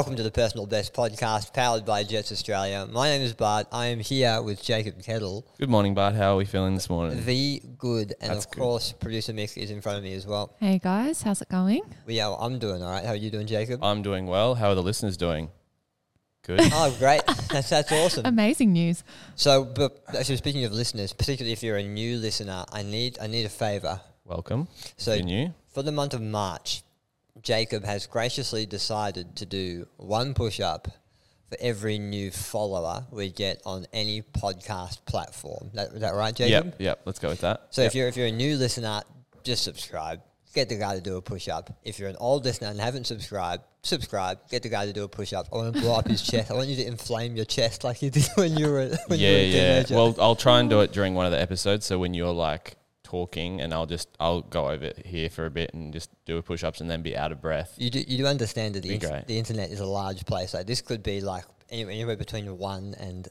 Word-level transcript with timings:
Welcome 0.00 0.16
to 0.16 0.22
the 0.22 0.30
Personal 0.30 0.64
Best 0.64 0.94
podcast 0.94 1.52
powered 1.52 1.84
by 1.84 2.04
Jetts 2.04 2.32
Australia. 2.32 2.88
My 2.90 3.10
name 3.10 3.20
is 3.20 3.34
Bart. 3.34 3.66
I 3.70 3.88
am 3.88 4.00
here 4.00 4.40
with 4.40 4.62
Jacob 4.62 5.02
Kettle, 5.02 5.46
Good 5.58 5.68
morning, 5.68 5.92
Bart. 5.92 6.14
How 6.14 6.32
are 6.32 6.36
we 6.36 6.46
feeling 6.46 6.72
this 6.74 6.88
morning? 6.88 7.22
the 7.26 7.60
good, 7.76 8.14
and 8.18 8.30
That's 8.30 8.46
of 8.46 8.50
good. 8.50 8.60
course, 8.60 8.92
producer 8.92 9.34
Mick 9.34 9.58
is 9.58 9.70
in 9.70 9.82
front 9.82 9.98
of 9.98 10.04
me 10.04 10.14
as 10.14 10.26
well. 10.26 10.56
Hey 10.58 10.78
guys, 10.82 11.20
how's 11.20 11.42
it 11.42 11.50
going? 11.50 11.82
We 12.06 12.18
are, 12.18 12.34
I'm 12.40 12.58
doing 12.58 12.82
all 12.82 12.90
right. 12.90 13.04
How 13.04 13.10
are 13.10 13.14
you 13.16 13.30
doing, 13.30 13.46
Jacob? 13.46 13.84
I'm 13.84 14.00
doing 14.00 14.26
well. 14.26 14.54
How 14.54 14.70
are 14.70 14.74
the 14.74 14.82
listeners 14.82 15.18
doing? 15.18 15.50
Good. 16.44 16.60
oh, 16.72 16.96
great. 16.98 17.20
That's, 17.50 17.68
that's 17.68 17.92
awesome. 17.92 18.24
Amazing 18.24 18.72
news. 18.72 19.04
So, 19.34 19.64
but 19.66 20.02
actually, 20.18 20.36
speaking 20.38 20.64
of 20.64 20.72
listeners, 20.72 21.12
particularly 21.12 21.52
if 21.52 21.62
you're 21.62 21.76
a 21.76 21.82
new 21.82 22.16
listener, 22.16 22.64
I 22.72 22.82
need 22.82 23.18
I 23.20 23.26
need 23.26 23.44
a 23.44 23.50
favor. 23.50 24.00
Welcome. 24.24 24.68
So, 24.96 25.12
You're 25.12 25.24
new. 25.24 25.54
for 25.74 25.82
the 25.82 25.92
month 25.92 26.14
of 26.14 26.22
March, 26.22 26.84
Jacob 27.42 27.84
has 27.84 28.06
graciously 28.06 28.66
decided 28.66 29.36
to 29.36 29.46
do 29.46 29.86
one 29.96 30.34
push 30.34 30.60
up 30.60 30.88
for 31.48 31.56
every 31.60 31.98
new 31.98 32.30
follower 32.30 33.06
we 33.10 33.30
get 33.30 33.60
on 33.66 33.86
any 33.92 34.22
podcast 34.22 35.04
platform. 35.04 35.70
That, 35.74 35.88
is 35.88 36.00
that 36.00 36.14
right, 36.14 36.34
Jacob? 36.34 36.66
Yep. 36.66 36.76
Yep. 36.80 37.00
Let's 37.06 37.18
go 37.18 37.28
with 37.28 37.40
that. 37.40 37.66
So 37.70 37.82
Yep. 37.82 37.88
if 37.90 37.94
you're 37.94 38.08
if 38.08 38.16
you're 38.16 38.26
a 38.28 38.32
new 38.32 38.56
listener, 38.56 39.02
just 39.42 39.64
subscribe. 39.64 40.20
Get 40.52 40.68
the 40.68 40.76
guy 40.76 40.96
to 40.96 41.00
do 41.00 41.16
a 41.16 41.22
push 41.22 41.48
up. 41.48 41.78
If 41.84 41.98
you're 41.98 42.08
an 42.08 42.16
old 42.18 42.44
listener 42.44 42.68
and 42.68 42.80
haven't 42.80 43.06
subscribed, 43.06 43.62
subscribe. 43.82 44.38
Get 44.50 44.64
the 44.64 44.68
guy 44.68 44.84
to 44.84 44.92
do 44.92 45.04
a 45.04 45.08
push 45.08 45.32
up. 45.32 45.46
I 45.52 45.56
want 45.56 45.74
to 45.74 45.80
blow 45.80 45.94
up 45.94 46.08
his 46.08 46.22
chest. 46.22 46.50
I 46.50 46.54
want 46.54 46.68
you 46.68 46.76
to 46.76 46.86
inflame 46.86 47.36
your 47.36 47.44
chest 47.44 47.84
like 47.84 48.02
you 48.02 48.10
did 48.10 48.28
when 48.34 48.56
you 48.56 48.66
were 48.66 48.88
when 49.06 49.18
yeah, 49.20 49.28
you 49.28 49.34
were 49.34 49.40
a 49.40 49.46
yeah. 49.46 49.72
teenager. 49.82 49.94
Well, 49.94 50.16
I'll 50.20 50.36
try 50.36 50.58
and 50.60 50.68
do 50.68 50.80
it 50.80 50.92
during 50.92 51.14
one 51.14 51.24
of 51.26 51.32
the 51.32 51.40
episodes. 51.40 51.86
So 51.86 51.98
when 51.98 52.14
you're 52.14 52.32
like 52.32 52.76
talking, 53.10 53.60
and 53.60 53.74
I'll 53.74 53.86
just 53.86 54.08
I'll 54.20 54.42
go 54.42 54.68
over 54.68 54.92
here 55.04 55.28
for 55.30 55.46
a 55.46 55.50
bit 55.50 55.74
and 55.74 55.92
just 55.92 56.10
do 56.26 56.36
a 56.38 56.42
push 56.42 56.62
ups 56.64 56.80
and 56.80 56.88
then 56.90 57.02
be 57.02 57.16
out 57.16 57.32
of 57.32 57.40
breath. 57.40 57.74
You 57.76 57.90
do, 57.90 58.00
you 58.06 58.18
do 58.18 58.26
understand 58.26 58.74
that 58.74 58.82
the, 58.82 58.90
Be 58.90 58.96
the 58.98 59.38
internet 59.38 59.70
is 59.70 59.80
a 59.80 59.86
large 59.86 60.24
place. 60.26 60.54
Like 60.54 60.66
this 60.66 60.80
could 60.80 61.02
be 61.02 61.20
like 61.20 61.44
anywhere, 61.70 61.92
anywhere 61.92 62.16
between 62.16 62.56
one 62.58 62.94
and 62.98 63.28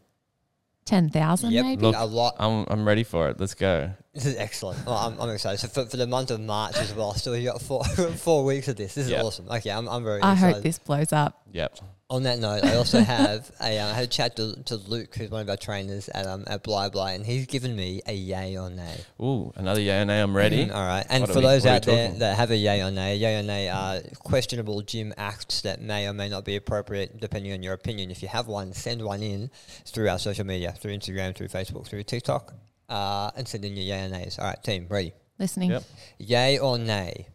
10,000 0.85 1.51
yep, 1.51 1.65
maybe? 1.65 1.81
Look, 1.83 1.95
a 1.95 2.03
lot. 2.05 2.35
I'm 2.39 2.65
I'm 2.67 2.87
ready 2.87 3.03
for 3.03 3.29
it. 3.29 3.39
Let's 3.39 3.53
go. 3.53 3.91
This 4.13 4.25
is 4.25 4.35
excellent. 4.37 4.83
Well, 4.85 4.95
I'm, 4.97 5.19
I'm 5.21 5.29
excited. 5.29 5.59
So 5.59 5.67
for, 5.67 5.85
for 5.89 5.97
the 5.97 6.07
month 6.07 6.31
of 6.31 6.39
March 6.41 6.77
as 6.77 6.93
well, 6.93 7.13
still 7.13 7.37
you 7.37 7.51
got 7.51 7.61
four 7.61 7.83
four 8.27 8.43
weeks 8.43 8.67
of 8.67 8.75
this. 8.75 8.95
This 8.95 9.05
is 9.05 9.11
Yep. 9.11 9.23
awesome. 9.23 9.47
Okay, 9.49 9.69
I'm, 9.71 9.87
I'm 9.87 10.03
very 10.03 10.21
I 10.21 10.33
excited. 10.33 10.53
hope 10.55 10.63
this 10.63 10.79
blows 10.79 11.13
up. 11.13 11.41
Yep. 11.51 11.77
On 12.11 12.23
that 12.23 12.39
note, 12.39 12.63
I 12.63 12.73
also 12.75 13.01
have 13.01 13.51
a, 13.61 13.77
uh, 13.77 13.85
I 13.85 13.93
had 13.93 14.03
a 14.05 14.07
chat 14.07 14.35
to, 14.37 14.55
to 14.63 14.77
Luke, 14.77 15.13
who's 15.15 15.29
one 15.29 15.41
of 15.41 15.49
our 15.49 15.57
trainers 15.57 16.09
at 16.09 16.25
um, 16.25 16.43
at 16.47 16.63
Bli 16.63 16.89
Bli, 16.89 17.13
and 17.13 17.23
he's 17.23 17.45
given 17.45 17.75
me 17.75 18.01
a 18.07 18.13
yay 18.13 18.57
or 18.57 18.71
nay. 18.71 18.97
Ooh, 19.21 19.53
another 19.55 19.79
yay 19.79 20.01
or 20.01 20.05
nay. 20.05 20.19
I'm 20.19 20.35
ready. 20.35 20.65
Mm, 20.65 20.73
all 20.73 20.81
right. 20.87 21.05
And 21.07 21.21
What 21.21 21.29
for 21.29 21.35
we- 21.35 21.41
those 21.43 21.65
what 21.65 21.69
are 21.69 21.71
we 21.71 21.75
out 21.75 21.83
there 21.83 22.05
talking? 22.07 22.19
that 22.19 22.35
have 22.37 22.49
a 22.49 22.55
yay 22.57 22.81
or 22.81 22.89
nay, 22.89 23.15
yay 23.17 23.39
or 23.39 23.43
nay 23.43 23.69
are 23.69 23.99
questionable 24.23 24.81
gym 24.81 25.13
acts 25.17 25.61
that 25.61 25.81
may 25.81 26.07
or 26.07 26.13
may 26.13 26.29
not 26.29 26.45
be 26.45 26.55
appropriate 26.55 27.19
depending 27.19 27.53
on 27.53 27.61
your 27.61 27.73
opinion. 27.73 28.09
If 28.09 28.23
you 28.23 28.27
have 28.29 28.47
one, 28.47 28.73
send 28.73 29.03
one 29.03 29.21
in 29.21 29.51
through 29.85 30.09
our 30.09 30.17
social 30.17 30.47
media, 30.47 30.71
through 30.79 30.97
Instagram, 30.97 31.35
through 31.35 31.49
Facebook, 31.49 31.85
through 31.85 32.01
TikTok, 32.03 32.55
uh, 32.89 33.29
and 33.35 33.47
send 33.47 33.65
in 33.65 33.75
your 33.75 33.85
yay 33.85 34.05
or 34.05 34.09
nays. 34.09 34.39
All 34.39 34.45
right, 34.45 34.63
team, 34.63 34.87
ready? 34.89 35.13
Listening. 35.37 35.69
Yep. 35.69 35.83
Yay 36.17 36.57
or 36.57 36.79
nay? 36.79 37.27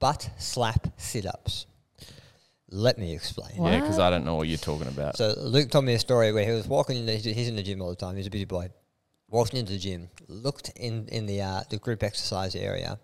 Butt 0.00 0.30
slap 0.38 0.86
sit 0.96 1.26
ups. 1.26 1.66
Let 2.74 2.96
me 2.96 3.14
explain. 3.14 3.58
What? 3.58 3.70
Yeah, 3.70 3.80
because 3.80 3.98
I 3.98 4.08
don't 4.08 4.24
know 4.24 4.34
what 4.36 4.48
you're 4.48 4.56
talking 4.56 4.88
about. 4.88 5.18
So 5.18 5.34
Luke 5.38 5.70
told 5.70 5.84
me 5.84 5.92
a 5.92 5.98
story 5.98 6.32
where 6.32 6.44
he 6.46 6.52
was 6.52 6.66
walking 6.66 6.96
in. 6.96 7.04
The, 7.06 7.16
he's 7.16 7.46
in 7.48 7.54
the 7.56 7.62
gym 7.62 7.82
all 7.82 7.90
the 7.90 7.96
time. 7.96 8.16
He's 8.16 8.26
a 8.26 8.30
busy 8.30 8.46
boy. 8.46 8.70
Walked 9.28 9.54
into 9.54 9.72
the 9.72 9.78
gym, 9.78 10.08
looked 10.28 10.70
in 10.76 11.06
in 11.08 11.26
the 11.26 11.42
uh, 11.42 11.62
the 11.70 11.76
group 11.76 12.02
exercise 12.02 12.54
area, 12.54 12.98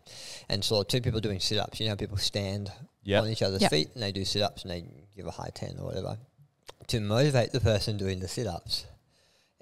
and 0.48 0.64
saw 0.64 0.82
two 0.82 1.00
people 1.02 1.20
doing 1.20 1.38
sit 1.40 1.58
ups. 1.58 1.80
You 1.80 1.86
know, 1.86 1.92
how 1.92 1.96
people 1.96 2.16
stand 2.16 2.72
Yep. 3.04 3.22
on 3.22 3.28
each 3.30 3.40
other's 3.42 3.62
Yep. 3.62 3.70
feet 3.70 3.88
and 3.94 4.02
they 4.02 4.12
do 4.12 4.22
sit 4.24 4.42
ups 4.42 4.62
and 4.62 4.70
they 4.70 4.84
give 5.16 5.26
a 5.26 5.30
high 5.30 5.50
ten 5.54 5.76
or 5.78 5.86
whatever. 5.86 6.18
To 6.88 7.00
motivate 7.00 7.52
the 7.52 7.60
person 7.60 7.96
doing 7.96 8.20
the 8.20 8.28
sit 8.28 8.46
ups, 8.46 8.84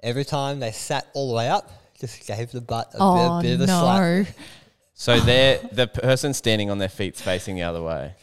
every 0.03 0.25
time 0.25 0.59
they 0.59 0.71
sat 0.71 1.07
all 1.13 1.29
the 1.29 1.35
way 1.35 1.47
up, 1.49 1.69
just 1.99 2.25
gave 2.27 2.51
the 2.51 2.59
butt 2.61 2.89
a 2.93 2.97
Oh, 2.99 3.39
bit, 3.41 3.47
bit 3.49 3.53
of 3.55 3.61
a 3.61 3.67
slap. 3.67 4.01
no. 4.01 4.25
So 4.93 5.19
they're 5.21 5.59
the 5.71 5.87
person 5.87 6.33
standing 6.33 6.69
on 6.69 6.77
their 6.77 6.89
feet's 6.89 7.21
facing 7.21 7.55
the 7.55 7.63
other 7.63 7.81
way. 7.81 8.15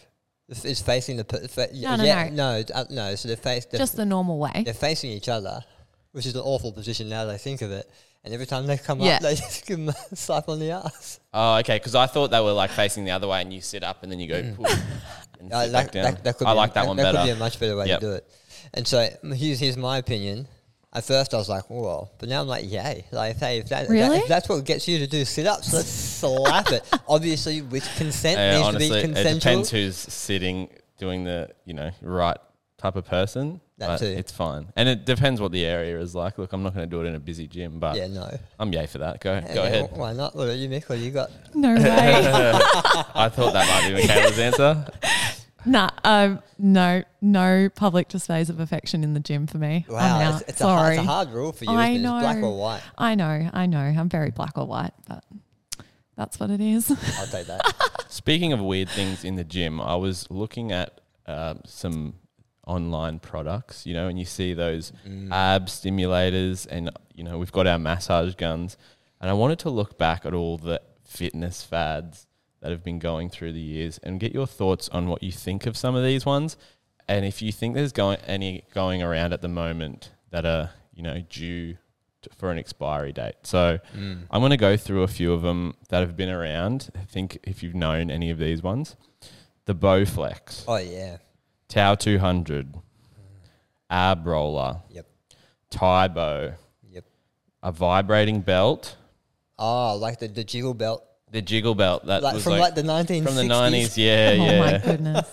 It's 0.48 0.82
facing 0.82 1.16
the 1.16 1.24
per- 1.24 1.48
fa- 1.48 1.68
No, 1.72 1.96
no, 1.96 2.04
yeah, 2.04 2.28
no. 2.30 2.58
no, 2.60 2.64
uh, 2.74 2.84
no. 2.90 3.14
So 3.14 3.28
they're 3.28 3.36
face 3.36 3.64
they're 3.64 3.78
Just 3.78 3.96
the 3.96 4.04
normal 4.04 4.38
way. 4.38 4.62
they're 4.64 4.74
facing 4.74 5.10
each 5.10 5.28
other, 5.28 5.64
which 6.12 6.26
is 6.26 6.34
an 6.34 6.42
awful 6.42 6.70
position 6.72 7.08
now 7.08 7.24
that 7.24 7.34
I 7.34 7.38
think 7.38 7.62
of 7.62 7.70
it. 7.70 7.90
And 8.24 8.32
every 8.32 8.46
time 8.46 8.66
they 8.66 8.76
come 8.78 9.00
Yeah. 9.00 9.16
up, 9.16 9.22
they 9.22 9.34
just 9.34 9.66
give 9.66 9.78
them 9.78 9.88
a 9.88 10.16
slap 10.16 10.48
on 10.48 10.58
the 10.58 10.70
ass. 10.72 11.20
Oh, 11.32 11.56
okay. 11.58 11.76
Because 11.76 11.94
I 11.94 12.06
thought 12.06 12.30
they 12.30 12.40
were 12.40 12.52
like 12.52 12.70
facing 12.70 13.04
the 13.04 13.10
other 13.12 13.26
way, 13.28 13.40
and 13.40 13.52
you 13.52 13.60
sit 13.62 13.82
up 13.82 14.02
and 14.02 14.12
then 14.12 14.18
you 14.20 14.28
go 14.28 14.42
poof 14.54 14.82
and 15.40 15.52
Uh, 15.52 15.62
sit 15.64 15.72
that, 15.72 15.84
back 15.84 15.92
down. 15.92 16.02
that, 16.04 16.24
that 16.24 16.38
could 16.38 16.46
I 16.46 16.52
be 16.52 16.56
like 16.56 16.74
that 16.74 16.86
one 16.86 16.96
that 16.98 17.02
better. 17.04 17.18
could 17.18 17.24
be 17.24 17.30
a 17.30 17.36
much 17.36 17.58
better 17.60 17.76
way 17.76 17.86
Yep. 17.88 18.00
to 18.00 18.06
do 18.06 18.12
it. 18.12 18.28
And 18.74 18.86
so 18.86 18.98
mm, 18.98 19.34
here's, 19.34 19.60
here's 19.60 19.76
my 19.78 19.96
opinion. 19.98 20.46
At 20.96 21.04
first, 21.04 21.34
I 21.34 21.38
was 21.38 21.48
like, 21.48 21.68
"Whoa!" 21.68 22.08
But 22.18 22.28
now 22.28 22.40
I'm 22.40 22.46
like, 22.46 22.70
"Yay!" 22.70 23.04
Like, 23.10 23.32
if, 23.34 23.40
hey, 23.40 23.58
if, 23.58 23.68
that, 23.70 23.82
if 23.84 23.88
that- 23.88 24.12
if 24.22 24.28
that's 24.28 24.48
what 24.48 24.64
gets 24.64 24.86
you 24.86 24.98
to 25.00 25.06
do 25.08 25.24
sit-ups, 25.24 25.72
let's 25.72 25.88
slap 25.88 26.70
it. 26.70 26.84
Obviously, 27.08 27.62
with 27.62 27.84
consent, 27.96 28.38
Uh, 28.38 28.56
needs 28.56 28.68
honestly, 28.68 29.02
to 29.02 29.08
be 29.08 29.14
it 29.20 29.34
depends 29.34 29.70
who's 29.70 29.96
sitting 29.96 30.68
doing 30.98 31.24
the 31.24 31.50
you 31.64 31.74
know 31.74 31.90
right 32.00 32.38
type 32.78 32.94
of 32.96 33.06
person. 33.06 33.60
That 33.78 33.88
but 33.88 33.98
too. 33.98 34.06
It's 34.06 34.30
fine, 34.30 34.68
and 34.76 34.88
it 34.88 35.04
depends 35.04 35.40
what 35.40 35.50
the 35.50 35.64
area 35.64 35.98
is 35.98 36.14
like. 36.14 36.38
Look, 36.38 36.52
I'm 36.52 36.62
not 36.62 36.74
going 36.76 36.88
to 36.88 36.96
do 36.96 37.02
it 37.02 37.06
in 37.08 37.16
a 37.16 37.18
busy 37.18 37.48
gym, 37.48 37.80
but 37.80 37.96
yeah, 37.96 38.06
no. 38.06 38.30
I'm 38.60 38.72
yay 38.72 38.86
for 38.86 38.98
that. 38.98 39.20
Go 39.20 39.32
Yeah, 39.32 39.52
go 39.52 39.64
ahead. 39.64 39.90
Why 39.94 40.12
not? 40.12 40.36
What 40.36 40.44
about 40.44 40.58
you, 40.58 40.68
Mick? 40.68 40.88
What 40.88 41.00
you 41.00 41.10
got? 41.10 41.28
No 41.56 41.74
way. 41.74 41.82
I 41.82 43.28
thought 43.34 43.52
that 43.52 43.66
might 43.68 43.88
be 43.88 44.00
Michaela's 44.06 44.38
answer. 44.38 44.86
nah, 45.64 45.90
um, 46.04 46.42
no, 46.58 47.02
no 47.20 47.68
public 47.74 48.08
displays 48.08 48.50
of 48.50 48.60
affection 48.60 49.04
in 49.04 49.14
the 49.14 49.20
gym 49.20 49.46
for 49.46 49.58
me. 49.58 49.84
Wow, 49.88 49.98
I'm 49.98 50.26
it's, 50.26 50.36
out. 50.42 50.48
it's, 50.48 50.60
a 50.60 50.66
hard, 50.66 50.92
it's 50.94 51.02
a 51.02 51.06
hard 51.06 51.28
rule 51.30 51.52
for 51.52 51.64
you. 51.64 51.70
I 51.70 51.90
isn't 51.90 52.04
it? 52.04 52.08
It's 52.08 52.20
black 52.22 52.38
know. 52.38 52.48
or 52.48 52.58
white. 52.58 52.82
I 52.98 53.14
know, 53.14 53.50
I 53.52 53.66
know. 53.66 53.78
I'm 53.78 54.08
very 54.08 54.30
black 54.30 54.56
or 54.56 54.66
white, 54.66 54.92
but 55.08 55.24
that's 56.16 56.38
what 56.38 56.50
it 56.50 56.60
is. 56.60 56.90
I'll 56.90 57.26
take 57.26 57.46
that. 57.46 58.04
Speaking 58.08 58.52
of 58.52 58.60
weird 58.60 58.88
things 58.88 59.24
in 59.24 59.36
the 59.36 59.44
gym, 59.44 59.80
I 59.80 59.96
was 59.96 60.30
looking 60.30 60.70
at 60.72 61.00
um, 61.26 61.60
some 61.66 62.14
online 62.66 63.18
products, 63.18 63.86
you 63.86 63.94
know, 63.94 64.08
and 64.08 64.18
you 64.18 64.24
see 64.24 64.54
those 64.54 64.92
Mm. 65.06 65.30
ab 65.32 65.66
stimulators, 65.66 66.66
and 66.70 66.90
you 67.14 67.24
know, 67.24 67.38
we've 67.38 67.52
got 67.52 67.66
our 67.66 67.78
massage 67.78 68.34
guns, 68.34 68.76
and 69.20 69.28
I 69.30 69.32
wanted 69.34 69.58
to 69.60 69.70
look 69.70 69.98
back 69.98 70.24
at 70.24 70.34
all 70.34 70.56
the 70.58 70.80
fitness 71.04 71.62
fads 71.62 72.26
that 72.64 72.70
have 72.70 72.82
been 72.82 72.98
going 72.98 73.28
through 73.28 73.52
the 73.52 73.60
years 73.60 73.98
and 74.02 74.18
get 74.18 74.32
your 74.32 74.46
thoughts 74.46 74.88
on 74.88 75.06
what 75.06 75.22
you 75.22 75.30
think 75.30 75.66
of 75.66 75.76
some 75.76 75.94
of 75.94 76.02
these 76.02 76.24
ones, 76.24 76.56
and 77.06 77.26
if 77.26 77.42
you 77.42 77.52
think 77.52 77.74
there's 77.74 77.92
going 77.92 78.16
any 78.26 78.64
going 78.72 79.02
around 79.02 79.34
at 79.34 79.42
the 79.42 79.48
moment 79.48 80.10
that 80.30 80.46
are 80.46 80.70
you 80.94 81.02
know 81.02 81.20
due 81.28 81.74
to, 82.22 82.30
for 82.38 82.50
an 82.50 82.58
expiry 82.58 83.12
date. 83.12 83.34
So. 83.42 83.78
Mm. 83.94 84.22
I'm 84.30 84.40
going 84.40 84.50
to 84.50 84.56
go 84.56 84.78
through 84.78 85.02
a 85.02 85.08
few 85.08 85.34
of 85.34 85.42
them 85.42 85.74
that 85.90 86.00
have 86.00 86.16
been 86.16 86.30
around. 86.30 86.88
I 86.98 87.04
think 87.04 87.38
if 87.44 87.62
you've 87.62 87.74
known 87.74 88.10
any 88.10 88.30
of 88.30 88.38
these 88.38 88.62
ones, 88.62 88.96
the 89.66 89.74
Bowflex, 89.74 90.64
Oh 90.66 90.76
yeah. 90.76 91.18
Tau 91.68 91.94
200, 91.96 92.74
Ab 93.90 94.26
Roller, 94.26 94.80
Yep. 94.90 95.06
Tae 95.70 96.08
Bo, 96.08 96.54
Yep. 96.90 97.04
a 97.62 97.72
vibrating 97.72 98.40
belt, 98.40 98.96
Oh, 99.58 99.96
like 99.96 100.18
the, 100.18 100.28
the 100.28 100.42
jiggle 100.44 100.72
belt, 100.74 101.04
the 101.34 101.42
Jiggle 101.42 101.74
belt 101.74 102.06
that 102.06 102.22
like 102.22 102.34
was 102.34 102.44
from 102.44 102.52
like, 102.52 102.60
like, 102.60 102.74
the 102.76 102.82
1960s. 102.82 103.24
from 103.24 103.34
the 103.34 103.42
90s. 103.42 103.96
Yeah, 103.96 104.30
yeah. 104.32 104.42
oh 104.54 104.58
my 104.60 104.70
yeah. 104.70 104.78
goodness. 104.78 105.28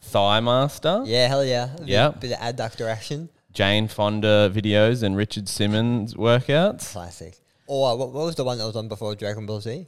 Thigh 0.00 0.40
Master, 0.40 1.02
Yeah, 1.06 1.28
hell 1.28 1.44
yeah. 1.44 1.74
A 1.74 1.78
bit- 1.78 1.88
Yep. 1.88 2.20
Bit 2.20 2.32
of 2.32 2.38
adductor 2.38 2.88
action. 2.88 3.28
Jane 3.52 3.88
Fonda 3.88 4.48
videos, 4.54 5.02
and 5.02 5.16
Richard 5.16 5.48
Simmons 5.48 6.14
workouts. 6.14 6.92
Classic. 6.92 7.36
Or 7.66 7.90
uh, 7.90 7.94
what, 7.96 8.12
what 8.12 8.24
was 8.26 8.34
the 8.36 8.44
one 8.44 8.58
that 8.58 8.64
was 8.64 8.76
on 8.76 8.86
before 8.88 9.14
Dragon 9.16 9.44
Ball 9.46 9.60
Z? 9.60 9.86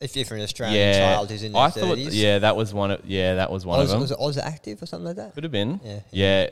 If 0.00 0.16
you're 0.16 0.24
an 0.36 0.42
Australian 0.42 0.76
Yeah, 0.78 1.14
child 1.14 1.30
who's 1.30 1.42
in 1.42 1.52
their 1.52 1.62
I 1.62 1.70
thought. 1.70 1.96
30s. 1.98 2.08
Yeah, 2.12 2.38
that 2.40 2.56
was 2.56 2.72
one. 2.74 2.90
Of, 2.90 3.04
yeah, 3.04 3.34
that 3.36 3.50
was 3.52 3.64
one 3.66 3.78
Oz, 3.80 3.84
of 3.84 3.90
them. 3.90 4.00
was 4.00 4.10
it 4.10 4.16
Oz 4.18 4.38
Active 4.38 4.82
or 4.82 4.86
something 4.86 5.06
like 5.06 5.16
that? 5.16 5.34
Could 5.34 5.44
have 5.44 5.52
been. 5.52 5.78
Yeah. 5.84 6.00
Yeah. 6.10 6.50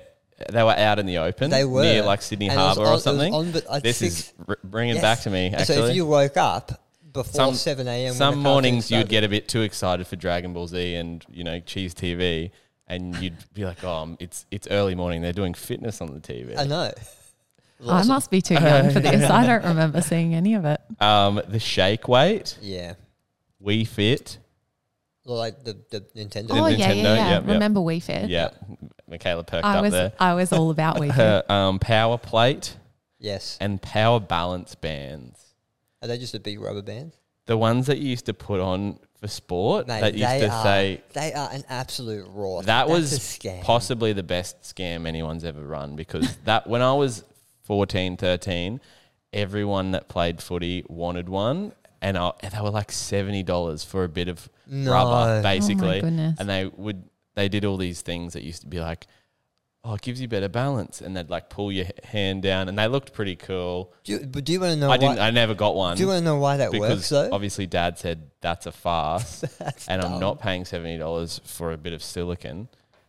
They 0.52 0.62
were 0.62 0.70
out 0.76 0.98
in 1.00 1.06
the 1.06 1.18
open. 1.18 1.50
They 1.50 1.64
were. 1.64 1.82
near 1.82 2.02
like 2.02 2.22
Sydney 2.22 2.48
And 2.48 2.54
it 2.60 2.62
was 2.62 2.76
Harbour 2.76 2.80
on- 2.82 2.86
it 2.86 2.90
or 2.90 2.92
was 2.94 3.02
something. 3.02 3.34
on, 3.34 3.50
but 3.52 3.66
like 3.68 3.82
this 3.82 3.96
six- 3.96 4.14
is 4.20 4.32
r- 4.46 4.58
bringing 4.62 4.94
Yes. 4.96 5.02
back 5.02 5.20
to 5.22 5.30
me. 5.30 5.46
Actually, 5.52 5.74
So 5.76 5.86
if 5.86 5.96
you 5.96 6.06
woke 6.06 6.36
up 6.36 6.80
before 7.22 7.46
Some- 7.46 7.54
7 7.54 7.88
a.m. 7.88 8.14
some 8.14 8.38
mornings 8.38 8.84
cartoon 8.88 8.98
you'd 9.00 9.08
get 9.08 9.24
a 9.24 9.28
bit 9.28 9.48
too 9.48 9.62
excited 9.62 10.06
for 10.06 10.16
Dragon 10.16 10.52
Ball 10.52 10.66
Z 10.68 10.94
and 10.94 11.24
you 11.28 11.42
know 11.44 11.58
Cheez 11.60 11.92
TV, 11.94 12.50
and 12.86 13.16
you'd 13.16 13.36
be 13.54 13.64
like, 13.64 13.82
"Oh, 13.82 13.92
um, 13.92 14.16
it's 14.20 14.46
it's 14.50 14.68
early 14.70 14.94
morning. 14.94 15.20
They're 15.22 15.32
doing 15.32 15.54
fitness 15.54 16.00
on 16.00 16.14
the 16.14 16.20
TV." 16.20 16.56
I 16.56 16.64
know. 16.64 16.92
I 17.86 18.02
must 18.04 18.30
be 18.30 18.40
too 18.42 18.54
young 18.54 18.90
for 18.90 19.00
this. 19.00 19.30
I 19.30 19.46
don't 19.46 19.64
remember 19.64 20.00
seeing 20.00 20.34
any 20.34 20.54
of 20.54 20.64
it. 20.64 20.80
Um, 21.00 21.40
the 21.46 21.60
Shake 21.60 22.08
Weight, 22.08 22.58
Yeah. 22.60 22.94
Wii 23.64 23.86
Fit, 23.86 24.38
Like 25.24 25.62
the, 25.62 25.76
the 25.90 26.00
Nintendo. 26.16 26.46
Oh, 26.50 26.66
yeah, 26.66 26.90
Nintendo, 26.90 26.94
yeah, 27.02 27.14
yeah. 27.14 27.28
yep, 27.30 27.42
yep. 27.42 27.52
Remember 27.52 27.78
Wii 27.80 28.02
Fit? 28.02 28.28
yeah, 28.28 28.48
Michaela 29.08 29.44
perked 29.44 29.64
I 29.64 29.76
up 29.78 29.82
was, 29.84 29.92
there. 29.92 30.12
I 30.18 30.34
was 30.34 30.52
all 30.52 30.70
about 30.70 30.96
Wii 30.96 31.14
Fit. 31.14 31.48
um, 31.56 31.78
Power 31.78 32.18
Plate 32.18 32.76
Yes. 33.20 33.58
and 33.60 33.80
Power 33.80 34.18
Balance 34.18 34.74
Bands. 34.74 35.47
Are 36.02 36.08
they 36.08 36.18
just 36.18 36.34
a 36.34 36.40
big 36.40 36.60
rubber 36.60 36.82
band? 36.82 37.12
The 37.46 37.56
ones 37.56 37.86
that 37.86 37.98
you 37.98 38.08
used 38.10 38.26
to 38.26 38.34
put 38.34 38.60
on 38.60 38.98
for 39.20 39.26
sport 39.26 39.88
Mate, 39.88 40.00
that 40.02 40.14
used 40.14 40.30
they 40.30 40.40
to 40.40 40.48
are, 40.50 40.62
say 40.62 41.02
they 41.14 41.32
are 41.32 41.48
an 41.50 41.64
absolute 41.68 42.26
raw. 42.32 42.58
that 42.60 42.66
That's 42.66 42.90
was 42.90 43.12
a 43.14 43.16
scam. 43.18 43.62
possibly 43.62 44.12
the 44.12 44.22
best 44.22 44.60
scam 44.62 45.06
anyone's 45.06 45.44
ever 45.44 45.62
run 45.66 45.96
because 45.96 46.36
that 46.44 46.66
when 46.66 46.82
I 46.82 46.92
was 46.92 47.24
14, 47.64 48.16
13, 48.18 48.80
everyone 49.32 49.92
that 49.92 50.08
played 50.08 50.42
footy 50.42 50.84
wanted 50.88 51.28
one. 51.28 51.72
And, 52.00 52.16
I, 52.16 52.30
and 52.40 52.52
they 52.52 52.60
were 52.60 52.70
like 52.70 52.92
seventy 52.92 53.42
dollars 53.42 53.82
for 53.82 54.04
a 54.04 54.08
bit 54.08 54.28
of 54.28 54.48
No. 54.68 54.92
rubber, 54.92 55.38
Oh 55.38 55.42
basically. 55.42 56.00
goodness. 56.00 56.38
and 56.38 56.48
they 56.48 56.66
would 56.66 57.02
they 57.34 57.48
did 57.48 57.64
all 57.64 57.76
these 57.76 58.02
things 58.02 58.34
that 58.34 58.42
used 58.44 58.60
to 58.62 58.68
be 58.68 58.78
like, 58.78 59.06
oh, 59.88 59.94
it 59.94 60.02
gives 60.02 60.20
you 60.20 60.28
better 60.28 60.48
balance, 60.48 61.00
and 61.00 61.16
they'd 61.16 61.30
like 61.30 61.48
pull 61.48 61.72
your 61.72 61.86
hand 62.04 62.42
down, 62.42 62.68
and 62.68 62.78
they 62.78 62.86
looked 62.86 63.12
pretty 63.12 63.36
cool. 63.36 63.92
Do 64.04 64.12
you, 64.12 64.18
but 64.20 64.44
do 64.44 64.52
you 64.52 64.60
want 64.60 64.74
to 64.74 64.78
know? 64.78 64.86
I 64.86 64.90
why, 64.90 64.96
didn't. 64.98 65.18
I 65.18 65.30
never 65.30 65.54
got 65.54 65.74
one 65.74 65.96
do 65.96 66.02
you 66.02 66.08
want 66.08 66.18
to 66.18 66.24
know 66.24 66.38
why 66.38 66.58
that 66.58 66.72
works 66.72 67.08
though? 67.08 67.30
obviously 67.32 67.66
Dad 67.66 67.98
said 67.98 68.30
that's 68.40 68.66
a 68.66 68.72
farce, 68.72 69.40
That's 69.58 69.88
and 69.88 70.02
I'm 70.02 70.20
not 70.20 70.40
paying 70.40 70.64
seventy 70.64 70.98
dollars 70.98 71.40
for 71.44 71.72
a 71.72 71.76
bit 71.76 71.92
of 71.92 72.02
silicon. 72.02 72.68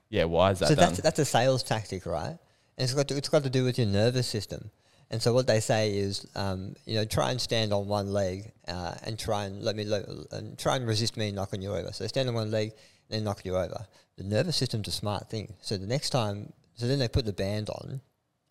Yeah, 0.09 0.23
why 0.23 0.51
is 0.51 0.59
that 0.59 0.69
so 0.69 0.75
done? 0.75 0.89
that's 0.89 1.01
that's 1.01 1.19
a 1.19 1.25
sales 1.25 1.63
tactic, 1.63 2.05
right? 2.05 2.37
And 2.77 2.85
it's 2.85 2.93
got 2.93 3.09
to, 3.09 3.17
it's 3.17 3.29
got 3.29 3.43
to 3.43 3.49
do 3.49 3.65
with 3.65 3.77
your 3.77 3.87
nervous 3.87 4.27
system. 4.27 4.71
And 5.11 5.21
so 5.21 5.33
what 5.33 5.47
they 5.47 5.59
say 5.59 5.97
is, 5.97 6.27
um, 6.35 6.75
you 6.85 6.95
know, 6.95 7.03
try 7.03 7.31
and 7.31 7.41
stand 7.41 7.73
on 7.73 7.87
one 7.87 8.13
leg 8.13 8.51
uh, 8.67 8.93
and 9.03 9.17
try 9.17 9.45
and 9.45 9.63
let 9.63 9.75
me 9.75 9.83
lo- 9.83 10.25
and 10.31 10.57
try 10.57 10.75
and 10.75 10.87
resist 10.87 11.17
me 11.17 11.31
knocking 11.31 11.61
you 11.61 11.73
over. 11.73 11.91
So 11.91 12.05
stand 12.07 12.29
on 12.29 12.35
one 12.35 12.51
leg 12.51 12.73
and 13.09 13.25
knock 13.25 13.43
you 13.43 13.57
over. 13.57 13.85
The 14.17 14.23
nervous 14.23 14.55
system's 14.55 14.87
a 14.87 14.91
smart 14.91 15.29
thing. 15.29 15.55
So 15.61 15.77
the 15.77 15.87
next 15.87 16.11
time, 16.11 16.53
so 16.79 16.87
then 16.87 16.99
they 16.99 17.07
put 17.07 17.25
the 17.25 17.33
band 17.33 17.69
on. 17.69 17.89
And 17.91 18.01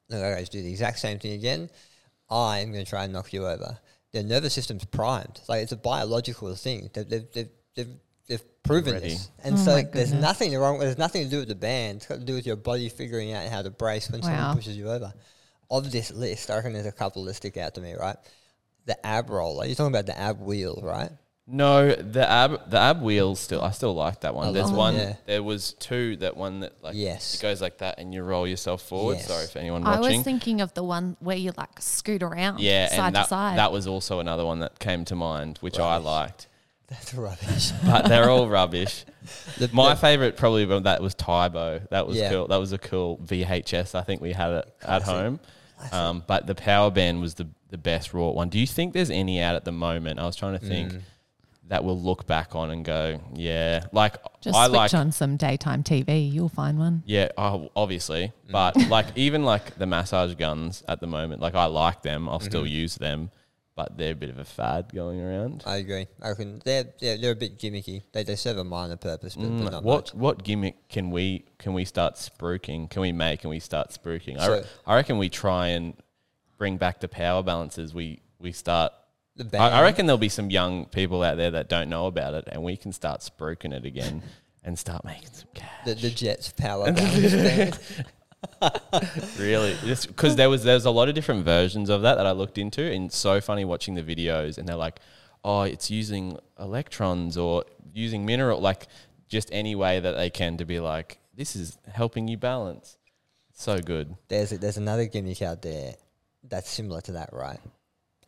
they 0.09 0.17
go, 0.21 0.35
guys, 0.35 0.49
do 0.49 0.63
the 0.63 0.71
exact 0.71 0.99
same 0.99 1.19
thing 1.19 1.33
again. 1.33 1.69
I'm 2.31 2.73
going 2.73 2.85
to 2.85 2.89
try 2.89 3.05
and 3.05 3.13
knock 3.13 3.33
you 3.33 3.47
over. 3.47 3.79
Their 4.13 4.23
nervous 4.23 4.55
system's 4.55 4.85
primed. 4.85 5.41
Like 5.49 5.63
it's 5.63 5.73
a 5.73 5.77
biological 5.77 6.55
thing. 6.55 6.91
They've 6.95 7.09
they've 7.09 7.33
they've, 7.33 7.49
they've, 7.75 7.95
they've 8.27 8.63
proven 8.63 8.95
Ready. 8.95 9.09
this. 9.11 9.31
Oh 9.39 9.41
and 9.49 9.55
Oh 9.55 9.59
so 9.59 9.73
my 9.77 9.83
there's 9.83 10.13
nothing 10.13 10.55
wrong. 10.57 10.79
There's 10.79 10.99
nothing 10.99 11.25
to 11.25 11.31
do 11.31 11.39
with 11.41 11.49
the 11.49 11.55
band. 11.55 11.97
It's 11.99 12.07
got 12.07 12.19
to 12.19 12.25
do 12.25 12.35
with 12.35 12.47
your 12.47 12.57
body 12.57 12.89
figuring 12.89 13.33
out 13.33 13.47
how 13.49 13.63
to 13.63 13.71
brace 13.71 14.11
when 14.11 14.21
Wow. 14.23 14.27
someone 14.29 14.57
pushes 14.57 14.77
you 14.77 14.89
over. 14.91 15.13
Of 15.71 15.91
this 15.93 16.11
list, 16.11 16.51
I 16.51 16.57
reckon 16.57 16.73
there's 16.73 16.87
a 16.87 16.93
couple 16.93 17.25
that 17.25 17.35
stick 17.35 17.59
out 17.59 17.75
to 17.75 17.81
me. 17.83 17.95
Right, 17.95 18.17
the 18.87 19.07
ab 19.07 19.29
roller. 19.29 19.67
You're 19.67 19.75
talking 19.75 19.93
about 19.93 20.07
the 20.07 20.19
ab 20.19 20.41
wheel, 20.41 20.81
right? 20.83 21.11
No, 21.51 21.95
the 21.95 22.29
ab 22.29 22.69
the 22.71 22.77
ab 22.79 23.01
wheels 23.01 23.41
still. 23.41 23.63
I 23.63 23.71
still 23.71 23.95
like 23.95 24.21
that 24.21 24.35
one. 24.35 24.49
I 24.49 24.53
There's 24.53 24.67
love 24.67 24.75
it, 24.75 24.77
one. 24.77 24.95
yeah. 24.97 25.17
There 25.25 25.43
was 25.43 25.73
two. 25.73 26.17
That 26.17 26.37
one 26.37 26.61
that 26.61 26.75
like 26.83 26.95
Yes. 26.95 27.37
it 27.37 27.41
goes 27.41 27.63
like 27.63 27.79
that, 27.79 27.99
and 27.99 28.13
you 28.13 28.23
roll 28.23 28.47
yourself 28.47 28.83
forward. 28.83 29.15
Yes. 29.15 29.29
Sorry 29.29 29.47
for 29.47 29.59
anyone 29.59 29.87
I 29.87 29.99
watching. 29.99 30.19
was 30.19 30.25
thinking 30.25 30.61
of 30.61 30.75
the 30.75 30.83
one 30.83 31.17
where 31.21 31.39
you 31.39 31.53
like 31.57 31.81
scoot 31.81 32.23
around 32.23 32.61
yeah, 32.61 32.89
side 32.89 32.99
and 33.07 33.17
that 33.17 33.23
to 33.23 33.29
side. 33.29 33.59
that 33.59 33.73
was 33.73 33.87
also 33.87 34.21
another 34.21 34.45
one 34.45 34.59
that 34.61 34.79
came 34.79 35.07
to 35.07 35.15
mind, 35.17 35.57
which 35.63 35.79
I 35.79 35.95
Rubbish. 35.95 36.05
liked. 36.07 36.47
That's 36.89 37.15
rubbish. 37.15 37.73
But 37.85 38.09
they're 38.09 38.29
all 38.31 38.49
rubbish. 38.49 39.05
The- 39.59 39.69
My 39.73 39.91
the- 39.95 40.01
favorite 40.01 40.37
probably 40.37 40.65
of 40.71 40.83
that 40.85 41.01
was 41.03 41.15
Tae 41.15 41.49
Bo. 41.49 41.81
That 41.91 42.07
was 42.07 42.17
Yeah. 42.19 42.31
cool. 42.31 42.47
That 42.49 42.57
was 42.57 42.73
a 42.73 42.79
cool 42.79 43.19
VHS. 43.25 43.95
I 43.95 44.03
think 44.03 44.21
we 44.21 44.33
had 44.33 44.51
it 44.53 44.75
at 44.83 45.03
home. 45.03 45.41
Um, 45.93 46.25
but 46.27 46.47
the 46.47 46.55
power 46.55 46.91
band 46.91 47.21
was 47.23 47.35
the 47.35 47.47
the 47.71 47.79
best 47.79 48.13
raw 48.15 48.29
one. 48.31 48.49
Do 48.49 48.59
you 48.59 48.67
think 48.67 48.95
there's 48.95 49.11
any 49.11 49.41
out 49.43 49.55
at 49.55 49.65
the 49.67 49.73
moment? 49.73 50.19
I 50.19 50.25
was 50.27 50.35
trying 50.37 50.59
to 50.59 50.65
think 50.65 50.93
Mm. 50.95 51.01
That 51.69 51.85
we'll 51.85 52.01
look 52.01 52.27
back 52.27 52.55
on 52.57 52.71
and 52.71 52.85
go, 52.85 53.21
yeah, 53.35 53.85
like 53.93 54.17
Just 54.41 54.57
I 54.57 54.67
switch 54.67 54.77
like 54.77 54.95
on 54.95 55.13
some 55.13 55.37
daytime 55.37 55.83
TV. 55.83 56.33
You'll 56.33 56.49
find 56.49 56.79
one. 56.79 57.03
Yeah, 57.07 57.29
oh, 57.37 57.71
obviously, 57.77 58.33
Mm. 58.49 58.53
but 58.53 58.77
like 58.89 59.07
even 59.17 59.45
like 59.45 59.77
the 59.79 59.87
massage 59.87 60.35
guns 60.35 60.83
at 60.89 61.01
the 61.01 61.07
moment, 61.07 61.41
like 61.43 61.55
I 61.55 61.67
like 61.67 62.03
them. 62.03 62.29
I'll 62.29 62.39
Mm-hmm. 62.39 62.47
still 62.49 62.67
use 62.67 62.95
them, 62.97 63.31
but 63.77 63.99
they're 63.99 64.13
a 64.13 64.17
bit 64.17 64.31
of 64.31 64.39
a 64.39 64.45
fad 64.47 64.91
going 64.95 65.21
around. 65.21 65.63
I 65.67 65.77
agree. 65.77 66.07
I 66.23 66.31
reckon 66.31 66.61
they're, 66.65 66.87
they're 67.01 67.19
they're 67.19 67.33
a 67.33 67.37
bit 67.37 67.59
gimmicky. 67.59 68.03
They 68.13 68.23
they 68.25 68.35
serve 68.37 68.57
a 68.57 68.65
minor 68.65 68.97
purpose, 68.97 69.35
but, 69.37 69.43
but 69.43 69.51
Mm, 69.51 69.71
not 69.71 69.85
what 69.85 70.07
much. 70.07 70.15
what 70.15 70.43
gimmick 70.45 70.89
can 70.89 71.11
we 71.11 71.45
can 71.59 71.75
we 71.75 71.85
start 71.85 72.15
spruiking? 72.15 72.89
Can 72.89 73.03
we 73.03 73.13
make? 73.13 73.41
Can 73.43 73.51
we 73.51 73.61
start 73.61 73.91
spruiking? 73.91 74.39
I, 74.39 74.47
re- 74.49 74.65
I 74.87 74.95
reckon 74.97 75.19
we 75.19 75.29
try 75.29 75.69
and 75.69 75.95
bring 76.57 76.79
back 76.79 77.01
the 77.01 77.09
power 77.09 77.43
balances. 77.43 77.93
We 77.93 78.21
we 78.41 78.53
start. 78.53 78.93
The 79.39 79.45
I, 79.45 79.49
band. 79.49 79.75
I 79.75 79.83
reckon 79.83 80.07
there'll 80.07 80.19
be 80.19 80.29
some 80.29 80.51
young 80.51 80.87
people 80.87 81.23
out 81.23 81.37
there 81.37 81.53
that 81.53 81.69
don't 81.69 81.89
know 81.89 82.07
about 82.07 82.35
it, 82.35 82.49
and 82.51 82.63
we 82.63 82.77
can 82.77 82.93
start 82.93 83.21
spruiking 83.21 83.73
it 83.73 83.85
again 83.85 84.23
and 84.65 84.79
start 84.79 85.05
making 85.05 85.31
some 85.33 85.49
cash. 85.55 85.85
the, 85.87 85.95
the 85.95 86.11
Jetts 86.11 86.53
power 86.53 86.93
balance 86.93 87.33
band. 87.35 87.79
Really, 89.37 89.77
because 90.07 90.37
there 90.37 90.49
was 90.49 90.63
there's 90.63 90.85
a 90.85 90.93
lot 90.93 91.09
of 91.09 91.15
different 91.17 91.45
versions 91.45 91.89
of 91.89 92.03
that 92.03 92.17
that 92.17 92.27
I 92.27 92.33
looked 92.33 92.57
into, 92.59 92.83
and 92.83 93.07
it's 93.07 93.17
so 93.17 93.41
funny 93.41 93.65
watching 93.65 93.95
the 93.95 94.03
videos, 94.03 94.59
and 94.59 94.69
they're 94.69 94.77
like, 94.77 95.01
oh, 95.45 95.63
it's 95.63 95.91
using 95.91 96.39
electrons 96.59 97.37
or 97.37 97.65
using 97.93 98.25
mineral, 98.25 98.61
like 98.61 98.87
just 99.29 99.49
any 99.53 99.75
way 99.75 100.01
that 100.01 100.13
they 100.13 100.31
can 100.31 100.57
to 100.57 100.65
be 100.65 100.81
like, 100.81 101.19
this 101.35 101.57
is 101.57 101.79
helping 101.93 102.29
you 102.29 102.37
balance. 102.37 102.97
So 103.53 103.81
good. 103.81 104.15
There's 104.29 104.53
a, 104.53 104.59
there's 104.59 104.77
another 104.77 105.07
gimmick 105.07 105.43
out 105.43 105.63
there 105.63 105.95
that's 106.45 106.71
similar 106.71 107.01
to 107.03 107.13
that, 107.13 107.31
right? 107.33 107.61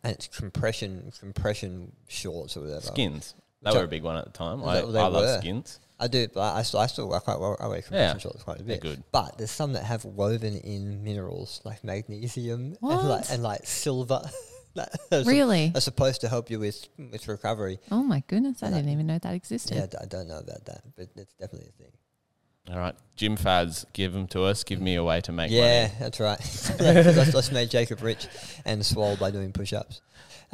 And 0.03 0.13
it's 0.13 0.27
compression 0.27 1.11
compression 1.19 1.91
shorts 2.07 2.57
or 2.57 2.61
whatever. 2.61 2.81
Skins. 2.81 3.35
They 3.63 3.71
were 3.71 3.83
a 3.83 3.87
big 3.87 4.03
one 4.03 4.17
at 4.17 4.25
the 4.25 4.31
time. 4.31 4.63
I, 4.63 4.81
they 4.81 4.99
I 4.99 5.07
love 5.07 5.39
skins. 5.39 5.79
I 5.99 6.07
do, 6.07 6.27
but 6.33 6.55
I 6.55 6.63
still 6.63 6.79
I 6.79 6.87
still 6.87 7.07
wear 7.07 7.19
quite 7.19 7.39
well. 7.39 7.55
I 7.59 7.67
wear 7.67 7.81
compression 7.83 8.15
Yeah, 8.15 8.17
shorts 8.17 8.41
quite 8.43 8.59
a 8.59 8.63
bit. 8.63 8.67
they're 8.81 8.91
bit. 8.91 8.97
good. 8.97 9.03
But 9.11 9.37
there's 9.37 9.51
some 9.51 9.73
that 9.73 9.83
have 9.83 10.03
woven 10.03 10.57
in 10.57 11.03
minerals 11.03 11.61
like 11.63 11.83
magnesium 11.83 12.75
and 12.81 13.09
like 13.09 13.29
and 13.29 13.43
like 13.43 13.67
silver. 13.67 14.21
that 14.73 14.89
are 15.11 15.23
Really? 15.25 15.71
are 15.75 15.81
supposed 15.81 16.21
to 16.21 16.29
help 16.29 16.49
you 16.49 16.57
with 16.57 16.87
with 16.97 17.27
recovery. 17.27 17.77
Oh 17.91 18.01
my 18.01 18.23
goodness! 18.27 18.63
I 18.63 18.67
Like- 18.67 18.75
didn't 18.77 18.93
even 18.93 19.05
know 19.05 19.19
that 19.19 19.33
existed. 19.35 19.75
Yeah, 19.77 19.83
I 19.83 19.85
d- 19.87 19.97
I 20.01 20.05
don't 20.05 20.27
know 20.27 20.39
about 20.39 20.65
that, 20.65 20.81
but 20.95 21.09
it's 21.15 21.33
definitely 21.35 21.69
a 21.69 21.83
thing. 21.83 21.91
All 22.69 22.77
right, 22.77 22.95
gym 23.15 23.35
fads, 23.35 23.85
give 23.93 24.13
them 24.13 24.27
to 24.27 24.43
us. 24.43 24.63
Give 24.63 24.79
me 24.79 24.95
a 24.95 25.03
way 25.03 25.19
to 25.21 25.31
make 25.31 25.49
money. 25.49 25.57
yeah, 25.59 25.87
money. 25.87 25.93
that's 25.99 26.19
right. 26.19 26.39
let's, 26.79 27.33
let's 27.33 27.51
make 27.51 27.69
Jacob 27.69 28.01
rich 28.01 28.27
and 28.65 28.85
swole 28.85 29.15
by 29.17 29.31
doing 29.31 29.51
push-ups. 29.51 30.01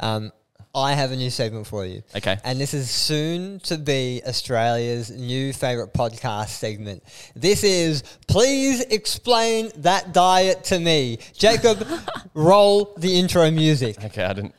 Um, 0.00 0.32
I 0.74 0.92
have 0.92 1.12
a 1.12 1.16
new 1.16 1.30
segment 1.30 1.66
for 1.66 1.84
you. 1.84 2.02
Okay. 2.14 2.36
And 2.44 2.60
this 2.60 2.74
is 2.74 2.90
soon 2.90 3.58
to 3.60 3.78
be 3.78 4.22
Australia's 4.26 5.10
new 5.10 5.52
favourite 5.52 5.92
podcast 5.92 6.48
segment. 6.48 7.02
This 7.34 7.64
is 7.64 8.02
Please 8.26 8.80
Explain 8.82 9.70
That 9.76 10.12
Diet 10.12 10.64
to 10.64 10.78
Me. 10.78 11.18
Jacob, 11.34 11.86
roll 12.34 12.94
the 12.98 13.18
intro 13.18 13.50
music. 13.50 14.02
Okay, 14.04 14.24
I 14.24 14.32
didn't. 14.34 14.54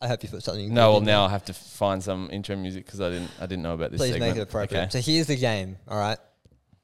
I 0.00 0.08
hope 0.08 0.22
you 0.22 0.28
put 0.28 0.42
something. 0.42 0.72
No, 0.74 0.92
well 0.92 1.00
now 1.00 1.22
there. 1.22 1.28
I 1.28 1.32
have 1.32 1.44
to 1.46 1.54
find 1.54 2.02
some 2.02 2.28
intro 2.30 2.54
music 2.56 2.84
because 2.84 3.00
I 3.00 3.10
didn't. 3.10 3.30
I 3.40 3.46
didn't 3.46 3.62
know 3.62 3.74
about 3.74 3.92
this. 3.92 4.00
Please 4.00 4.12
segment. 4.12 4.32
make 4.32 4.38
it 4.38 4.42
appropriate. 4.42 4.80
Okay. 4.82 4.90
So 4.90 5.00
here's 5.00 5.26
the 5.26 5.36
game, 5.36 5.76
all 5.88 5.98
right? 5.98 6.18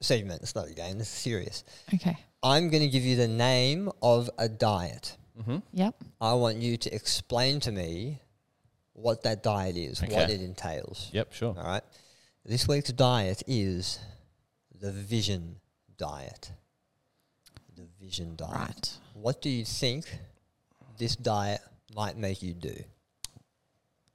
Segment. 0.01 0.43
It's 0.43 0.55
not 0.55 0.69
a 0.69 0.75
game. 0.75 0.99
This 0.99 1.09
is 1.09 1.15
serious. 1.15 1.65
Okay. 1.95 2.17
I'm 2.43 2.71
going 2.71 2.83
to 2.83 2.89
give 2.89 3.05
you 3.05 3.17
the 3.17 3.29
name 3.29 3.91
of 4.03 4.29
a 4.39 4.49
diet. 4.49 5.17
Mm-hmm. 5.39 5.59
Yep. 5.75 5.95
I 6.21 6.33
want 6.35 6.57
you 6.57 6.77
to 6.77 6.95
explain 6.95 7.61
to 7.61 7.73
me 7.73 8.21
what 8.95 9.23
that 9.23 9.43
diet 9.43 9.77
is, 9.77 10.01
what 10.01 10.31
it 10.31 10.41
entails. 10.41 11.09
Yep. 11.13 11.33
Sure. 11.33 11.55
All 11.57 11.65
right. 11.65 11.83
This 12.45 12.67
week's 12.67 12.93
diet 12.93 13.43
is 13.47 14.01
the 14.81 14.91
vision 14.91 15.61
diet. 15.97 16.51
The 17.77 17.87
vision 18.01 18.35
diet. 18.37 18.53
Right. 18.55 18.99
What 19.15 19.41
do 19.41 19.49
you 19.49 19.65
think 19.65 20.07
this 20.99 21.15
diet 21.15 21.61
might 21.95 22.17
make 22.17 22.43
you 22.43 22.55
do? 22.55 22.75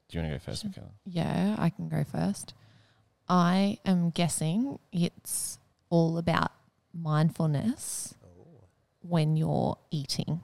Do 0.09 0.17
you 0.17 0.23
want 0.23 0.33
to 0.33 0.37
go 0.39 0.43
first, 0.51 0.65
Michaela? 0.65 0.87
Yeah, 1.05 1.55
I 1.59 1.69
can 1.69 1.89
go 1.89 2.03
first. 2.03 2.53
I 3.27 3.77
am 3.85 4.09
guessing 4.11 4.79
it's 4.91 5.59
all 5.89 6.17
about 6.17 6.51
mindfulness 6.93 8.13
when 9.01 9.35
you're 9.35 9.77
eating. 9.91 10.41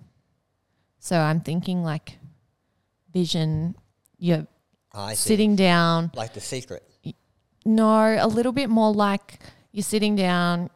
So 1.00 1.18
I'm 1.18 1.40
thinking 1.42 1.84
like 1.84 2.18
vision, 3.14 3.76
you're 4.18 4.48
I 4.94 5.14
see. 5.14 5.30
sitting 5.30 5.56
down. 5.56 6.12
like 6.16 6.34
the 6.34 6.42
secret. 6.42 6.84
No, 7.66 8.18
a 8.20 8.28
little 8.28 8.52
bit 8.52 8.70
more 8.70 8.94
like 8.94 9.40
you're 9.72 9.84
sitting 9.84 10.16
down 10.18 10.70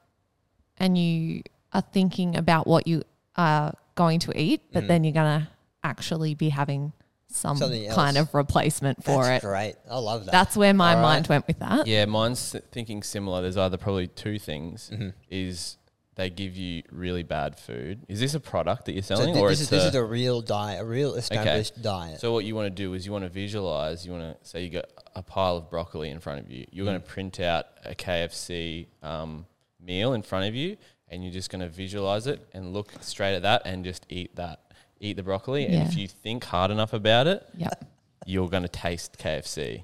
and 0.78 0.98
you 0.98 1.44
are 1.74 1.82
thinking 1.82 2.38
about 2.38 2.66
what 2.68 2.88
you 2.88 3.04
are 3.36 3.74
going 3.96 4.20
to 4.22 4.32
eat, 4.40 4.62
but 4.72 4.84
Mm. 4.84 4.88
then 4.88 5.04
you're 5.04 5.14
going 5.14 5.42
to 5.42 5.48
actually 5.84 6.34
be 6.36 6.50
having 6.50 6.94
some 7.30 7.58
Something 7.58 7.90
kind 7.92 8.18
else. 8.18 8.28
of 8.30 8.34
replacement 8.34 9.04
for 9.04 9.22
it. 9.24 9.26
That's 9.26 9.44
it. 9.44 9.48
great. 9.48 9.76
I 9.90 9.98
love 10.00 10.26
that. 10.26 10.32
That's 10.32 10.56
where 10.56 10.74
my 10.74 10.92
All 10.92 10.96
right. 10.96 11.02
mind 11.02 11.28
went 11.28 11.46
with 11.48 11.60
that. 11.60 11.86
Yeah, 11.88 12.06
mine's 12.06 12.56
thinking 12.72 13.04
similar. 13.04 13.42
There's 13.42 13.58
either 13.58 13.78
probably 13.78 14.08
two 14.08 14.40
things. 14.40 14.90
Mhm. 14.94 15.14
Is 15.30 15.78
they 16.16 16.30
give 16.32 16.56
you 16.58 16.82
really 16.92 17.22
bad 17.22 17.60
food. 17.60 18.00
Is 18.08 18.20
this 18.20 18.34
a 18.34 18.40
product 18.40 18.86
that 18.86 18.94
you're 18.94 19.04
so 19.04 19.16
selling, 19.18 19.36
thi- 19.36 19.40
or 19.40 19.50
this, 19.50 19.60
it's 19.62 19.64
is, 19.66 19.70
this 19.70 19.84
a, 19.84 19.88
is 19.90 19.96
a 19.96 20.04
real 20.04 20.42
diet, 20.42 20.82
a 20.82 20.86
real 20.86 21.14
established 21.14 21.80
diet. 21.84 22.20
So 22.20 22.34
what 22.34 22.44
you 22.44 22.56
want 22.56 22.66
to 22.66 22.72
do 22.72 22.94
is 22.96 23.06
you 23.06 23.12
want 23.12 23.24
to 23.26 23.30
visualize. 23.30 24.04
You 24.04 24.14
want 24.14 24.24
to 24.24 24.48
say 24.50 24.64
you 24.64 24.72
got 24.72 24.86
a 25.16 25.22
pile 25.22 25.58
of 25.58 25.70
broccoli 25.70 26.10
in 26.10 26.20
front 26.20 26.40
of 26.40 26.50
you. 26.50 26.66
You're 26.72 26.86
Mm. 26.86 26.90
going 26.90 27.02
to 27.02 27.08
print 27.08 27.40
out 27.40 27.66
a 27.86 27.94
KFC 27.94 28.88
um, 29.04 29.46
meal 29.80 30.14
in 30.14 30.24
front 30.24 30.48
of 30.48 30.56
you, 30.56 30.78
and 31.10 31.24
you're 31.24 31.34
just 31.34 31.52
going 31.52 31.62
to 31.62 31.70
visualize 31.70 32.26
it 32.26 32.48
and 32.52 32.74
look 32.74 32.92
straight 33.02 33.36
at 33.36 33.44
that 33.44 33.62
and 33.66 33.84
just 33.86 34.06
eat 34.10 34.36
that. 34.38 34.62
Eat 35.00 35.18
the 35.18 35.24
broccoli, 35.24 35.66
and 35.66 35.88
if 35.88 35.96
you 35.96 36.08
think 36.08 36.44
hard 36.46 36.72
enough 36.72 36.94
about 36.94 37.28
it, 37.28 37.48
Yep. 37.58 37.86
you're 38.26 38.50
going 38.50 38.64
to 38.64 38.70
taste 38.70 39.18
KFC. 39.20 39.84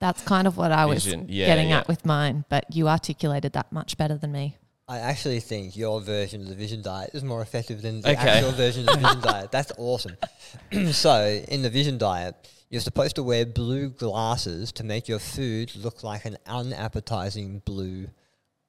That's 0.00 0.22
kind 0.22 0.46
of 0.46 0.56
what 0.56 0.70
I 0.70 0.84
was 0.86 1.04
Vision. 1.04 1.26
Yeah, 1.28 1.46
getting 1.46 1.70
yeah. 1.70 1.78
at 1.80 1.88
with 1.88 2.04
mine, 2.04 2.44
but 2.48 2.64
you 2.74 2.88
articulated 2.88 3.52
that 3.54 3.72
much 3.72 3.96
better 3.96 4.16
than 4.16 4.32
me. 4.32 4.56
I 4.86 4.98
actually 4.98 5.40
think 5.40 5.76
your 5.76 6.00
version 6.00 6.42
of 6.42 6.48
the 6.48 6.54
vision 6.54 6.82
diet 6.82 7.10
is 7.14 7.24
more 7.24 7.40
effective 7.40 7.80
than 7.80 8.02
the 8.02 8.10
Okay. 8.10 8.20
actual 8.28 8.52
version 8.52 8.86
of 8.88 9.00
the 9.00 9.06
vision 9.06 9.20
diet. 9.32 9.50
That's 9.50 9.72
awesome. 9.78 10.16
so, 10.92 11.42
in 11.48 11.62
the 11.62 11.70
vision 11.70 11.96
diet, 11.96 12.34
you're 12.68 12.82
supposed 12.82 13.16
to 13.16 13.22
wear 13.22 13.46
blue 13.46 13.88
glasses 13.88 14.72
to 14.72 14.84
make 14.84 15.08
your 15.08 15.18
food 15.20 15.74
look 15.74 16.02
like 16.02 16.26
an 16.26 16.36
unappetizing 16.46 17.60
blue 17.64 18.08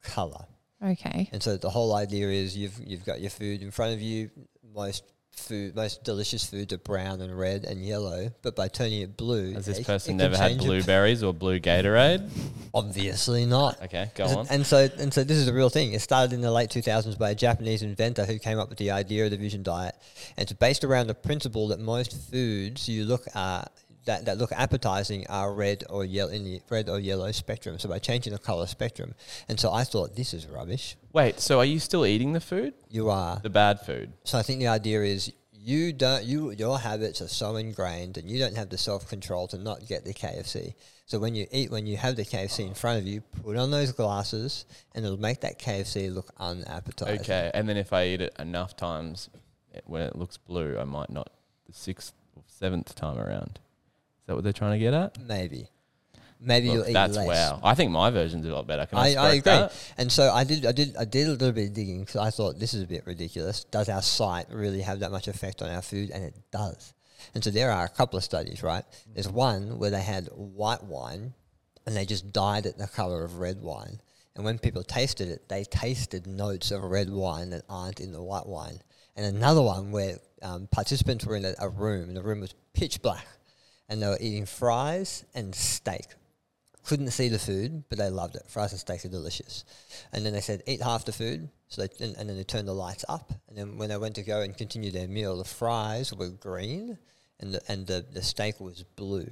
color. 0.03 0.45
Okay. 0.83 1.29
And 1.31 1.41
so 1.41 1.57
the 1.57 1.69
whole 1.69 1.93
idea 1.95 2.27
is 2.29 2.55
you've 2.57 2.79
you've 2.85 3.05
got 3.05 3.19
your 3.19 3.29
food 3.31 3.61
in 3.61 3.71
front 3.71 3.93
of 3.93 4.01
you. 4.01 4.29
Most 4.73 5.03
food, 5.37 5.75
most 5.75 6.03
delicious 6.03 6.45
foods 6.45 6.73
are 6.73 6.77
brown 6.77 7.21
and 7.21 7.37
red 7.37 7.65
and 7.65 7.85
yellow, 7.85 8.31
but 8.41 8.55
by 8.55 8.67
turning 8.67 9.01
it 9.01 9.15
blue, 9.17 9.53
Has 9.53 9.65
this 9.65 9.79
it- 9.79 9.85
person 9.85 10.15
it 10.15 10.23
never 10.23 10.37
had 10.37 10.57
blueberries 10.57 11.23
or 11.23 11.33
blue 11.33 11.59
Gatorade? 11.59 12.29
Obviously 12.73 13.45
not. 13.45 13.81
Okay, 13.83 14.09
go 14.15 14.25
And- 14.25 14.35
on. 14.37 14.47
And 14.49 14.65
so, 14.65 14.89
and 14.97 15.13
so, 15.13 15.23
this 15.23 15.37
is 15.37 15.47
a 15.47 15.53
real 15.53 15.69
thing. 15.69 15.93
It 15.93 16.01
started 16.01 16.33
in 16.33 16.41
the 16.41 16.51
late 16.51 16.69
2000s 16.69 17.17
by 17.17 17.31
a 17.31 17.35
Japanese 17.35 17.81
inventor 17.83 18.25
who 18.25 18.39
came 18.39 18.59
up 18.59 18.69
with 18.69 18.77
the 18.77 18.91
idea 18.91 19.25
of 19.25 19.31
the 19.31 19.37
vision 19.37 19.63
diet, 19.63 19.95
and 20.37 20.43
it's 20.43 20.53
based 20.53 20.83
around 20.83 21.07
the 21.07 21.13
principle 21.13 21.69
that 21.69 21.79
most 21.79 22.13
foods 22.31 22.87
you 22.89 23.05
look 23.05 23.25
at 23.35 23.71
that, 24.05 24.25
that 24.25 24.37
look 24.37 24.51
appetizing 24.51 25.25
are 25.27 25.53
red 25.53 25.83
or 25.89 26.05
yellow 26.05 26.31
in 26.31 26.43
the 26.43 26.61
red 26.69 26.89
or 26.89 26.99
yellow 26.99 27.31
spectrum. 27.31 27.77
So 27.79 27.89
by 27.89 27.99
changing 27.99 28.33
the 28.33 28.39
color 28.39 28.67
spectrum, 28.67 29.13
and 29.49 29.59
so 29.59 29.71
I 29.73 29.83
thought 29.83 30.15
this 30.15 30.33
is 30.33 30.47
rubbish. 30.47 30.95
Wait, 31.13 31.39
so 31.39 31.59
are 31.59 31.65
you 31.65 31.79
still 31.79 32.05
eating 32.05 32.33
the 32.33 32.39
food? 32.39 32.73
You 32.89 33.09
are. 33.09 33.39
The 33.41 33.49
bad 33.49 33.81
food? 33.81 34.13
So 34.23 34.37
I 34.37 34.41
think 34.43 34.59
the 34.59 34.67
idea 34.67 35.01
is 35.03 35.31
you 35.51 35.91
don't 35.93 36.23
you 36.23 36.51
your 36.51 36.77
habits 36.77 37.21
are 37.21 37.27
so 37.27 37.55
ingrained 37.55 38.17
and 38.17 38.29
you 38.29 38.37
don't 38.37 38.55
have 38.55 38.69
the 38.69 38.77
self 38.77 39.09
control 39.09 39.47
to 39.47 39.57
not 39.57 39.87
get 39.87 40.05
the 40.05 40.13
KFC. 40.13 40.75
So 41.07 41.17
when 41.19 41.33
you 41.33 41.47
eat 41.51 41.71
when 41.71 41.87
you 41.87 41.97
have 41.97 42.15
the 42.15 42.23
KFC 42.25 42.67
in 42.67 42.75
front 42.75 42.99
of 42.99 43.07
you, 43.07 43.21
put 43.21 43.57
on 43.57 43.71
those 43.71 43.91
glasses 43.91 44.65
and 44.93 45.03
it'll 45.03 45.19
make 45.19 45.41
that 45.41 45.57
KFC 45.57 46.13
look 46.13 46.31
unappetizing. 46.37 47.21
Okay, 47.21 47.49
and 47.53 47.67
then 47.67 47.77
if 47.77 47.93
I 47.93 48.05
eat 48.07 48.21
it 48.21 48.35
enough 48.37 48.75
times 48.77 49.29
it- 49.73 49.83
when 49.87 50.03
it 50.03 50.15
looks 50.15 50.37
blue, 50.37 50.77
I 50.77 50.83
might 50.83 51.09
not 51.09 51.31
the 51.67 51.73
sixth 51.73 52.13
or 52.35 52.43
seventh 52.47 52.93
time 52.93 53.17
around. 53.17 53.59
Is 54.25 54.27
that 54.29 54.35
what 54.35 54.43
they're 54.43 54.53
trying 54.53 54.71
to 54.71 54.79
get 54.79 54.95
at? 54.95 55.19
Maybe. 55.21 55.69
Maybe 56.39 56.67
Look, 56.67 56.75
you'll 56.75 56.89
eat 56.89 56.93
that's 56.93 57.15
less. 57.15 57.27
wow. 57.27 57.59
I 57.63 57.75
think 57.75 57.91
my 57.91 58.09
version's 58.09 58.43
a 58.43 58.49
lot 58.49 58.65
better. 58.65 58.87
Can 58.87 58.97
I, 58.97 59.13
I, 59.13 59.13
I 59.13 59.27
agree. 59.33 59.39
that? 59.41 59.93
And 59.99 60.11
so 60.11 60.31
I 60.31 60.43
did 60.43 60.65
I 60.65 60.71
did 60.71 60.95
I 60.97 61.05
did 61.05 61.27
a 61.27 61.31
little 61.31 61.51
bit 61.51 61.67
of 61.67 61.73
digging 61.75 61.99
because 61.99 62.15
I 62.15 62.31
thought 62.31 62.57
this 62.57 62.73
is 62.73 62.81
a 62.81 62.87
bit 62.87 63.05
ridiculous. 63.05 63.65
Does 63.65 63.87
our 63.87 64.01
sight 64.01 64.47
really 64.49 64.81
have 64.81 65.01
that 65.01 65.11
much 65.11 65.27
effect 65.27 65.61
on 65.61 65.69
our 65.69 65.83
food? 65.83 66.09
And 66.09 66.23
it 66.23 66.33
does. 66.51 66.95
And 67.35 67.43
so 67.43 67.51
there 67.51 67.71
are 67.71 67.85
a 67.85 67.89
couple 67.89 68.17
of 68.17 68.23
studies, 68.23 68.63
right? 68.63 68.83
There's 69.13 69.29
one 69.29 69.77
where 69.77 69.91
they 69.91 70.01
had 70.01 70.25
white 70.33 70.83
wine 70.83 71.35
and 71.85 71.95
they 71.95 72.05
just 72.05 72.33
dyed 72.33 72.65
it 72.65 72.79
the 72.79 72.87
color 72.87 73.23
of 73.23 73.37
red 73.37 73.61
wine. 73.61 74.01
And 74.35 74.43
when 74.43 74.57
people 74.57 74.81
tasted 74.83 75.29
it, 75.29 75.47
they 75.47 75.65
tasted 75.65 76.25
notes 76.25 76.71
of 76.71 76.81
red 76.81 77.11
wine 77.11 77.51
that 77.51 77.61
aren't 77.69 77.99
in 77.99 78.11
the 78.11 78.23
white 78.23 78.47
wine. 78.47 78.79
And 79.15 79.25
another 79.35 79.61
one 79.61 79.91
where 79.91 80.17
um, 80.41 80.67
participants 80.71 81.25
were 81.25 81.35
in 81.35 81.45
a, 81.45 81.53
a 81.59 81.69
room 81.69 82.09
and 82.09 82.17
the 82.17 82.23
room 82.23 82.41
was 82.41 82.53
pitch 82.73 83.01
black 83.01 83.25
and 83.89 84.01
they 84.01 84.07
were 84.07 84.17
eating 84.19 84.45
fries 84.45 85.25
and 85.33 85.53
steak 85.53 86.05
couldn't 86.85 87.11
see 87.11 87.29
the 87.29 87.39
food, 87.39 87.83
but 87.89 87.97
they 87.97 88.09
loved 88.09 88.35
it. 88.35 88.43
Fries 88.47 88.71
and 88.71 88.79
steaks 88.79 89.05
are 89.05 89.09
delicious. 89.09 89.65
And 90.13 90.25
then 90.25 90.33
they 90.33 90.41
said, 90.41 90.61
eat 90.67 90.81
half 90.81 91.05
the 91.05 91.11
food. 91.11 91.49
So 91.67 91.81
they, 91.81 92.05
and, 92.05 92.15
and 92.15 92.29
then 92.29 92.37
they 92.37 92.43
turned 92.43 92.67
the 92.67 92.73
lights 92.73 93.03
up. 93.09 93.33
And 93.49 93.57
then 93.57 93.77
when 93.77 93.89
they 93.89 93.97
went 93.97 94.15
to 94.15 94.23
go 94.23 94.41
and 94.41 94.55
continue 94.55 94.91
their 94.91 95.07
meal, 95.07 95.37
the 95.37 95.43
fries 95.43 96.13
were 96.13 96.29
green 96.29 96.97
and 97.39 97.55
the, 97.55 97.61
and 97.67 97.87
the, 97.87 98.05
the 98.13 98.21
steak 98.21 98.59
was 98.59 98.83
blue. 98.95 99.27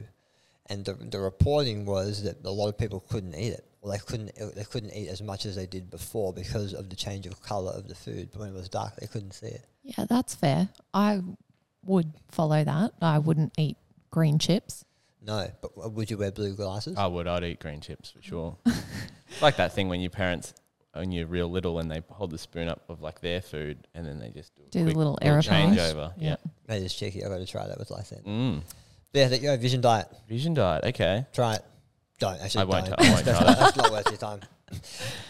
And 0.68 0.84
the, 0.84 0.94
the 0.94 1.20
reporting 1.20 1.86
was 1.86 2.24
that 2.24 2.44
a 2.44 2.50
lot 2.50 2.70
of 2.70 2.78
people 2.78 3.02
couldn't 3.02 3.36
eat 3.36 3.54
it. 3.54 3.66
Well, 3.82 3.92
they 3.92 4.00
couldn't, 4.00 4.32
they 4.56 4.64
couldn't 4.64 4.94
eat 4.94 5.10
as 5.10 5.22
much 5.22 5.46
as 5.46 5.56
they 5.56 5.66
did 5.66 5.92
before 5.92 6.34
because 6.34 6.74
of 6.74 6.90
the 6.90 6.96
change 6.96 7.28
of 7.28 7.42
color 7.44 7.72
of 7.74 7.88
the 7.88 7.96
food. 7.96 8.30
But 8.32 8.42
when 8.42 8.50
it 8.50 8.56
was 8.56 8.70
dark, 8.70 8.96
they 8.96 9.08
couldn't 9.08 9.34
see 9.34 9.48
it. 9.48 9.66
Yeah, 9.84 10.06
that's 10.10 10.34
fair. 10.34 10.70
I 10.94 11.22
would 11.86 12.14
follow 12.32 12.64
that. 12.64 12.94
I 13.02 13.20
wouldn't 13.20 13.54
eat 13.58 13.78
green 14.14 14.38
chips. 14.40 14.86
No, 15.26 15.50
but 15.62 15.92
would 15.94 16.12
you 16.12 16.18
wear 16.18 16.32
blue 16.32 16.54
glasses? 16.56 16.96
I 16.98 17.08
would. 17.08 17.28
I'd 17.28 17.44
eat 17.44 17.60
green 17.60 17.82
chips 17.82 18.12
for 18.12 18.22
sure. 18.22 18.58
It's 18.66 19.42
like 19.42 19.56
that 19.58 19.74
thing 19.74 19.90
when 19.90 20.02
your 20.02 20.10
parents, 20.12 20.54
when 20.94 21.12
you're 21.12 21.26
real 21.28 21.50
little, 21.50 21.80
and 21.80 21.90
they 21.90 22.02
hold 22.10 22.30
the 22.32 22.38
spoon 22.38 22.68
up 22.68 22.82
of 22.90 23.02
like 23.02 23.22
their 23.22 23.42
food, 23.42 23.88
and 23.96 24.06
then 24.06 24.20
they 24.20 24.30
just 24.30 24.54
do, 24.56 24.64
a 24.64 24.70
Do 24.70 24.80
the 24.80 24.86
quick 24.86 24.98
little 24.98 25.18
error 25.22 25.42
pass. 25.42 25.48
changeover. 25.48 26.14
Yeah. 26.18 26.36
That 26.68 26.82
is 26.82 26.94
cheeky. 26.94 27.24
I've 27.24 27.32
got 27.32 27.38
to 27.40 27.46
try 27.48 27.66
that 27.68 27.80
with 27.80 27.90
Lysan. 27.90 28.24
Mm. 28.24 28.62
Yeah, 29.14 29.28
there 29.30 29.38
you 29.40 29.44
go. 29.44 29.58
Vision 29.58 29.82
diet. 29.82 30.08
Vision 30.28 30.54
diet. 30.54 30.84
Okay. 30.86 31.26
Try 31.34 31.56
it. 31.56 31.62
Don't 32.20 32.40
actually. 32.42 32.62
I 32.62 32.66
won't 32.66 32.86
Don't. 32.86 32.98
try- 32.98 33.08
I 33.08 33.12
won't 33.14 33.26
that's, 33.26 33.38
try 33.40 33.48
not, 33.48 33.60
that's 33.60 33.78
not 33.78 33.92
worth 33.92 34.08
your 34.10 34.18
time. 34.18 34.40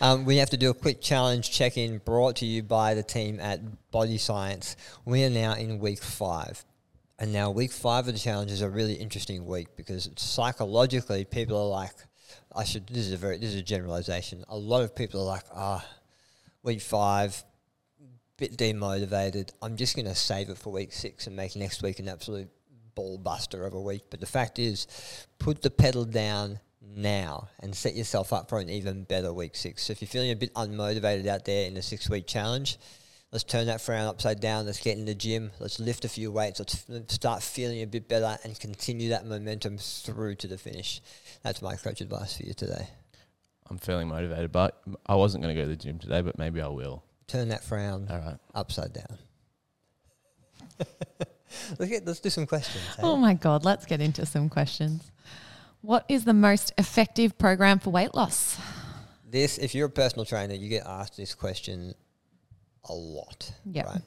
Um, 0.02 0.26
we 0.26 0.38
have 0.38 0.50
to 0.52 0.58
do 0.58 0.70
a 0.70 0.74
quick 0.74 1.02
challenge 1.02 1.52
check-in 1.52 2.00
brought 2.00 2.38
to 2.38 2.46
you 2.46 2.64
by 2.64 2.94
the 2.94 3.04
team 3.04 3.40
at 3.40 3.60
Body 3.92 4.18
Science. 4.18 4.76
We 5.06 5.24
are 5.26 5.30
now 5.30 5.54
in 5.54 5.80
week 5.80 6.02
five, 6.02 6.64
and 7.20 7.32
now 7.32 7.52
week 7.52 7.72
five 7.72 8.08
of 8.08 8.14
the 8.14 8.20
challenge 8.20 8.52
is 8.52 8.62
a 8.62 8.70
really 8.70 8.94
interesting 8.94 9.46
week 9.46 9.76
because 9.76 10.10
psychologically 10.16 11.26
people 11.26 11.58
are 11.58 11.70
like, 11.70 11.92
I 12.56 12.64
should. 12.64 12.88
This 12.88 13.08
is 13.08 13.14
a 13.14 13.18
very. 13.18 13.38
This 13.38 13.50
is 13.50 13.56
a 13.56 13.64
generalization. 13.64 14.44
A 14.50 14.58
lot 14.58 14.84
of 14.84 14.96
people 14.96 15.22
are 15.22 15.26
like, 15.26 15.44
ah, 15.54 15.86
week 16.64 16.82
five, 16.82 17.44
bit 18.38 18.58
demotivated. 18.58 19.52
I'm 19.62 19.76
just 19.76 19.96
going 19.96 20.06
to 20.06 20.16
save 20.16 20.50
it 20.50 20.58
for 20.58 20.72
week 20.72 20.94
six 20.94 21.28
and 21.28 21.36
make 21.36 21.56
next 21.56 21.84
week 21.84 22.00
an 22.00 22.08
absolute 22.08 22.50
ball 22.96 23.18
buster 23.18 23.66
of 23.66 23.74
a 23.74 23.82
week. 23.82 24.04
But 24.10 24.20
the 24.20 24.26
fact 24.26 24.60
is, 24.60 24.88
put 25.40 25.62
the 25.62 25.70
pedal 25.72 26.06
down 26.06 26.60
now 26.82 27.50
and 27.60 27.76
set 27.76 27.96
yourself 27.96 28.34
up 28.34 28.50
for 28.50 28.60
an 28.60 28.70
even 28.70 29.04
better 29.04 29.34
week 29.34 29.56
six. 29.56 29.84
So 29.84 29.92
if 29.92 30.02
you're 30.02 30.10
feeling 30.10 30.32
a 30.32 30.36
bit 30.36 30.54
unmotivated 30.54 31.28
out 31.28 31.46
there 31.46 31.68
in 31.68 31.74
the 31.74 31.82
six 31.82 32.10
week 32.10 32.28
challenge, 32.28 32.78
let's 33.34 33.44
turn 33.44 33.66
that 33.66 33.82
frown 33.82 34.06
upside 34.08 34.40
down. 34.40 34.68
Let's 34.68 34.80
get 34.80 34.96
in 34.98 35.06
the 35.06 35.16
gym. 35.16 35.52
Let's 35.60 35.80
lift 35.80 36.06
a 36.06 36.10
few 36.10 36.32
weights. 36.32 36.60
Let's 36.60 36.86
f- 36.90 37.10
start 37.10 37.42
feeling 37.42 37.82
a 37.82 37.88
bit 37.88 38.08
better 38.08 38.38
and 38.44 38.58
continue 38.58 39.10
that 39.10 39.26
momentum 39.26 39.80
through 39.80 40.36
to 40.36 40.48
the 40.48 40.58
finish. 40.58 41.02
That's 41.42 41.62
my 41.62 41.76
coach 41.76 42.00
advice 42.00 42.38
for 42.38 42.44
you 42.44 42.54
today. 42.54 42.88
I'm 43.70 43.80
feeling 43.80 44.08
motivated, 44.08 44.52
but 44.52 44.80
I 45.08 45.16
wasn't 45.16 45.44
going 45.44 45.56
to 45.56 45.60
go 45.60 45.66
to 45.66 45.76
the 45.76 45.82
gym 45.84 45.98
today, 45.98 46.22
but 46.22 46.38
maybe 46.38 46.62
I 46.62 46.68
will. 46.68 47.04
Turn 47.28 47.50
that 47.50 47.64
frown 47.64 48.08
All 48.10 48.20
right. 48.20 48.38
upside 48.54 48.94
down. 48.94 49.18
Look 51.80 51.92
at, 51.92 52.06
let's 52.06 52.20
do 52.20 52.30
some 52.30 52.46
questions. 52.46 52.84
hey? 52.98 53.02
Oh 53.04 53.18
my 53.18 53.34
God, 53.34 53.66
let's 53.66 53.86
get 53.86 54.00
into 54.00 54.26
some 54.28 54.48
questions. 54.48 55.12
What 55.82 56.06
is 56.08 56.24
the 56.24 56.34
most 56.34 56.72
effective 56.78 57.38
program 57.38 57.80
for 57.80 57.90
weight 57.90 58.14
loss? 58.14 58.60
This, 59.28 59.58
if 59.58 59.74
you're 59.74 59.88
a 59.88 59.92
personal 59.92 60.26
trainer, 60.26 60.54
you 60.54 60.70
get 60.70 60.86
asked 60.86 61.18
this 61.18 61.34
question 61.34 61.96
a 62.90 62.94
lot. 62.94 63.52
Yep. 63.66 63.86
Right? 63.86 64.02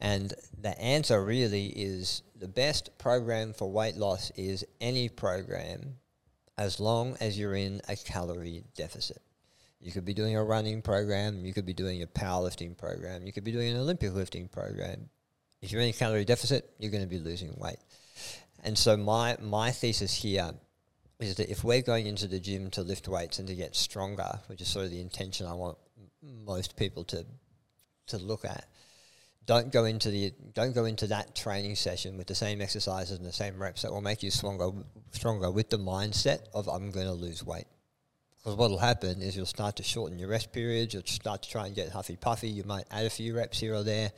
And 0.00 0.32
the 0.58 0.78
answer 0.80 1.22
really 1.22 1.66
is 1.66 2.22
the 2.36 2.48
best 2.48 2.96
program 2.98 3.52
for 3.52 3.70
weight 3.70 3.96
loss 3.96 4.30
is 4.36 4.64
any 4.80 5.08
program 5.08 5.96
as 6.56 6.80
long 6.80 7.16
as 7.20 7.38
you're 7.38 7.54
in 7.54 7.80
a 7.88 7.96
calorie 7.96 8.64
deficit. 8.76 9.20
You 9.80 9.92
could 9.92 10.04
be 10.04 10.14
doing 10.14 10.36
a 10.36 10.44
running 10.44 10.82
program, 10.82 11.44
you 11.44 11.54
could 11.54 11.64
be 11.64 11.72
doing 11.72 12.02
a 12.02 12.06
powerlifting 12.06 12.76
program, 12.76 13.26
you 13.26 13.32
could 13.32 13.44
be 13.44 13.52
doing 13.52 13.70
an 13.70 13.78
Olympic 13.78 14.12
lifting 14.12 14.48
program. 14.48 15.08
If 15.62 15.72
you're 15.72 15.80
in 15.80 15.88
a 15.88 15.92
calorie 15.92 16.24
deficit, 16.24 16.70
you're 16.78 16.90
going 16.90 17.02
to 17.02 17.08
be 17.08 17.18
losing 17.18 17.54
weight. 17.56 17.78
And 18.62 18.76
so 18.76 18.96
my 18.96 19.36
my 19.40 19.70
thesis 19.70 20.14
here 20.14 20.52
is 21.18 21.36
that 21.36 21.50
if 21.50 21.64
we're 21.64 21.82
going 21.82 22.06
into 22.06 22.26
the 22.26 22.40
gym 22.40 22.70
to 22.70 22.82
lift 22.82 23.08
weights 23.08 23.38
and 23.38 23.48
to 23.48 23.54
get 23.54 23.76
stronger, 23.76 24.40
which 24.46 24.60
is 24.60 24.68
sort 24.68 24.86
of 24.86 24.90
the 24.90 25.00
intention 25.00 25.46
I 25.46 25.54
want 25.54 25.78
most 26.22 26.76
people 26.76 27.04
to 27.04 27.24
to 28.10 28.18
look 28.18 28.44
at, 28.44 28.66
don't 29.46 29.72
go 29.72 29.84
into 29.84 30.10
the 30.10 30.32
don't 30.54 30.74
go 30.74 30.84
into 30.84 31.08
that 31.08 31.34
training 31.34 31.74
session 31.74 32.16
with 32.16 32.26
the 32.26 32.34
same 32.34 32.60
exercises 32.60 33.16
and 33.16 33.26
the 33.26 33.32
same 33.32 33.60
reps 33.60 33.82
that 33.82 33.90
will 33.90 34.00
make 34.00 34.22
you 34.22 34.30
stronger 34.30 34.70
stronger 35.12 35.50
with 35.50 35.70
the 35.70 35.78
mindset 35.78 36.40
of 36.54 36.68
I'm 36.68 36.90
going 36.90 37.06
to 37.06 37.12
lose 37.12 37.44
weight. 37.44 37.66
Because 38.36 38.56
what 38.56 38.70
will 38.70 38.78
happen 38.78 39.20
is 39.20 39.36
you'll 39.36 39.44
start 39.44 39.76
to 39.76 39.82
shorten 39.82 40.18
your 40.18 40.30
rest 40.30 40.50
periods. 40.50 40.94
You'll 40.94 41.02
start 41.04 41.42
to 41.42 41.50
try 41.50 41.66
and 41.66 41.76
get 41.76 41.90
huffy 41.90 42.16
puffy. 42.16 42.48
You 42.48 42.64
might 42.64 42.84
add 42.90 43.04
a 43.04 43.10
few 43.10 43.36
reps 43.36 43.60
here 43.60 43.74
or 43.74 43.82
there, 43.82 44.12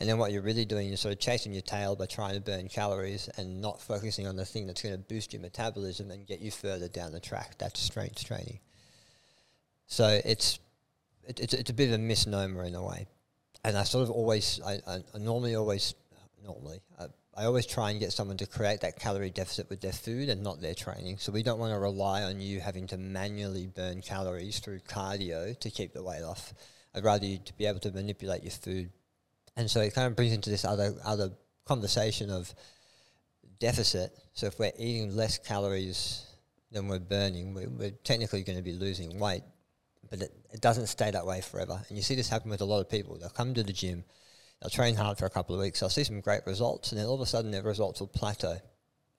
and 0.00 0.08
then 0.08 0.16
what 0.16 0.32
you're 0.32 0.42
really 0.42 0.64
doing 0.64 0.90
is 0.90 1.00
sort 1.00 1.12
of 1.12 1.20
chasing 1.20 1.52
your 1.52 1.62
tail 1.62 1.94
by 1.94 2.06
trying 2.06 2.34
to 2.34 2.40
burn 2.40 2.68
calories 2.68 3.28
and 3.36 3.60
not 3.60 3.82
focusing 3.82 4.26
on 4.26 4.36
the 4.36 4.46
thing 4.46 4.66
that's 4.66 4.80
going 4.80 4.94
to 4.94 5.00
boost 5.00 5.34
your 5.34 5.42
metabolism 5.42 6.10
and 6.10 6.26
get 6.26 6.40
you 6.40 6.50
further 6.50 6.88
down 6.88 7.12
the 7.12 7.20
track. 7.20 7.58
That's 7.58 7.78
strength 7.78 8.24
training. 8.24 8.60
So 9.86 10.20
it's 10.24 10.58
it, 11.24 11.40
it's 11.40 11.52
it's 11.52 11.70
a 11.70 11.74
bit 11.74 11.88
of 11.88 11.96
a 11.96 11.98
misnomer 11.98 12.64
in 12.64 12.74
a 12.74 12.82
way, 12.82 13.06
and 13.68 13.76
I 13.76 13.84
sort 13.84 14.04
of 14.04 14.10
always 14.10 14.60
I, 14.64 14.80
I, 14.86 14.96
I 15.14 15.18
normally 15.18 15.54
always 15.54 15.94
normally 16.42 16.80
I, 16.98 17.04
I 17.36 17.44
always 17.44 17.66
try 17.66 17.90
and 17.90 18.00
get 18.00 18.12
someone 18.12 18.38
to 18.38 18.46
create 18.46 18.80
that 18.80 18.98
calorie 18.98 19.30
deficit 19.30 19.68
with 19.68 19.82
their 19.82 19.92
food 19.92 20.30
and 20.30 20.42
not 20.42 20.60
their 20.60 20.74
training. 20.74 21.18
So 21.18 21.30
we 21.30 21.42
don't 21.42 21.58
want 21.58 21.74
to 21.74 21.78
rely 21.78 22.22
on 22.22 22.40
you 22.40 22.60
having 22.60 22.86
to 22.88 22.96
manually 22.96 23.66
burn 23.66 24.00
calories 24.00 24.58
through 24.58 24.80
cardio 24.80 25.56
to 25.60 25.70
keep 25.70 25.92
the 25.92 26.02
weight 26.02 26.22
off. 26.22 26.54
I'd 26.94 27.04
rather 27.04 27.26
you 27.26 27.38
to 27.44 27.52
be 27.58 27.66
able 27.66 27.80
to 27.80 27.92
manipulate 27.92 28.42
your 28.42 28.52
food, 28.52 28.90
and 29.54 29.70
so 29.70 29.80
it 29.82 29.94
kind 29.94 30.06
of 30.06 30.16
brings 30.16 30.32
into 30.32 30.48
this 30.48 30.64
other 30.64 30.94
other 31.04 31.30
conversation 31.66 32.30
of 32.30 32.54
deficit. 33.60 34.16
So 34.32 34.46
if 34.46 34.58
we're 34.58 34.72
eating 34.78 35.14
less 35.14 35.36
calories 35.36 36.24
than 36.72 36.88
we're 36.88 37.00
burning, 37.00 37.52
we, 37.52 37.66
we're 37.66 37.90
technically 38.02 38.42
going 38.44 38.56
to 38.56 38.64
be 38.64 38.72
losing 38.72 39.18
weight, 39.18 39.42
but 40.10 40.22
it, 40.22 40.32
it 40.52 40.60
doesn't 40.60 40.86
stay 40.86 41.10
that 41.10 41.26
way 41.26 41.40
forever. 41.40 41.80
And 41.88 41.96
you 41.96 42.02
see 42.02 42.14
this 42.14 42.28
happen 42.28 42.50
with 42.50 42.60
a 42.60 42.64
lot 42.64 42.80
of 42.80 42.88
people. 42.88 43.18
They'll 43.18 43.28
come 43.30 43.54
to 43.54 43.62
the 43.62 43.72
gym, 43.72 44.04
they'll 44.60 44.70
train 44.70 44.94
hard 44.94 45.18
for 45.18 45.26
a 45.26 45.30
couple 45.30 45.54
of 45.54 45.60
weeks, 45.60 45.80
they'll 45.80 45.88
see 45.88 46.04
some 46.04 46.20
great 46.20 46.46
results, 46.46 46.92
and 46.92 47.00
then 47.00 47.06
all 47.06 47.14
of 47.14 47.20
a 47.20 47.26
sudden 47.26 47.50
their 47.50 47.62
results 47.62 48.00
will 48.00 48.08
plateau. 48.08 48.58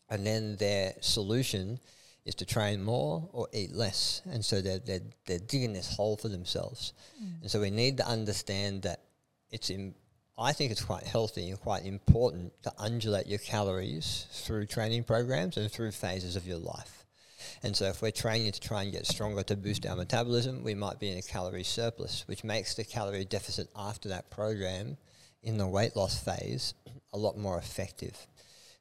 And 0.09 0.25
then 0.25 0.55
their 0.55 0.93
solution 1.01 1.79
is 2.25 2.35
to 2.35 2.45
train 2.45 2.83
more 2.83 3.27
or 3.31 3.47
eat 3.53 3.73
less. 3.73 4.21
And 4.31 4.43
so 4.43 4.61
they're, 4.61 4.79
they're, 4.79 5.01
they're 5.25 5.39
digging 5.39 5.73
this 5.73 5.95
hole 5.95 6.17
for 6.17 6.29
themselves. 6.29 6.93
Mm. 7.21 7.41
And 7.41 7.51
so 7.51 7.61
we 7.61 7.69
need 7.69 7.97
to 7.97 8.07
understand 8.07 8.83
that 8.83 9.01
it's 9.51 9.69
in, 9.69 9.93
I 10.37 10.53
think 10.53 10.71
it's 10.71 10.83
quite 10.83 11.03
healthy 11.03 11.49
and 11.49 11.59
quite 11.59 11.85
important 11.85 12.53
to 12.63 12.73
undulate 12.79 13.27
your 13.27 13.39
calories 13.39 14.27
through 14.31 14.65
training 14.65 15.03
programs 15.03 15.57
and 15.57 15.71
through 15.71 15.91
phases 15.91 16.35
of 16.35 16.47
your 16.47 16.57
life. 16.57 16.98
And 17.63 17.75
so 17.75 17.85
if 17.85 18.01
we're 18.01 18.11
training 18.11 18.51
to 18.53 18.59
try 18.59 18.83
and 18.83 18.91
get 18.91 19.05
stronger 19.05 19.43
to 19.43 19.57
boost 19.57 19.85
our 19.85 19.95
metabolism, 19.95 20.63
we 20.63 20.75
might 20.75 20.99
be 20.99 21.09
in 21.09 21.17
a 21.17 21.21
calorie 21.21 21.63
surplus, 21.63 22.23
which 22.27 22.43
makes 22.43 22.75
the 22.75 22.85
calorie 22.85 23.25
deficit 23.25 23.69
after 23.75 24.09
that 24.09 24.29
program 24.29 24.97
in 25.43 25.57
the 25.57 25.67
weight 25.67 25.95
loss 25.95 26.21
phase 26.21 26.73
a 27.13 27.17
lot 27.17 27.37
more 27.37 27.57
effective. 27.57 28.27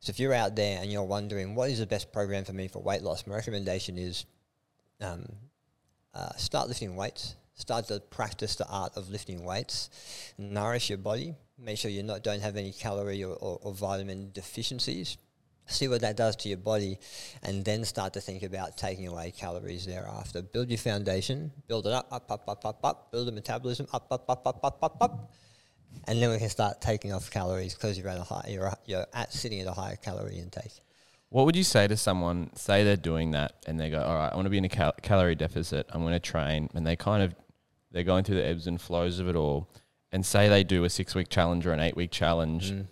So 0.01 0.11
if 0.11 0.21
you're 0.21 0.35
out 0.35 0.55
there 0.55 0.81
and 0.81 0.93
you're 0.93 1.03
wondering 1.03 1.55
what 1.55 1.71
is 1.71 1.81
the 1.81 1.87
best 1.87 2.13
program 2.13 2.45
for 2.45 2.53
me 2.53 2.69
for 2.69 2.81
weight 2.81 3.03
loss, 3.03 3.27
my 3.27 3.35
recommendation 3.35 3.99
is 3.99 4.27
um, 5.01 5.27
uh, 6.15 6.33
start 6.37 6.69
lifting 6.69 6.95
weights. 6.95 7.35
Start 7.55 7.89
to 7.89 7.99
practice 7.99 8.55
the 8.55 8.69
art 8.69 8.97
of 8.97 9.11
lifting 9.11 9.45
weights. 9.45 9.91
Nourish 10.39 10.89
your 10.89 10.99
body. 10.99 11.35
Make 11.59 11.79
sure 11.79 11.91
you 11.91 12.05
don't 12.23 12.41
have 12.41 12.57
any 12.57 12.73
calorie 12.73 13.25
or, 13.25 13.35
or, 13.35 13.59
or 13.61 13.75
vitamin 13.75 14.31
deficiencies. 14.33 15.17
See 15.69 15.87
what 15.89 16.01
that 16.01 16.17
does 16.17 16.35
to 16.37 16.49
your 16.49 16.59
body, 16.59 16.99
and 17.43 17.65
then 17.65 17.85
start 17.85 18.15
to 18.15 18.21
think 18.21 18.43
about 18.43 18.77
taking 18.77 19.07
away 19.07 19.31
calories 19.37 19.87
thereafter. 19.87 20.43
Build 20.43 20.69
your 20.69 20.79
foundation. 20.79 21.53
Build 21.67 21.87
it 21.87 21.93
up, 21.93 22.09
up, 22.11 22.31
up, 22.31 22.49
up, 22.49 22.65
up, 22.65 22.81
up. 22.85 23.13
Build 23.13 23.29
the 23.29 23.33
metabolism 23.33 23.87
up, 23.93 24.07
up, 24.11 24.29
up, 24.29 24.47
up, 24.47 24.61
up, 24.65 24.79
up, 24.83 24.97
up 25.01 25.31
and 26.07 26.21
then 26.23 26.31
we 26.31 26.39
can 26.39 26.51
start 26.51 26.81
taking 26.83 27.13
off 27.15 27.31
calories 27.31 27.75
because 27.75 27.99
you're 27.99 28.09
at 28.09 28.19
a 28.19 28.23
high, 28.23 28.47
you're 28.51 28.73
you're 28.85 29.07
at 29.15 29.33
sitting 29.33 29.61
at 29.61 29.67
a 29.67 29.73
higher 29.73 29.97
calorie 29.97 30.39
intake. 30.39 30.81
What 31.31 31.47
would 31.47 31.57
you 31.57 31.65
say 31.65 31.89
to 31.89 31.97
someone? 31.97 32.51
Say 32.57 32.85
they're 32.85 32.97
doing 32.97 33.31
that 33.33 33.53
and 33.67 33.81
they 33.81 33.89
go, 33.91 34.03
"All 34.03 34.15
right, 34.15 34.31
I 34.31 34.35
want 34.37 34.47
to 34.47 34.51
be 34.51 34.59
in 34.59 34.65
a 34.67 34.69
cal- 34.69 34.95
calorie 35.03 35.35
deficit. 35.35 35.87
I'm 35.91 36.03
going 36.03 36.13
to 36.13 36.21
train," 36.21 36.69
and 36.75 36.87
they 36.87 36.95
kind 36.97 37.23
of 37.23 37.35
they're 37.91 38.05
going 38.05 38.25
through 38.25 38.37
the 38.37 38.47
ebbs 38.47 38.67
and 38.67 38.79
flows 38.81 39.19
of 39.19 39.29
it 39.29 39.35
all. 39.37 39.69
And 40.13 40.25
say 40.25 40.49
they 40.49 40.63
do 40.63 40.85
a 40.85 40.91
six 40.91 41.15
week 41.15 41.31
challenge 41.31 41.67
or 41.67 41.73
an 41.73 41.81
eight 41.81 41.97
week 41.97 42.11
challenge, 42.11 42.71
Mm. 42.73 42.87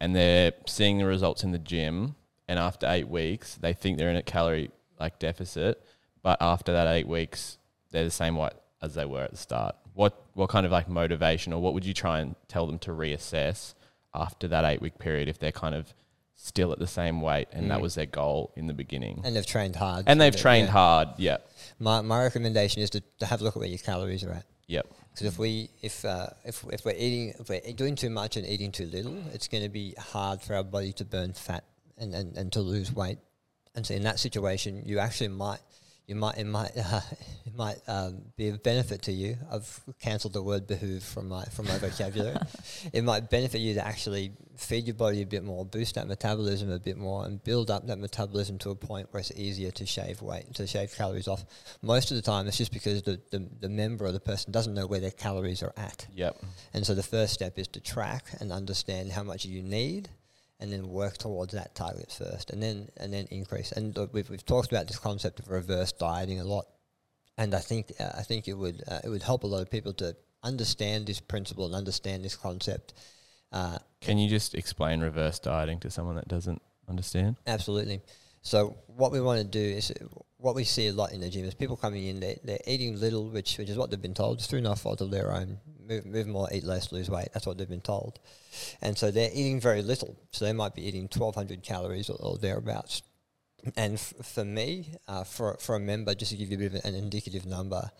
and 0.00 0.14
they're 0.14 0.52
seeing 0.66 0.98
the 0.98 1.06
results 1.06 1.42
in 1.44 1.52
the 1.52 1.58
gym, 1.58 2.16
and 2.52 2.58
after 2.58 2.86
eight 2.86 3.08
weeks, 3.08 3.54
they 3.64 3.72
think 3.72 3.96
they're 3.96 4.10
in 4.10 4.16
a 4.16 4.22
calorie 4.22 4.70
like 5.00 5.18
deficit, 5.18 5.82
but 6.22 6.36
after 6.42 6.70
that 6.72 6.86
eight 6.86 7.08
weeks, 7.08 7.56
they're 7.90 8.04
the 8.04 8.10
same 8.10 8.36
weight 8.36 8.52
as 8.82 8.94
they 8.94 9.06
were 9.06 9.22
at 9.22 9.30
the 9.30 9.36
start. 9.38 9.74
What 9.94 10.12
what 10.34 10.48
kind 10.50 10.66
of 10.66 10.72
like 10.72 10.86
motivation, 10.88 11.52
or 11.54 11.60
what 11.64 11.72
would 11.74 11.86
you 11.86 11.94
try 11.94 12.20
and 12.20 12.34
tell 12.48 12.66
them 12.66 12.78
to 12.80 12.90
reassess 12.90 13.74
after 14.14 14.46
that 14.48 14.64
eight 14.70 14.82
week 14.82 14.98
period 14.98 15.28
if 15.28 15.38
they're 15.38 15.50
kind 15.64 15.74
of 15.74 15.94
still 16.34 16.72
at 16.72 16.78
the 16.78 16.86
same 17.00 17.20
weight 17.22 17.48
and 17.52 17.70
that 17.70 17.78
Mm. 17.78 17.82
was 17.82 17.94
their 17.94 18.06
goal 18.06 18.52
in 18.56 18.66
the 18.66 18.74
beginning? 18.74 19.22
And 19.24 19.34
they've 19.34 19.46
trained 19.46 19.76
hard. 19.76 20.04
And 20.08 20.20
they've 20.20 20.34
Yeah. 20.34 20.42
trained 20.46 20.68
hard. 20.68 21.08
Yeah. 21.16 21.38
My, 21.78 22.00
my 22.02 22.22
recommendation 22.22 22.82
is 22.82 22.90
to, 22.90 23.00
to 23.20 23.26
have 23.26 23.40
a 23.40 23.44
look 23.44 23.56
at 23.56 23.60
where 23.60 23.68
your 23.68 23.78
calories 23.78 24.24
are 24.24 24.32
at. 24.32 24.44
Yep. 24.66 24.86
Because 25.12 25.26
if 25.32 25.38
we 25.38 25.68
if 25.82 26.04
uh, 26.04 26.28
if 26.44 26.64
if 26.76 26.84
we're 26.84 27.00
eating 27.06 27.24
if 27.40 27.48
we're 27.48 27.60
doing 27.74 27.94
too 27.94 28.10
much 28.10 28.36
and 28.36 28.44
eating 28.46 28.72
too 28.72 28.86
little, 28.86 29.16
it's 29.34 29.48
going 29.48 29.62
to 29.62 29.68
be 29.82 29.94
hard 29.98 30.40
for 30.42 30.54
our 30.54 30.64
body 30.76 30.92
to 30.94 31.04
burn 31.04 31.32
fat 31.34 31.64
and, 32.02 32.14
and, 32.14 32.36
and 32.36 32.52
to 32.52 32.60
lose 32.60 32.92
weight. 32.92 33.18
And 33.74 33.86
so 33.86 33.94
in 33.94 34.02
that 34.02 34.18
situation, 34.18 34.82
you 34.84 34.98
actually 34.98 35.28
might 35.28 35.60
you 36.06 36.16
might 36.16 36.36
it 36.36 36.46
might 36.46 36.72
uh, 36.76 37.00
it 37.46 37.54
might 37.56 37.78
um, 37.86 38.22
be 38.36 38.48
of 38.48 38.62
benefit 38.62 39.02
to 39.02 39.12
you. 39.12 39.36
I've 39.50 39.80
cancelled 40.00 40.32
the 40.32 40.42
word 40.42 40.66
behoove 40.66 41.02
from 41.02 41.28
my 41.28 41.44
from 41.44 41.66
my 41.66 41.78
vocabulary. 41.78 42.36
it 42.92 43.04
might 43.04 43.30
benefit 43.30 43.60
you 43.60 43.74
to 43.74 43.86
actually 43.86 44.32
feed 44.56 44.84
your 44.84 44.94
body 44.94 45.22
a 45.22 45.26
bit 45.26 45.44
more, 45.44 45.64
boost 45.64 45.94
that 45.94 46.06
metabolism 46.06 46.70
a 46.70 46.78
bit 46.78 46.96
more, 46.96 47.24
and 47.24 47.42
build 47.42 47.70
up 47.70 47.86
that 47.86 47.98
metabolism 47.98 48.58
to 48.58 48.70
a 48.70 48.74
point 48.74 49.08
where 49.10 49.20
it's 49.20 49.32
easier 49.32 49.70
to 49.70 49.86
shave 49.86 50.20
weight, 50.22 50.52
to 50.54 50.66
shave 50.66 50.94
calories 50.94 51.28
off. 51.28 51.44
Most 51.80 52.10
of 52.10 52.16
the 52.16 52.22
time, 52.22 52.46
it's 52.46 52.58
just 52.58 52.72
because 52.72 53.02
the, 53.02 53.20
the, 53.30 53.48
the 53.60 53.68
member 53.68 54.04
or 54.04 54.12
the 54.12 54.20
person 54.20 54.52
doesn't 54.52 54.74
know 54.74 54.86
where 54.86 55.00
their 55.00 55.10
calories 55.10 55.62
are 55.62 55.72
at. 55.76 56.06
Yep. 56.14 56.36
And 56.74 56.86
so 56.86 56.94
the 56.94 57.02
first 57.02 57.32
step 57.32 57.58
is 57.58 57.68
to 57.68 57.80
track 57.80 58.26
and 58.40 58.52
understand 58.52 59.10
how 59.10 59.22
much 59.22 59.44
you 59.44 59.62
need, 59.62 60.10
and 60.62 60.72
then 60.72 60.88
work 60.88 61.18
towards 61.18 61.52
that 61.52 61.74
target 61.74 62.14
first, 62.16 62.50
and 62.50 62.62
then 62.62 62.88
and 62.96 63.12
then 63.12 63.26
increase. 63.30 63.72
And 63.72 63.94
look, 63.96 64.14
we've 64.14 64.30
we've 64.30 64.46
talked 64.46 64.70
about 64.70 64.86
this 64.86 64.98
concept 64.98 65.40
of 65.40 65.48
reverse 65.48 65.90
dieting 65.90 66.38
a 66.38 66.44
lot, 66.44 66.66
and 67.36 67.52
I 67.54 67.58
think 67.58 67.92
uh, 67.98 68.12
I 68.16 68.22
think 68.22 68.46
it 68.46 68.54
would 68.54 68.82
uh, 68.86 69.00
it 69.04 69.08
would 69.08 69.24
help 69.24 69.42
a 69.42 69.48
lot 69.48 69.60
of 69.60 69.70
people 69.70 69.92
to 69.94 70.16
understand 70.44 71.06
this 71.06 71.20
principle 71.20 71.66
and 71.66 71.74
understand 71.74 72.24
this 72.24 72.36
concept. 72.36 72.94
Uh, 73.50 73.78
Can 74.00 74.18
you 74.18 74.30
just 74.30 74.54
explain 74.54 75.00
reverse 75.00 75.40
dieting 75.40 75.80
to 75.80 75.90
someone 75.90 76.14
that 76.14 76.28
doesn't 76.28 76.62
understand? 76.88 77.36
Absolutely. 77.46 78.00
So 78.42 78.76
what 78.86 79.12
we 79.12 79.20
want 79.20 79.40
to 79.40 79.44
do 79.46 79.60
is 79.60 79.92
what 80.36 80.54
we 80.54 80.64
see 80.64 80.88
a 80.88 80.92
lot 80.92 81.12
in 81.12 81.20
the 81.20 81.28
gym 81.28 81.44
is 81.44 81.54
people 81.54 81.76
coming 81.76 82.06
in, 82.06 82.20
they 82.20 82.38
they're 82.44 82.58
eating 82.66 82.98
little, 83.00 83.28
which 83.28 83.58
which 83.58 83.68
is 83.68 83.76
what 83.76 83.90
they've 83.90 84.00
been 84.00 84.14
told, 84.14 84.38
it's 84.38 84.46
through 84.46 84.60
no 84.62 84.74
fault 84.74 85.00
of 85.00 85.10
their 85.10 85.32
own. 85.32 85.58
Move, 85.92 86.06
move 86.06 86.26
more, 86.26 86.48
eat 86.52 86.64
less, 86.64 86.92
lose 86.92 87.10
weight. 87.10 87.28
That's 87.32 87.46
what 87.46 87.58
they've 87.58 87.68
been 87.68 87.80
told, 87.80 88.18
and 88.80 88.96
so 88.96 89.10
they're 89.10 89.30
eating 89.32 89.60
very 89.60 89.82
little. 89.82 90.16
So 90.30 90.44
they 90.44 90.52
might 90.52 90.74
be 90.74 90.86
eating 90.86 91.08
twelve 91.08 91.34
hundred 91.34 91.62
calories 91.62 92.08
or, 92.08 92.16
or 92.20 92.38
thereabouts. 92.38 93.02
And 93.76 93.94
f- 93.94 94.14
for 94.22 94.44
me, 94.44 94.94
uh, 95.06 95.24
for 95.24 95.56
for 95.60 95.76
a 95.76 95.80
member, 95.80 96.14
just 96.14 96.32
to 96.32 96.36
give 96.36 96.50
you 96.50 96.56
a 96.56 96.60
bit 96.60 96.74
of 96.74 96.84
an 96.84 96.94
indicative 96.94 97.46
number, 97.46 97.90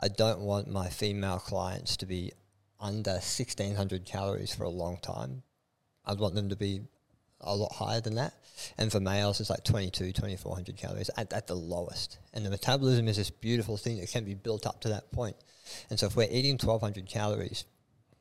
I 0.00 0.08
don't 0.08 0.40
want 0.40 0.68
my 0.68 0.88
female 0.88 1.38
clients 1.38 1.96
to 1.98 2.06
be 2.06 2.32
under 2.78 3.18
sixteen 3.20 3.74
hundred 3.74 4.04
calories 4.04 4.54
for 4.54 4.64
a 4.64 4.70
long 4.70 4.98
time. 4.98 5.42
I'd 6.06 6.18
want 6.18 6.34
them 6.34 6.48
to 6.48 6.56
be 6.56 6.82
a 7.40 7.54
lot 7.54 7.72
higher 7.72 8.00
than 8.00 8.16
that. 8.16 8.34
And 8.76 8.90
for 8.92 9.00
males, 9.00 9.40
it's 9.40 9.50
like 9.50 9.64
22, 9.64 10.12
2400 10.12 10.76
calories 10.76 11.10
at, 11.16 11.32
at 11.32 11.46
the 11.46 11.54
lowest. 11.54 12.18
And 12.34 12.44
the 12.44 12.50
metabolism 12.50 13.08
is 13.08 13.16
this 13.16 13.30
beautiful 13.30 13.76
thing 13.76 13.98
that 14.00 14.10
can 14.10 14.24
be 14.24 14.34
built 14.34 14.66
up 14.66 14.80
to 14.82 14.88
that 14.90 15.10
point. 15.12 15.36
And 15.88 15.98
so 15.98 16.06
if 16.06 16.16
we're 16.16 16.28
eating 16.30 16.52
1200 16.52 17.06
calories, 17.06 17.64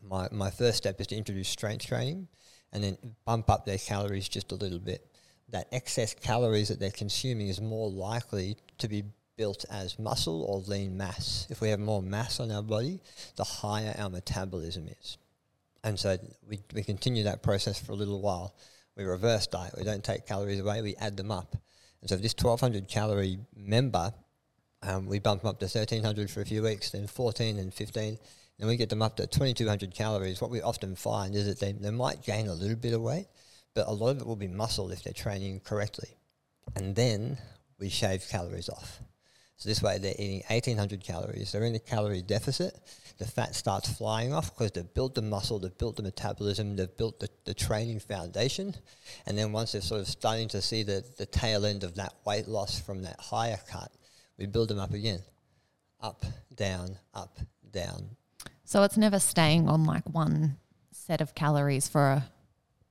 my, 0.03 0.27
my 0.31 0.49
first 0.49 0.77
step 0.77 0.99
is 1.01 1.07
to 1.07 1.15
introduce 1.15 1.49
strength 1.49 1.85
training 1.85 2.27
and 2.71 2.83
then 2.83 2.97
bump 3.25 3.49
up 3.49 3.65
their 3.65 3.77
calories 3.77 4.29
just 4.29 4.51
a 4.51 4.55
little 4.55 4.79
bit. 4.79 5.05
That 5.49 5.67
excess 5.71 6.13
calories 6.13 6.67
that 6.67 6.79
they're 6.79 6.91
consuming 6.91 7.47
is 7.47 7.59
more 7.59 7.89
likely 7.89 8.57
to 8.77 8.87
be 8.87 9.03
built 9.35 9.65
as 9.71 9.97
muscle 9.97 10.43
or 10.43 10.59
lean 10.59 10.97
mass. 10.97 11.47
If 11.49 11.61
we 11.61 11.69
have 11.69 11.79
more 11.79 12.01
mass 12.01 12.39
on 12.39 12.51
our 12.51 12.61
body, 12.61 12.99
the 13.35 13.43
higher 13.43 13.95
our 13.97 14.09
metabolism 14.09 14.87
is. 14.99 15.17
And 15.83 15.97
so 15.97 16.17
we, 16.47 16.59
we 16.73 16.83
continue 16.83 17.23
that 17.23 17.41
process 17.41 17.79
for 17.79 17.93
a 17.93 17.95
little 17.95 18.21
while. 18.21 18.55
We 18.97 19.05
reverse 19.05 19.47
diet. 19.47 19.73
We 19.77 19.85
don't 19.85 20.03
take 20.03 20.27
calories 20.27 20.59
away. 20.59 20.81
We 20.81 20.95
add 20.97 21.15
them 21.15 21.31
up. 21.31 21.55
And 22.01 22.09
so 22.09 22.17
this 22.17 22.33
1200 22.33 22.87
calorie 22.87 23.39
member, 23.55 24.13
um, 24.81 25.05
we 25.05 25.19
bump 25.19 25.41
them 25.41 25.49
up 25.49 25.59
to 25.59 25.65
1300 25.65 26.29
for 26.29 26.41
a 26.41 26.45
few 26.45 26.63
weeks, 26.63 26.91
then 26.91 27.07
14 27.07 27.57
and 27.57 27.73
15. 27.73 28.17
Then 28.57 28.67
we 28.67 28.77
get 28.77 28.89
them 28.89 29.01
up 29.01 29.15
to 29.17 29.27
2200 29.27 29.93
calories. 29.93 30.41
What 30.41 30.51
we 30.51 30.61
often 30.61 30.95
find 30.95 31.35
is 31.35 31.47
that 31.47 31.59
they, 31.59 31.71
they 31.71 31.91
might 31.91 32.23
gain 32.23 32.47
a 32.47 32.53
little 32.53 32.75
bit 32.75 32.93
of 32.93 33.01
weight, 33.01 33.27
but 33.73 33.87
a 33.87 33.91
lot 33.91 34.09
of 34.09 34.21
it 34.21 34.27
will 34.27 34.35
be 34.35 34.47
muscle 34.47 34.91
if 34.91 35.03
they're 35.03 35.13
training 35.13 35.61
correctly. 35.61 36.09
And 36.75 36.95
then 36.95 37.37
we 37.79 37.89
shave 37.89 38.27
calories 38.29 38.69
off. 38.69 38.99
So 39.59 39.67
this 39.67 39.81
way 39.81 39.97
they're 39.97 40.13
eating 40.17 40.43
1800 40.47 41.03
calories. 41.03 41.51
They're 41.51 41.63
in 41.63 41.75
a 41.75 41.79
calorie 41.79 42.21
deficit. 42.21 42.79
The 43.17 43.25
fat 43.25 43.55
starts 43.55 43.91
flying 43.91 44.33
off 44.33 44.55
because 44.55 44.71
they've 44.71 44.93
built 44.93 45.15
the 45.15 45.21
muscle, 45.21 45.59
they've 45.59 45.77
built 45.77 45.97
the 45.97 46.03
metabolism, 46.03 46.77
they've 46.77 46.95
built 46.95 47.19
the, 47.19 47.27
the 47.43 47.53
training 47.53 47.99
foundation. 47.99 48.73
And 49.25 49.37
then 49.37 49.51
once 49.51 49.73
they're 49.73 49.81
sort 49.81 49.99
of 49.99 50.07
starting 50.07 50.47
to 50.49 50.61
see 50.61 50.83
the, 50.83 51.03
the 51.17 51.25
tail 51.25 51.65
end 51.65 51.83
of 51.83 51.95
that 51.95 52.13
weight 52.25 52.47
loss 52.47 52.79
from 52.79 53.01
that 53.01 53.19
higher 53.19 53.59
cut, 53.69 53.91
we 54.39 54.45
build 54.45 54.69
them 54.69 54.79
up 54.79 54.93
again. 54.93 55.19
Up, 56.01 56.25
down, 56.55 56.97
up, 57.13 57.37
down. 57.71 58.15
So 58.63 58.83
it's 58.83 58.97
never 58.97 59.19
staying 59.19 59.67
on 59.67 59.83
like 59.83 60.09
one 60.09 60.57
set 60.91 61.21
of 61.21 61.35
calories 61.35 61.87
for 61.89 62.11
a 62.11 62.25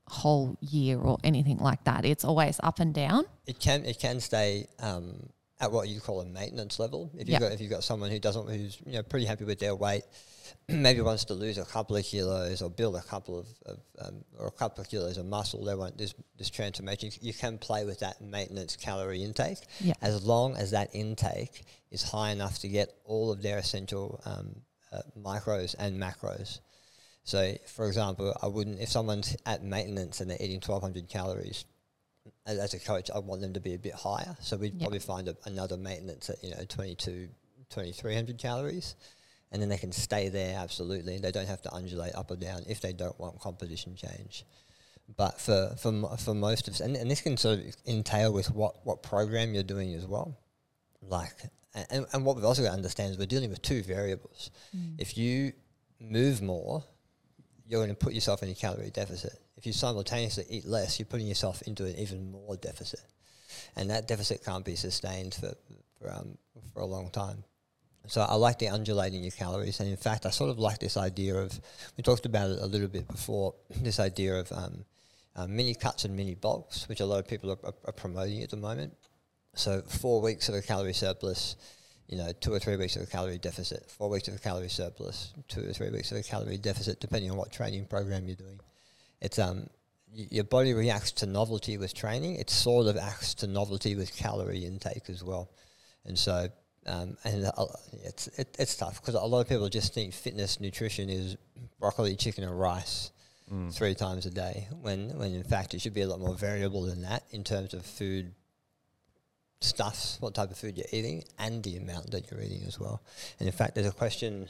whole 0.07 0.59
year 0.61 0.99
or 0.99 1.19
anything 1.25 1.59
like 1.59 1.85
that. 1.85 2.05
It's 2.05 2.25
always 2.25 2.61
up 2.63 2.81
and 2.81 2.93
down. 2.93 3.25
It 3.47 3.59
can 3.59 3.85
it 3.87 3.99
can 3.99 4.21
stay 4.21 4.67
um, 4.79 5.31
at 5.61 5.73
what 5.73 5.89
you 5.89 6.01
call 6.01 6.21
a 6.21 6.25
maintenance 6.25 6.79
level. 6.79 7.11
If 7.15 7.21
you've 7.21 7.29
Yeah. 7.31 7.39
got 7.41 7.53
if 7.53 7.61
you've 7.61 7.71
got 7.71 7.85
someone 7.85 8.11
who 8.11 8.19
doesn't 8.19 8.49
who's 8.49 8.79
you 8.87 8.93
know 8.93 9.03
pretty 9.03 9.27
happy 9.27 9.45
with 9.45 9.59
their 9.59 9.75
weight, 9.75 10.05
maybe 10.69 11.01
wants 11.01 11.25
to 11.27 11.35
lose 11.35 11.59
a 11.59 11.65
couple 11.65 11.97
of 11.97 12.05
kilos 12.05 12.63
or 12.63 12.71
build 12.71 12.95
a 12.97 13.03
couple 13.03 13.39
of, 13.41 13.47
of 13.67 13.79
um, 14.01 14.25
or 14.39 14.47
a 14.47 14.51
couple 14.53 14.81
of 14.83 14.89
kilos 14.89 15.19
of 15.19 15.27
muscle, 15.27 15.65
they 15.65 15.75
want 15.75 15.99
this 15.99 16.15
this 16.37 16.49
transformation. 16.51 17.11
You 17.21 17.35
can 17.35 17.59
play 17.59 17.85
with 17.85 18.01
that 18.01 18.21
maintenance 18.21 18.77
calorie 18.77 19.23
intake 19.25 19.59
Yeah. 19.81 19.95
as 20.01 20.25
long 20.25 20.57
as 20.57 20.71
that 20.71 20.91
intake 20.95 21.65
is 21.91 22.03
high 22.03 22.31
enough 22.31 22.59
to 22.61 22.69
get 22.69 22.95
all 23.05 23.33
of 23.33 23.43
their 23.43 23.59
essential 23.59 24.21
um, 24.25 24.61
uh, 24.93 25.01
micros 25.19 25.75
and 25.79 25.99
macros. 26.01 26.61
So, 27.25 27.55
for 27.67 27.87
example, 27.89 28.35
I 28.41 28.47
wouldn't 28.47 28.81
if 28.81 28.89
someone's 28.91 29.37
at 29.45 29.63
maintenance 29.63 30.21
and 30.21 30.31
they're 30.31 30.39
eating 30.41 30.61
twelve 30.61 30.83
hundred 30.83 31.09
calories 31.09 31.65
as, 32.49 32.75
a 32.75 32.81
coach, 32.81 33.11
I 33.15 33.19
want 33.19 33.41
them 33.43 33.53
to 33.55 33.61
be 33.61 33.75
a 33.75 33.79
bit 33.79 33.95
higher. 33.95 34.37
So 34.41 34.57
we'd 34.57 34.73
Yep. 34.75 34.81
probably 34.81 34.99
find 34.99 35.29
a, 35.29 35.37
another 35.45 35.77
maintenance 35.77 36.31
at 36.31 36.43
you 36.43 36.51
know 36.51 36.65
22, 36.69 37.29
2300 37.71 38.39
calories, 38.39 38.97
and 39.53 39.61
then 39.61 39.69
they 39.69 39.79
can 39.79 39.93
stay 39.93 40.29
there. 40.29 40.59
Absolutely, 40.59 41.19
they 41.19 41.31
don't 41.31 41.47
have 41.49 41.63
to 41.63 41.75
undulate 41.75 42.15
up 42.15 42.31
or 42.31 42.37
down 42.37 42.65
if 42.69 42.81
they 42.81 42.93
don't 42.93 43.19
want 43.21 43.39
composition 43.41 43.95
change. 43.97 44.45
But 45.17 45.41
for 45.41 45.75
for 45.79 46.17
for 46.19 46.35
most 46.35 46.69
of 46.69 46.75
us, 46.75 46.81
and, 46.81 46.97
and 46.97 47.11
this 47.11 47.21
can 47.21 47.37
sort 47.37 47.61
of 47.61 47.77
entail 47.87 48.33
with 48.33 48.51
what 48.51 48.85
what 48.85 49.03
program 49.03 49.55
you're 49.55 49.63
doing 49.63 49.95
as 49.95 50.07
well. 50.07 50.37
Like, 51.01 51.33
and, 51.91 52.07
and 52.13 52.25
what 52.25 52.37
we've 52.37 52.45
also 52.45 52.63
got 52.63 52.71
to 52.71 52.75
understand 52.75 53.13
is 53.13 53.19
we're 53.19 53.27
dealing 53.27 53.51
with 53.51 53.63
two 53.63 53.83
variables. 53.83 54.51
Mm. 54.77 54.97
If 54.99 55.17
you 55.17 55.53
move 56.01 56.43
more, 56.43 56.85
you're 57.69 57.81
going 57.81 57.95
to 57.95 58.05
put 58.05 58.15
yourself 58.15 58.43
in 58.43 58.49
a 58.49 58.55
calorie 58.55 58.91
deficit. 58.91 59.39
If 59.57 59.67
you 59.67 59.73
simultaneously 59.73 60.47
eat 60.49 60.65
less, 60.65 60.99
you're 60.99 61.07
putting 61.07 61.27
yourself 61.27 61.63
into 61.63 61.85
an 61.85 61.97
even 61.97 62.33
more 62.33 62.57
deficit, 62.57 63.03
and 63.77 63.91
that 63.91 64.09
deficit 64.09 64.45
can't 64.45 64.65
be 64.65 64.75
sustained 64.75 65.35
for 65.35 65.55
for, 66.01 66.13
um, 66.13 66.39
for 66.73 66.81
a 66.81 66.87
long 66.87 67.11
time. 67.11 67.45
So 68.07 68.23
I 68.23 68.37
like 68.37 68.59
the 68.59 68.69
undulating 68.69 69.23
your 69.23 69.33
calories, 69.33 69.81
and 69.81 69.89
in 69.89 69.97
fact, 69.97 70.25
I 70.25 70.31
sort 70.31 70.51
of 70.51 70.59
like 70.59 70.79
this 70.79 70.97
idea 70.97 71.35
of 71.35 71.61
we 71.97 72.03
talked 72.03 72.25
about 72.25 72.51
it 72.51 72.59
a 72.61 72.67
little 72.67 72.89
bit 72.89 73.07
before. 73.07 73.55
This 73.83 74.01
idea 74.01 74.37
of 74.37 74.51
um, 74.53 74.85
uh, 75.37 75.47
mini 75.47 75.75
cuts 75.75 76.05
and 76.05 76.17
mini 76.17 76.35
bulks, 76.35 76.89
which 76.89 77.01
a 77.01 77.07
lot 77.07 77.19
of 77.19 77.29
people 77.29 77.51
are, 77.51 77.59
are, 77.65 77.75
are 77.85 77.93
promoting 77.93 78.43
at 78.43 78.51
the 78.51 78.57
moment. 78.57 78.95
So 79.55 79.83
four 79.83 80.23
weeks 80.23 80.49
of 80.49 80.55
a 80.55 80.63
calorie 80.63 80.95
surplus, 80.95 81.57
you 82.09 82.17
know, 82.19 82.33
two 82.41 82.53
or 82.53 82.59
three 82.59 82.77
weeks 82.77 82.97
of 82.97 83.03
a 83.03 83.07
calorie 83.07 83.39
deficit, 83.39 83.91
four 83.91 84.09
weeks 84.09 84.29
of 84.29 84.35
a 84.35 84.39
calorie 84.39 84.69
surplus, 84.69 85.33
two 85.49 85.69
or 85.69 85.73
three 85.73 85.91
weeks 85.91 86.11
of 86.11 86.17
a 86.19 86.23
calorie 86.23 86.57
deficit, 86.59 87.01
depending 87.01 87.31
on 87.31 87.37
what 87.37 87.53
training 87.53 87.85
program 87.87 88.27
you're 88.27 88.37
doing. 88.37 88.59
It's 89.21 89.39
um, 89.39 89.69
y- 90.17 90.27
your 90.31 90.45
body 90.45 90.73
reacts 90.75 91.13
to 91.13 91.27
novelty 91.27 91.77
with 91.77 91.95
training. 91.95 92.37
It 92.37 92.51
sort 92.51 92.87
of 92.87 92.97
acts 92.97 93.35
to 93.35 93.47
novelty 93.47 93.95
with 93.95 94.17
calorie 94.17 94.65
intake 94.65 95.09
as 95.11 95.23
well, 95.23 95.51
and 96.07 96.19
so 96.19 96.49
um, 96.87 97.17
and 97.25 97.45
uh, 97.45 97.67
it's 98.05 98.29
it, 98.39 98.57
it's 98.59 98.75
tough 98.77 99.01
because 99.01 99.15
a 99.15 99.21
lot 99.21 99.41
of 99.43 99.49
people 99.49 99.69
just 99.69 99.93
think 99.93 100.15
fitness 100.15 100.59
nutrition 100.61 101.11
is 101.11 101.37
broccoli, 101.79 102.17
chicken, 102.17 102.45
and 102.45 102.59
rice 102.59 103.13
Mm. 103.51 103.73
three 103.75 103.95
times 103.95 104.27
a 104.27 104.31
day. 104.31 104.69
When 104.83 105.17
when 105.19 105.33
in 105.33 105.43
fact 105.43 105.73
it 105.73 105.81
should 105.81 105.95
be 105.95 106.03
a 106.03 106.07
lot 106.07 106.21
more 106.21 106.35
variable 106.35 106.83
than 106.83 107.01
that 107.03 107.23
in 107.31 107.45
terms 107.45 107.73
of 107.73 107.87
food 107.87 108.35
stuffs, 109.61 110.19
what 110.21 110.35
type 110.35 110.51
of 110.51 110.57
food 110.57 110.77
you're 110.77 110.87
eating, 110.93 111.25
and 111.39 111.63
the 111.63 111.77
amount 111.77 112.11
that 112.11 112.31
you're 112.31 112.41
eating 112.41 112.63
as 112.67 112.79
well. 112.79 113.03
And 113.39 113.47
in 113.47 113.53
fact, 113.53 113.75
there's 113.75 113.87
a 113.87 113.93
question. 113.93 114.49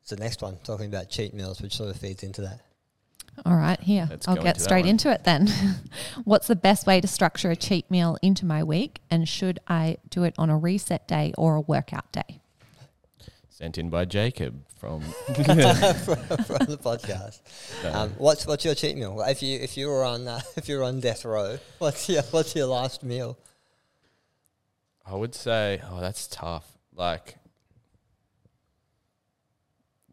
It's 0.00 0.10
the 0.10 0.16
next 0.16 0.42
one 0.42 0.56
talking 0.64 0.86
about 0.86 1.10
cheat 1.10 1.34
meals, 1.34 1.60
which 1.60 1.76
sort 1.76 1.90
of 1.90 1.96
feeds 1.96 2.22
into 2.22 2.42
that. 2.42 2.60
All 3.46 3.56
right, 3.56 3.80
here. 3.80 4.06
Let's 4.10 4.28
I'll 4.28 4.36
get 4.36 4.46
into 4.56 4.60
straight 4.60 4.86
into 4.86 5.10
it 5.10 5.24
then. 5.24 5.48
What's 6.24 6.46
the 6.46 6.56
best 6.56 6.86
way 6.86 7.00
to 7.00 7.06
structure 7.06 7.50
a 7.50 7.56
cheat 7.56 7.90
meal 7.90 8.18
into 8.22 8.44
my 8.44 8.62
week? 8.62 9.00
And 9.10 9.28
should 9.28 9.60
I 9.66 9.98
do 10.08 10.24
it 10.24 10.34
on 10.36 10.50
a 10.50 10.58
reset 10.58 11.08
day 11.08 11.32
or 11.38 11.54
a 11.54 11.60
workout 11.60 12.10
day? 12.12 12.40
Sent 13.48 13.78
in 13.78 13.88
by 13.88 14.04
Jacob 14.04 14.62
from. 14.76 15.00
from 15.24 15.34
the 15.34 16.78
podcast. 16.82 17.40
No. 17.84 17.92
Um, 17.92 18.10
what's 18.18 18.46
what's 18.46 18.64
your 18.64 18.74
cheat 18.74 18.96
meal? 18.96 19.22
If 19.26 19.42
you 19.42 19.58
if 19.58 19.76
you 19.76 19.88
were 19.88 20.04
on 20.04 20.26
uh, 20.26 20.40
if 20.56 20.68
you 20.68 20.78
were 20.78 20.84
on 20.84 21.00
death 21.00 21.24
row, 21.24 21.58
what's 21.78 22.08
your 22.08 22.22
what's 22.22 22.54
your 22.54 22.66
last 22.66 23.02
meal? 23.02 23.38
I 25.06 25.14
would 25.14 25.34
say, 25.34 25.80
oh, 25.90 26.00
that's 26.00 26.26
tough. 26.28 26.78
Like, 26.94 27.36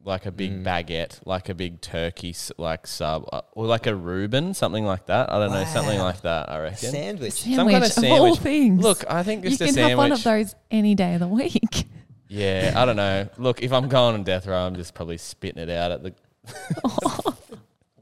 like 0.03 0.25
a 0.25 0.31
big 0.31 0.51
Mm. 0.51 0.63
baguette, 0.63 1.19
like 1.25 1.49
a 1.49 1.53
big 1.53 1.81
turkey, 1.81 2.29
s- 2.29 2.51
like 2.57 2.87
sub, 2.87 3.27
uh, 3.33 3.41
or 3.51 3.65
like 3.65 3.85
a 3.87 3.93
Reuben, 3.95 4.53
something 4.53 4.85
like 4.85 5.05
that. 5.07 5.31
I 5.31 5.37
don't 5.39 5.51
know, 5.51 5.65
something 5.65 5.97
Wow. 5.97 6.05
like 6.05 6.21
that. 6.21 6.49
I 6.49 6.57
A 6.57 6.61
reckon. 6.61 6.91
sandwich. 6.91 7.33
Some 7.33 7.69
kind 7.69 7.83
of 7.83 7.91
Of 7.91 7.97
all 7.97 8.01
sandwich. 8.03 8.39
things. 8.39 8.81
Look, 8.81 9.03
I 9.11 9.23
think 9.23 9.43
you 9.43 9.49
just 9.49 9.59
can 9.59 9.69
a 9.69 9.73
sandwich. 9.73 9.89
have 9.89 9.97
one 9.97 10.11
of 10.13 10.23
those 10.23 10.55
any 10.71 10.95
day 10.95 11.13
of 11.15 11.19
the 11.19 11.27
week. 11.27 11.85
Yeah, 12.29 12.73
I 12.75 12.85
don't 12.85 12.95
know. 12.97 13.27
Look, 13.37 13.61
if 13.63 13.71
I'm 13.73 13.87
going 13.89 14.13
on 14.15 14.23
death 14.23 14.47
row, 14.47 14.57
I'm 14.65 14.75
just 14.75 14.93
probably 14.93 15.17
spitting 15.17 15.61
it 15.61 15.69
out 15.69 15.91
at 15.91 16.03
the 16.03 16.13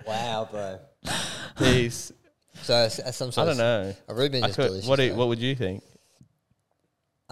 Wow, 0.05 0.47
bro. 0.51 0.79
piece. 1.57 2.11
So 2.63 2.73
as, 2.73 2.99
as 2.99 3.15
some 3.15 3.29
I 3.37 3.45
don't 3.45 3.49
of 3.49 3.57
know. 3.57 3.95
a 4.07 4.13
Reuben 4.15 4.43
I 4.43 4.47
is 4.47 4.55
could, 4.55 4.67
delicious. 4.67 4.87
what, 4.89 4.95
do 4.97 5.03
you, 5.03 5.09
though. 5.11 5.15
what 5.17 5.27
would 5.29 5.39
you 5.39 5.55
think? 5.55 5.83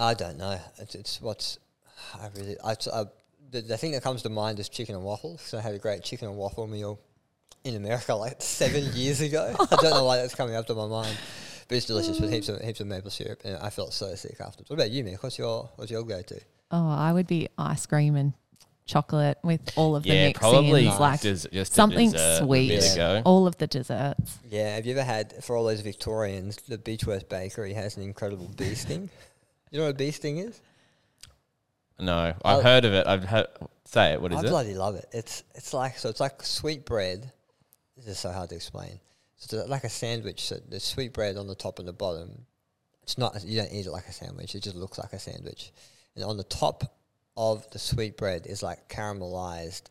I 0.03 0.13
don't 0.13 0.37
know. 0.37 0.59
It's, 0.79 0.95
it's 0.95 1.21
what's 1.21 1.59
I 2.15 2.27
really 2.35 2.57
I, 2.63 2.71
I 2.93 3.05
the, 3.51 3.61
the 3.61 3.77
thing 3.77 3.91
that 3.93 4.03
comes 4.03 4.21
to 4.23 4.29
mind 4.29 4.59
is 4.59 4.69
chicken 4.69 4.95
and 4.95 5.03
waffles. 5.03 5.41
So 5.41 5.57
I 5.57 5.61
had 5.61 5.75
a 5.75 5.79
great 5.79 6.03
chicken 6.03 6.27
and 6.27 6.37
waffle 6.37 6.67
meal 6.67 6.99
in 7.63 7.75
America 7.75 8.13
like 8.15 8.35
seven 8.41 8.83
years 8.93 9.21
ago. 9.21 9.55
I 9.59 9.75
don't 9.77 9.91
know 9.91 10.05
why 10.05 10.17
that's 10.17 10.35
coming 10.35 10.55
up 10.55 10.67
to 10.67 10.73
my 10.75 10.87
mind, 10.87 11.17
but 11.67 11.75
it's 11.77 11.85
delicious 11.85 12.19
with 12.19 12.31
heaps 12.31 12.49
of 12.49 12.59
heaps 12.61 12.79
of 12.81 12.87
maple 12.87 13.11
syrup, 13.11 13.41
and 13.45 13.57
I 13.57 13.69
felt 13.69 13.93
so 13.93 14.13
sick 14.15 14.35
afterwards. 14.39 14.69
What 14.69 14.75
about 14.75 14.91
you, 14.91 15.03
Mick? 15.03 15.23
What's 15.23 15.37
your 15.37 15.69
what's 15.75 15.91
your 15.91 16.03
go 16.03 16.21
to? 16.21 16.39
Oh, 16.71 16.89
I 16.89 17.13
would 17.13 17.27
be 17.27 17.49
ice 17.57 17.85
cream 17.85 18.15
and 18.15 18.33
chocolate 18.85 19.37
with 19.43 19.61
all 19.77 19.95
of 19.95 20.03
the 20.03 20.09
Yeah, 20.09 20.27
mix 20.27 20.39
probably 20.39 20.87
ins, 20.87 20.99
like 20.99 21.21
des- 21.21 21.47
just 21.53 21.73
something 21.73 22.11
dessert 22.11 22.43
sweet. 22.43 22.83
Yeah. 22.95 23.21
all 23.25 23.47
of 23.47 23.57
the 23.57 23.67
desserts. 23.67 24.39
Yeah, 24.49 24.75
have 24.75 24.85
you 24.85 24.91
ever 24.93 25.03
had 25.03 25.43
for 25.43 25.55
all 25.55 25.65
those 25.65 25.81
Victorians? 25.81 26.57
The 26.67 26.77
Beechworth 26.77 27.29
Bakery 27.29 27.73
has 27.73 27.95
an 27.95 28.03
incredible 28.03 28.49
bee 28.57 28.75
sting. 28.75 29.09
You 29.73 29.79
know 29.79 29.85
what 29.85 29.95
a 29.95 29.97
bee 29.97 30.11
sting 30.11 30.37
is? 30.37 30.61
No, 31.99 32.33
I'll- 32.45 32.57
I've 32.59 32.63
heard 32.63 32.85
of 32.85 32.93
it. 32.93 33.07
I've 33.07 33.23
heard. 33.23 33.47
Say 33.85 34.13
it. 34.13 34.21
What 34.21 34.31
is 34.31 34.37
I 34.37 34.41
it? 34.41 34.49
bloody 34.49 34.73
love 34.75 34.95
it. 34.95 35.07
It's 35.11 35.43
it's 35.55 35.73
like 35.73 35.97
so 35.97 36.09
it's 36.09 36.19
like 36.19 36.43
sweet 36.43 36.85
bread. 36.85 37.31
This 37.97 38.05
is 38.07 38.19
so 38.19 38.31
hard 38.31 38.49
to 38.49 38.55
explain. 38.55 38.99
So 39.37 39.57
it's 39.59 39.69
like 39.69 39.83
a 39.83 39.89
sandwich. 39.89 40.41
So 40.41 40.57
there's 40.69 40.83
sweet 40.83 41.11
bread 41.11 41.37
on 41.37 41.47
the 41.47 41.55
top 41.55 41.79
and 41.79 41.87
the 41.87 41.93
bottom. 41.93 42.45
It's 43.01 43.17
not 43.17 43.43
you 43.43 43.59
don't 43.59 43.71
eat 43.73 43.87
it 43.87 43.91
like 43.91 44.07
a 44.07 44.13
sandwich. 44.13 44.53
It 44.55 44.61
just 44.63 44.75
looks 44.75 44.99
like 44.99 45.11
a 45.13 45.19
sandwich. 45.19 45.71
And 46.15 46.23
on 46.23 46.37
the 46.37 46.43
top 46.43 46.95
of 47.35 47.67
the 47.71 47.79
sweet 47.79 48.15
bread 48.15 48.45
is 48.45 48.61
like 48.61 48.87
caramelized 48.89 49.83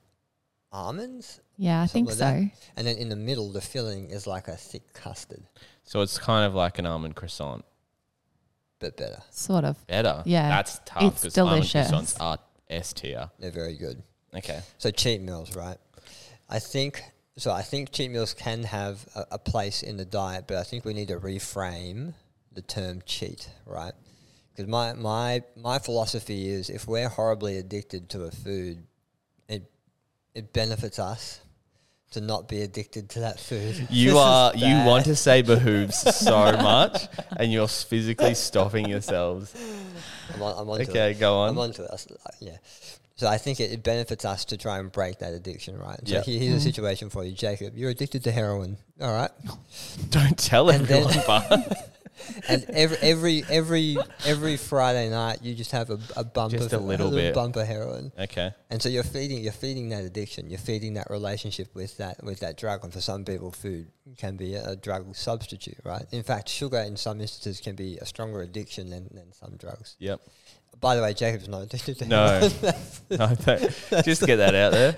almonds, 0.71 1.41
Yeah, 1.57 1.83
I 1.83 1.87
think 1.89 2.09
like 2.09 2.17
so. 2.19 2.49
and 2.77 2.87
then 2.87 2.97
in 2.97 3.09
the 3.09 3.17
middle 3.17 3.51
the 3.51 3.61
filling 3.61 4.11
is 4.11 4.27
like 4.29 4.47
a 4.49 4.57
thick 4.57 4.93
custard, 4.95 5.43
So 5.85 6.01
it's 6.03 6.19
kind 6.19 6.47
of 6.47 6.55
like 6.55 6.79
an 6.79 6.87
almond 6.87 7.17
croissant. 7.17 7.65
But 8.83 8.97
better. 8.99 9.23
Sort 9.31 9.65
of. 9.65 9.87
Better. 9.87 10.23
Yeah, 10.27 10.49
That's 10.51 10.81
tough 10.85 11.15
it's 11.15 11.23
because 11.23 11.39
almond 11.39 11.63
delicious. 11.63 11.91
croissants 11.91 12.17
are 12.21 12.39
S 12.69 12.93
tier. 12.93 13.31
They're 13.39 13.51
very 13.51 13.79
good. 13.79 14.03
Okay. 14.35 14.61
So 14.77 14.91
cheat 14.91 15.23
meals, 15.23 15.57
right? 15.57 15.79
I 16.51 16.59
think 16.59 17.03
so. 17.39 17.51
I 17.51 17.63
think 17.63 17.93
cheat 17.93 18.11
meals 18.11 18.35
can 18.35 18.65
have 18.65 19.07
a, 19.15 19.25
a 19.33 19.39
place 19.39 19.83
in 19.83 19.97
the 19.97 20.05
diet, 20.05 20.45
but 20.47 20.59
I 20.59 20.65
think 20.65 20.85
we 20.85 20.93
need 20.93 21.09
to 21.09 21.19
reframe 21.19 22.13
the 22.53 22.63
term 22.63 23.03
cheat, 23.07 23.49
right? 23.65 23.95
Because 24.51 24.69
my 24.69 24.93
my 24.95 25.43
my 25.57 25.79
philosophy 25.79 26.49
is 26.49 26.69
if 26.69 26.87
we're 26.87 27.09
horribly 27.09 27.57
addicted 27.57 28.11
to 28.11 28.25
a 28.25 28.31
food, 28.31 28.85
it 29.49 29.71
it 30.35 30.53
benefits 30.53 30.99
us 30.99 31.41
to 32.13 32.21
not 32.21 32.49
be 32.49 32.63
addicted 32.63 33.09
to 33.11 33.21
that 33.21 33.39
food. 33.41 33.89
You 33.91 34.19
are 34.19 34.55
you 34.55 34.85
want 34.87 35.05
to 35.07 35.17
say 35.17 35.43
behooves 35.43 35.97
so 36.17 36.53
much, 36.53 37.09
and 37.37 37.53
you're 37.53 37.69
physically 37.69 38.35
stopping 38.35 38.89
yourselves. 38.89 39.55
I'm 40.35 40.43
on, 40.43 40.55
I'm 40.59 40.69
onto 40.71 40.91
Okay, 40.91 41.11
it. 41.13 41.21
go 41.21 41.39
on. 41.39 41.51
I'm 41.51 41.59
on. 41.59 41.69
onto 41.69 41.83
it. 41.83 41.91
I- 41.91 41.95
uh, 41.95 42.31
yeah. 42.41 42.57
So 43.17 43.29
I 43.29 43.37
think 43.39 43.61
it, 43.61 43.71
it 43.71 43.83
benefits 43.83 44.25
us 44.25 44.45
to 44.47 44.57
try 44.57 44.79
and 44.79 44.91
break 44.91 45.19
that 45.19 45.33
addiction, 45.35 45.79
right? 45.79 46.01
So 46.07 46.15
Yeah. 46.15 46.23
here- 46.23 46.41
here's 46.41 46.55
a 46.55 46.57
mm-hmm. 46.57 46.65
situation 46.65 47.11
for 47.11 47.25
you, 47.25 47.33
Jacob. 47.33 47.77
You're 47.77 47.91
addicted 47.91 48.25
to 48.25 48.33
heroin. 48.33 48.79
All 49.01 49.13
right. 49.13 49.31
Don't 50.11 50.39
tell 50.39 50.71
And 50.71 50.87
then- 50.87 51.05
everyone, 51.07 51.25
but 51.27 51.89
and 52.49 52.65
every 52.71 52.97
every 52.99 53.45
every 53.51 53.97
every 54.25 54.57
Friday 54.57 55.09
night, 55.11 55.43
you 55.43 55.55
just 55.55 55.73
have 55.73 55.91
a, 55.91 55.99
a 56.17 56.25
bump 56.25 56.53
Just 56.53 56.73
of 56.73 56.81
a 56.81 56.85
little 56.85 57.11
bit. 57.11 57.35
bump 57.35 57.57
of 57.57 57.67
heroin, 57.67 58.13
okay. 58.19 58.53
and 58.71 58.81
so 58.83 58.89
you're 58.89 59.03
feeding 59.05 59.43
you're 59.43 59.53
feeding 59.53 59.89
that 59.91 60.05
addiction. 60.05 60.49
You're 60.49 60.59
feeding 60.59 60.95
that 60.95 61.09
relationship 61.11 61.75
with 61.75 61.97
that 61.99 62.23
with 62.23 62.41
that 62.41 62.57
drug. 62.57 62.85
And 62.85 62.93
for 62.93 63.01
some 63.01 63.25
people, 63.25 63.51
food 63.51 63.89
can 64.17 64.37
be 64.37 64.55
a, 64.55 64.77
drug 64.77 65.15
substitute, 65.15 65.79
right? 65.85 66.05
In 66.13 66.23
fact, 66.23 66.49
sugar 66.49 66.79
in 66.79 66.97
some 66.97 67.21
instances 67.21 67.61
can 67.61 67.77
be 67.77 67.99
a 67.99 68.07
stronger 68.07 68.43
addiction 68.43 68.91
than, 68.91 69.09
than 69.13 69.33
some 69.33 69.57
drugs. 69.57 69.97
Yep. 69.99 70.21
By 70.81 70.97
the 70.97 71.03
way, 71.03 71.13
Jacob's 71.15 71.49
not 71.49 71.63
addicted 71.63 71.99
to 71.99 72.07
No. 72.07 72.27
heroin. 72.27 72.53
No, 73.93 74.03
just 74.03 74.27
get 74.27 74.37
that 74.37 74.55
out 74.55 74.73
there. 74.73 74.97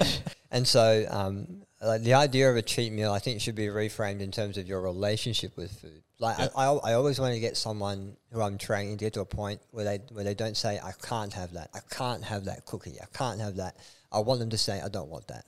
And 0.51 0.67
so, 0.67 1.05
um, 1.11 1.63
like 1.83 2.03
the 2.03 2.15
idea 2.15 2.49
of 2.49 2.57
a 2.57 2.63
cheat 2.63 2.93
meal, 2.93 3.13
I 3.13 3.19
think, 3.19 3.41
should 3.41 3.57
be 3.57 3.67
reframed 3.67 4.21
in 4.21 4.31
terms 4.31 4.57
of 4.57 4.69
your 4.69 4.81
relationship 4.81 5.57
with 5.57 5.73
food. 5.73 6.04
Like, 6.25 6.39
Yeah. 6.39 6.49
I, 6.57 6.67
I, 6.67 6.91
I 6.91 6.93
always 6.95 7.21
want 7.21 7.35
to 7.35 7.41
get 7.41 7.57
someone 7.57 8.17
who 8.33 8.41
I'm 8.41 8.59
training 8.59 8.97
to 8.99 9.05
get 9.05 9.13
to 9.15 9.21
a 9.21 9.27
point 9.27 9.61
where 9.71 9.85
they 9.85 9.99
where 10.13 10.25
they 10.25 10.35
don't 10.35 10.57
say, 10.57 10.81
"I 10.83 10.93
can't 11.07 11.33
have 11.35 11.53
that. 11.53 11.71
I 11.75 11.81
can't 11.91 12.25
have 12.25 12.47
that 12.47 12.65
cookie. 12.67 12.97
I 13.01 13.07
can't 13.17 13.41
have 13.41 13.57
that." 13.57 13.77
I 14.11 14.21
want 14.21 14.41
them 14.41 14.51
to 14.51 14.59
say, 14.59 14.81
"I 14.81 14.89
don't 14.89 15.09
want 15.11 15.29
that," 15.29 15.45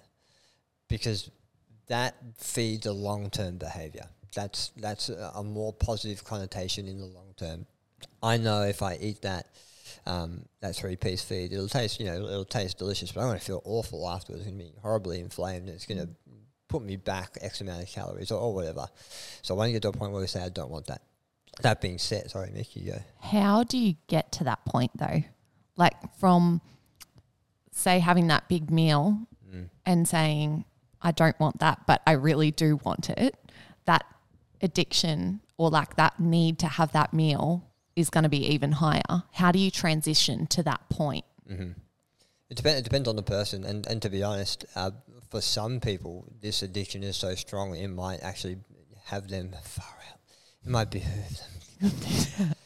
because 0.88 1.30
that 1.88 2.14
feeds 2.38 2.86
a 2.86 2.92
long 2.92 3.30
term 3.30 3.58
behavior. 3.58 4.06
That's 4.34 4.70
that's 4.76 5.08
a, 5.08 5.32
a 5.36 5.42
more 5.42 5.72
positive 5.72 6.24
connotation 6.24 6.86
in 6.88 6.98
the 6.98 7.06
long 7.06 7.34
term. 7.36 7.66
I 8.22 8.36
know 8.36 8.62
if 8.62 8.82
I 8.82 8.96
eat 9.00 9.22
that 9.22 9.46
um, 10.04 10.44
that 10.60 10.76
three 10.76 10.96
piece 10.96 11.22
feed, 11.22 11.52
it'll 11.52 11.68
taste 11.68 12.00
you 12.00 12.06
know 12.06 12.16
it'll 12.16 12.44
taste 12.44 12.78
delicious, 12.78 13.12
but 13.12 13.20
I'm 13.20 13.28
going 13.28 13.38
to 13.38 13.44
feel 13.44 13.62
awful 13.64 14.08
afterwards. 14.08 14.42
It's 14.42 14.50
going 14.50 14.58
to 14.58 14.72
be 14.72 14.78
horribly 14.82 15.20
inflamed. 15.20 15.68
and 15.68 15.70
It's 15.70 15.86
going 15.86 16.00
to 16.00 16.08
put 16.68 16.82
me 16.82 16.96
back 16.96 17.38
X 17.40 17.60
amount 17.60 17.82
of 17.82 17.88
calories 17.88 18.30
or, 18.30 18.40
or 18.40 18.54
whatever. 18.54 18.86
So 19.42 19.54
I 19.54 19.58
want 19.58 19.68
to 19.68 19.72
get 19.72 19.82
to 19.82 19.88
a 19.88 19.92
point 19.92 20.12
where 20.12 20.20
we 20.20 20.26
say, 20.26 20.42
I 20.42 20.48
don't 20.48 20.70
want 20.70 20.86
that. 20.86 21.02
That 21.62 21.80
being 21.80 21.98
said, 21.98 22.30
sorry, 22.30 22.48
Mick, 22.48 22.76
you 22.76 22.92
go. 22.92 22.98
How 23.20 23.62
do 23.64 23.78
you 23.78 23.94
get 24.08 24.32
to 24.32 24.44
that 24.44 24.64
point 24.66 24.90
though? 24.98 25.22
Like 25.76 25.94
from 26.18 26.60
say 27.72 27.98
having 27.98 28.28
that 28.28 28.48
big 28.48 28.70
meal 28.70 29.18
Mm. 29.54 29.68
and 29.84 30.08
saying 30.08 30.64
I 31.00 31.12
don't 31.12 31.38
want 31.38 31.60
that, 31.60 31.82
but 31.86 32.02
I 32.04 32.12
really 32.12 32.50
do 32.50 32.80
want 32.84 33.10
it. 33.10 33.36
That 33.84 34.04
addiction 34.60 35.40
or 35.56 35.70
like 35.70 35.94
that 35.96 36.18
need 36.18 36.58
to 36.60 36.66
have 36.66 36.90
that 36.92 37.14
meal 37.14 37.64
is 37.94 38.10
going 38.10 38.24
to 38.24 38.28
be 38.28 38.44
even 38.52 38.72
higher. 38.72 39.22
How 39.32 39.52
do 39.52 39.60
you 39.60 39.70
transition 39.70 40.48
to 40.48 40.64
that 40.64 40.80
point? 40.90 41.24
It, 42.48 42.56
depend, 42.56 42.78
it 42.78 42.84
depends 42.84 43.08
on 43.08 43.16
the 43.16 43.22
person, 43.22 43.64
and, 43.64 43.86
and 43.86 44.00
to 44.02 44.08
be 44.08 44.22
honest, 44.22 44.64
uh, 44.76 44.92
for 45.30 45.40
some 45.40 45.80
people, 45.80 46.24
this 46.40 46.62
addiction 46.62 47.02
is 47.02 47.16
so 47.16 47.34
strong 47.34 47.74
it 47.74 47.88
might 47.88 48.20
actually 48.22 48.58
have 49.06 49.28
them 49.28 49.50
far 49.64 49.84
out. 50.12 50.20
It 50.64 50.70
might 50.70 50.90
behoove 50.90 51.40
them. 51.80 51.90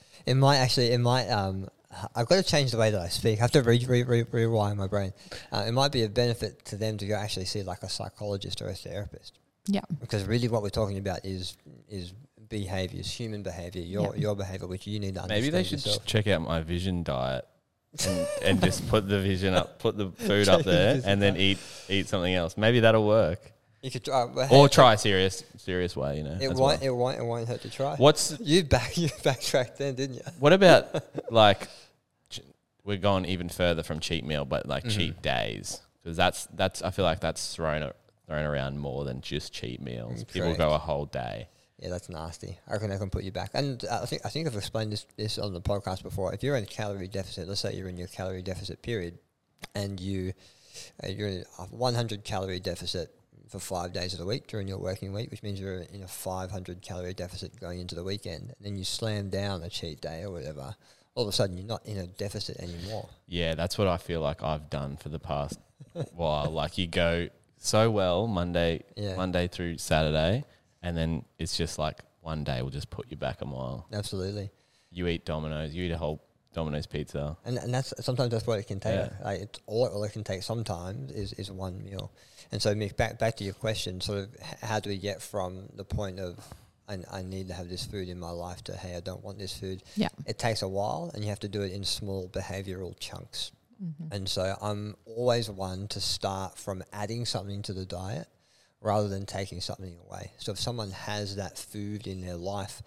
it 0.26 0.34
might 0.34 0.58
actually, 0.58 0.92
it 0.92 0.98
might. 0.98 1.28
Um, 1.28 1.68
I've 2.14 2.28
got 2.28 2.36
to 2.36 2.42
change 2.42 2.70
the 2.70 2.76
way 2.78 2.90
that 2.90 3.00
I 3.00 3.08
speak. 3.08 3.38
I 3.38 3.42
have 3.42 3.50
to 3.52 3.62
re- 3.62 3.84
re- 3.88 4.02
re- 4.04 4.24
rewire 4.24 4.76
my 4.76 4.86
brain. 4.86 5.12
Uh, 5.50 5.64
it 5.66 5.72
might 5.72 5.92
be 5.92 6.04
a 6.04 6.08
benefit 6.08 6.64
to 6.66 6.76
them 6.76 6.98
to 6.98 7.06
go 7.06 7.14
actually 7.16 7.46
see 7.46 7.62
like 7.62 7.82
a 7.82 7.88
psychologist 7.88 8.62
or 8.62 8.68
a 8.68 8.74
therapist, 8.74 9.38
Yeah. 9.66 9.80
because 9.98 10.24
really 10.24 10.48
what 10.48 10.62
we're 10.62 10.68
talking 10.70 10.98
about 10.98 11.24
is 11.24 11.56
is 11.88 12.12
behaviors, 12.48 13.10
human 13.10 13.42
behavior, 13.42 13.82
your 13.82 14.14
Yeah. 14.14 14.20
your 14.20 14.36
behavior, 14.36 14.66
which 14.68 14.86
you 14.86 15.00
need 15.00 15.14
to 15.14 15.22
understand. 15.22 15.42
Maybe 15.42 15.50
they 15.50 15.64
should 15.64 15.84
yourself. 15.84 16.04
check 16.04 16.26
out 16.26 16.42
my 16.42 16.60
vision 16.60 17.02
diet 17.02 17.44
and, 18.06 18.26
and 18.42 18.62
just 18.62 18.88
put 18.88 19.08
the 19.08 19.20
vision 19.20 19.54
up, 19.54 19.78
put 19.78 19.96
the 19.96 20.10
food 20.10 20.48
up 20.48 20.62
there, 20.62 21.00
and 21.04 21.20
then 21.20 21.36
eat 21.36 21.58
eat 21.88 22.08
something 22.08 22.34
else. 22.34 22.56
Maybe 22.56 22.80
that'll 22.80 23.06
work. 23.06 23.52
You 23.82 23.90
could 23.90 24.04
try, 24.04 24.22
Or 24.24 24.44
hey, 24.46 24.68
try 24.68 24.94
serious 24.96 25.42
serious 25.56 25.96
way. 25.96 26.18
You 26.18 26.24
know. 26.24 26.38
It 26.40 26.48
won't. 26.48 26.58
well. 26.58 26.78
It 26.82 26.90
won't. 26.90 27.18
It 27.18 27.24
won't 27.24 27.48
hurt 27.48 27.62
to 27.62 27.70
try. 27.70 27.96
What's 27.96 28.36
You 28.40 28.62
back. 28.62 28.96
You 28.96 29.08
backtracked 29.24 29.78
then, 29.78 29.94
didn't 29.94 30.16
you? 30.16 30.22
what 30.38 30.52
about 30.52 31.02
like 31.30 31.66
we're 32.84 32.96
going 32.98 33.24
even 33.26 33.48
further 33.48 33.82
from 33.82 34.00
cheat 34.00 34.24
meal, 34.24 34.44
but 34.44 34.66
like 34.66 34.84
Mm-hmm. 34.84 34.98
cheat 34.98 35.22
days 35.22 35.80
because 36.02 36.16
that's 36.16 36.46
that's 36.54 36.82
I 36.82 36.90
feel 36.90 37.04
like 37.04 37.20
that's 37.20 37.54
thrown 37.54 37.90
thrown 38.26 38.44
around 38.44 38.78
more 38.78 39.04
than 39.04 39.20
just 39.22 39.52
cheat 39.52 39.80
meals. 39.80 40.24
People 40.24 40.54
go 40.56 40.72
a 40.74 40.78
whole 40.78 41.06
day. 41.06 41.48
Yeah, 41.80 41.88
that's 41.88 42.08
nasty. 42.08 42.58
I 42.68 42.72
reckon 42.74 42.92
I 42.92 42.98
can 42.98 43.10
put 43.10 43.24
you 43.24 43.32
back. 43.32 43.50
And 43.54 43.82
uh, 43.86 44.00
I 44.02 44.06
think 44.06 44.22
I 44.24 44.28
think 44.28 44.46
I've 44.46 44.54
explained 44.56 44.92
this 44.92 45.06
this 45.16 45.38
on 45.38 45.52
the 45.54 45.60
podcast 45.60 46.02
before. 46.02 46.32
If 46.34 46.42
you're 46.42 46.56
in 46.56 46.64
a 46.64 46.66
calorie 46.66 47.08
deficit, 47.08 47.48
let's 47.48 47.60
say 47.60 47.74
you're 47.74 47.88
in 47.88 47.96
your 47.96 48.08
calorie 48.08 48.42
deficit 48.42 48.82
period, 48.82 49.18
and 49.74 49.98
you 49.98 50.34
uh, 51.02 51.08
you're 51.08 51.28
in 51.28 51.44
a 51.58 51.62
100 51.64 52.24
calorie 52.24 52.60
deficit 52.60 53.14
for 53.48 53.58
five 53.58 53.92
days 53.92 54.12
of 54.12 54.18
the 54.20 54.26
week 54.26 54.46
during 54.46 54.68
your 54.68 54.78
working 54.78 55.12
week, 55.12 55.30
which 55.30 55.42
means 55.42 55.58
you're 55.58 55.78
in 55.78 56.02
a 56.02 56.06
500 56.08 56.82
calorie 56.82 57.14
deficit 57.14 57.58
going 57.58 57.80
into 57.80 57.94
the 57.96 58.04
weekend. 58.04 58.42
And 58.42 58.56
then 58.60 58.76
you 58.76 58.84
slam 58.84 59.28
down 59.30 59.62
a 59.64 59.68
cheat 59.68 60.00
day 60.00 60.22
or 60.22 60.30
whatever. 60.30 60.76
All 61.16 61.24
of 61.24 61.28
a 61.28 61.32
sudden, 61.32 61.56
you're 61.58 61.66
not 61.66 61.84
in 61.84 61.98
a 61.98 62.06
deficit 62.06 62.58
anymore. 62.60 63.08
Yeah, 63.26 63.56
that's 63.56 63.76
what 63.76 63.88
I 63.88 63.96
feel 63.96 64.20
like 64.20 64.44
I've 64.44 64.70
done 64.70 64.96
for 64.96 65.08
the 65.08 65.18
past 65.18 65.58
while. 66.14 66.50
Like 66.50 66.78
you 66.78 66.86
go 66.86 67.28
so 67.58 67.90
well 67.90 68.26
Monday, 68.28 68.84
Yeah. 68.96 69.16
Monday 69.16 69.48
through 69.48 69.78
Saturday, 69.78 70.44
and 70.82 70.96
then 70.96 71.24
it's 71.38 71.56
just 71.56 71.78
like 71.78 72.00
one 72.20 72.44
day 72.44 72.62
will 72.62 72.70
just 72.70 72.90
put 72.90 73.10
you 73.10 73.16
back 73.16 73.40
a 73.40 73.46
mile. 73.46 73.86
Absolutely. 73.92 74.50
You 74.90 75.06
eat 75.06 75.24
Domino's, 75.24 75.74
you 75.74 75.84
eat 75.84 75.92
a 75.92 75.98
whole 75.98 76.22
Domino's 76.52 76.86
pizza. 76.86 77.36
And, 77.44 77.58
and 77.58 77.72
that's 77.72 77.94
sometimes 78.04 78.30
that's 78.30 78.46
what 78.46 78.58
it 78.58 78.66
can 78.66 78.80
take. 78.80 78.94
Yeah. 78.94 79.10
Like 79.24 79.40
it's 79.40 79.60
all, 79.66 79.86
all 79.86 80.04
it 80.04 80.12
can 80.12 80.24
take 80.24 80.42
sometimes 80.42 81.12
is, 81.12 81.32
is 81.34 81.50
one 81.50 81.82
meal. 81.82 82.12
And 82.52 82.60
so, 82.60 82.74
Mick, 82.74 82.96
back 82.96 83.18
back 83.18 83.36
to 83.36 83.44
your 83.44 83.54
question, 83.54 84.00
sort 84.00 84.20
of, 84.20 84.28
how 84.62 84.80
do 84.80 84.90
we 84.90 84.98
get 84.98 85.22
from 85.22 85.68
the 85.74 85.84
point 85.84 86.18
of 86.18 86.36
I, 86.88 86.98
I 87.10 87.22
need 87.22 87.48
to 87.48 87.54
have 87.54 87.68
this 87.68 87.86
food 87.86 88.08
in 88.08 88.18
my 88.18 88.30
life 88.30 88.64
to 88.64 88.76
hey, 88.76 88.96
I 88.96 89.00
don't 89.00 89.22
want 89.22 89.38
this 89.38 89.56
food. 89.56 89.82
Yeah. 89.94 90.08
It 90.26 90.38
takes 90.38 90.62
a 90.62 90.68
while, 90.68 91.10
and 91.14 91.22
you 91.22 91.30
have 91.30 91.40
to 91.40 91.48
do 91.48 91.62
it 91.62 91.72
in 91.72 91.84
small 91.84 92.28
behavioral 92.28 92.98
chunks. 92.98 93.52
Mm-hmm. 93.82 94.14
And 94.14 94.28
so, 94.28 94.56
I'm 94.60 94.96
always 95.04 95.48
one 95.48 95.86
to 95.88 96.00
start 96.00 96.58
from 96.58 96.82
adding 96.92 97.24
something 97.24 97.62
to 97.62 97.72
the 97.72 97.86
diet 97.86 98.26
rather 98.80 99.08
than 99.08 99.26
taking 99.26 99.60
something 99.60 99.96
away. 100.08 100.32
So, 100.38 100.52
if 100.52 100.58
someone 100.58 100.90
has 100.90 101.36
that 101.36 101.58
food 101.58 102.06
in 102.06 102.20
their 102.20 102.36
life, 102.36 102.82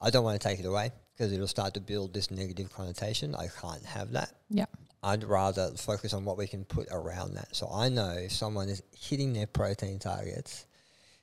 I 0.00 0.10
don't 0.10 0.24
want 0.24 0.40
to 0.40 0.48
take 0.48 0.60
it 0.60 0.66
away 0.66 0.90
because 1.16 1.32
it'll 1.32 1.46
start 1.48 1.74
to 1.74 1.80
build 1.80 2.12
this 2.12 2.30
negative 2.30 2.72
connotation. 2.72 3.34
I 3.34 3.48
can't 3.60 3.84
have 3.84 4.12
that. 4.12 4.32
Yeah. 4.50 4.66
I'd 5.02 5.22
rather 5.24 5.70
focus 5.76 6.14
on 6.14 6.24
what 6.24 6.38
we 6.38 6.46
can 6.46 6.64
put 6.64 6.88
around 6.90 7.34
that. 7.34 7.54
So 7.54 7.68
I 7.72 7.88
know 7.90 8.10
if 8.12 8.32
someone 8.32 8.68
is 8.68 8.82
hitting 8.98 9.32
their 9.34 9.46
protein 9.46 9.98
targets, 9.98 10.64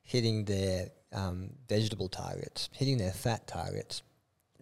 hitting 0.03 0.45
their 0.45 0.89
um, 1.13 1.49
vegetable 1.67 2.07
targets, 2.07 2.69
hitting 2.73 2.97
their 2.97 3.11
fat 3.11 3.47
targets, 3.47 4.03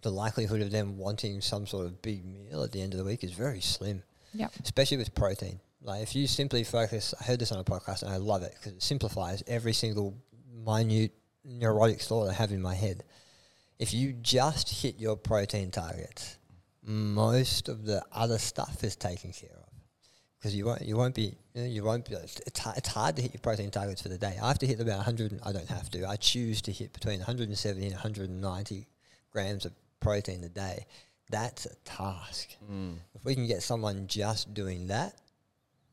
the 0.02 0.10
likelihood 0.10 0.62
of 0.62 0.70
them 0.70 0.96
wanting 0.96 1.40
some 1.42 1.66
sort 1.66 1.84
of 1.86 2.00
big 2.00 2.24
meal 2.24 2.62
at 2.62 2.72
the 2.72 2.80
end 2.80 2.94
of 2.94 2.98
the 2.98 3.04
week 3.04 3.22
is 3.22 3.32
very 3.32 3.60
slim, 3.60 4.02
Yeah. 4.32 4.48
especially 4.64 4.96
with 4.96 5.14
protein. 5.14 5.60
Like 5.82 6.02
if 6.02 6.14
you 6.14 6.26
simply 6.26 6.64
focus, 6.64 7.14
I 7.20 7.24
heard 7.24 7.38
this 7.38 7.52
on 7.52 7.58
a 7.58 7.64
podcast 7.64 8.02
and 8.02 8.10
I 8.12 8.16
love 8.16 8.42
it 8.42 8.54
because 8.54 8.72
it 8.72 8.82
simplifies 8.82 9.42
every 9.46 9.72
single 9.72 10.14
minute 10.64 11.12
neurotic 11.44 12.00
thought 12.00 12.28
I 12.28 12.34
have 12.34 12.52
in 12.52 12.60
my 12.60 12.74
head. 12.74 13.02
If 13.78 13.94
you 13.94 14.12
just 14.12 14.82
hit 14.82 14.98
your 14.98 15.16
protein 15.16 15.70
targets, 15.70 16.36
most 16.82 17.68
of 17.68 17.84
the 17.86 18.02
other 18.12 18.38
stuff 18.38 18.84
is 18.84 18.94
taken 18.96 19.32
care 19.32 19.50
of 19.56 19.72
because 20.38 20.54
you 20.54 20.66
won't 20.66 20.82
you 20.82 20.96
won't 20.96 21.14
be 21.14 21.34
you, 21.54 21.62
know, 21.62 21.66
you 21.66 21.82
won't 21.82 22.06
be 22.08 22.14
it's, 22.14 22.40
it's 22.46 22.60
hard- 22.60 22.76
it's 22.76 22.88
hard 22.88 23.16
to 23.16 23.22
hit 23.22 23.32
your 23.32 23.40
protein 23.40 23.70
targets 23.70 24.02
for 24.02 24.08
the 24.10 24.18
day. 24.18 24.36
I 24.42 24.48
have 24.48 24.58
to 24.58 24.66
hit 24.66 24.80
about 24.80 24.96
100 24.98 25.32
and- 25.32 25.40
I 25.44 25.52
don't 25.52 25.68
have 25.68 25.90
to. 25.92 26.06
I 26.06 26.16
choose 26.16 26.60
to 26.62 26.72
hit 26.72 26.92
between 26.92 27.20
170 27.20 27.84
and 27.86 27.94
190 27.94 28.86
grams 29.32 29.64
of 29.64 29.72
protein 30.00 30.44
a 30.44 30.48
day. 30.48 30.86
That's 31.30 31.64
a 31.66 31.74
task. 31.84 32.48
Mm. 32.70 32.96
If 33.14 33.24
we 33.24 33.34
can 33.34 33.46
get 33.46 33.62
someone 33.62 34.06
just 34.08 34.52
doing 34.52 34.88
that, 34.88 35.14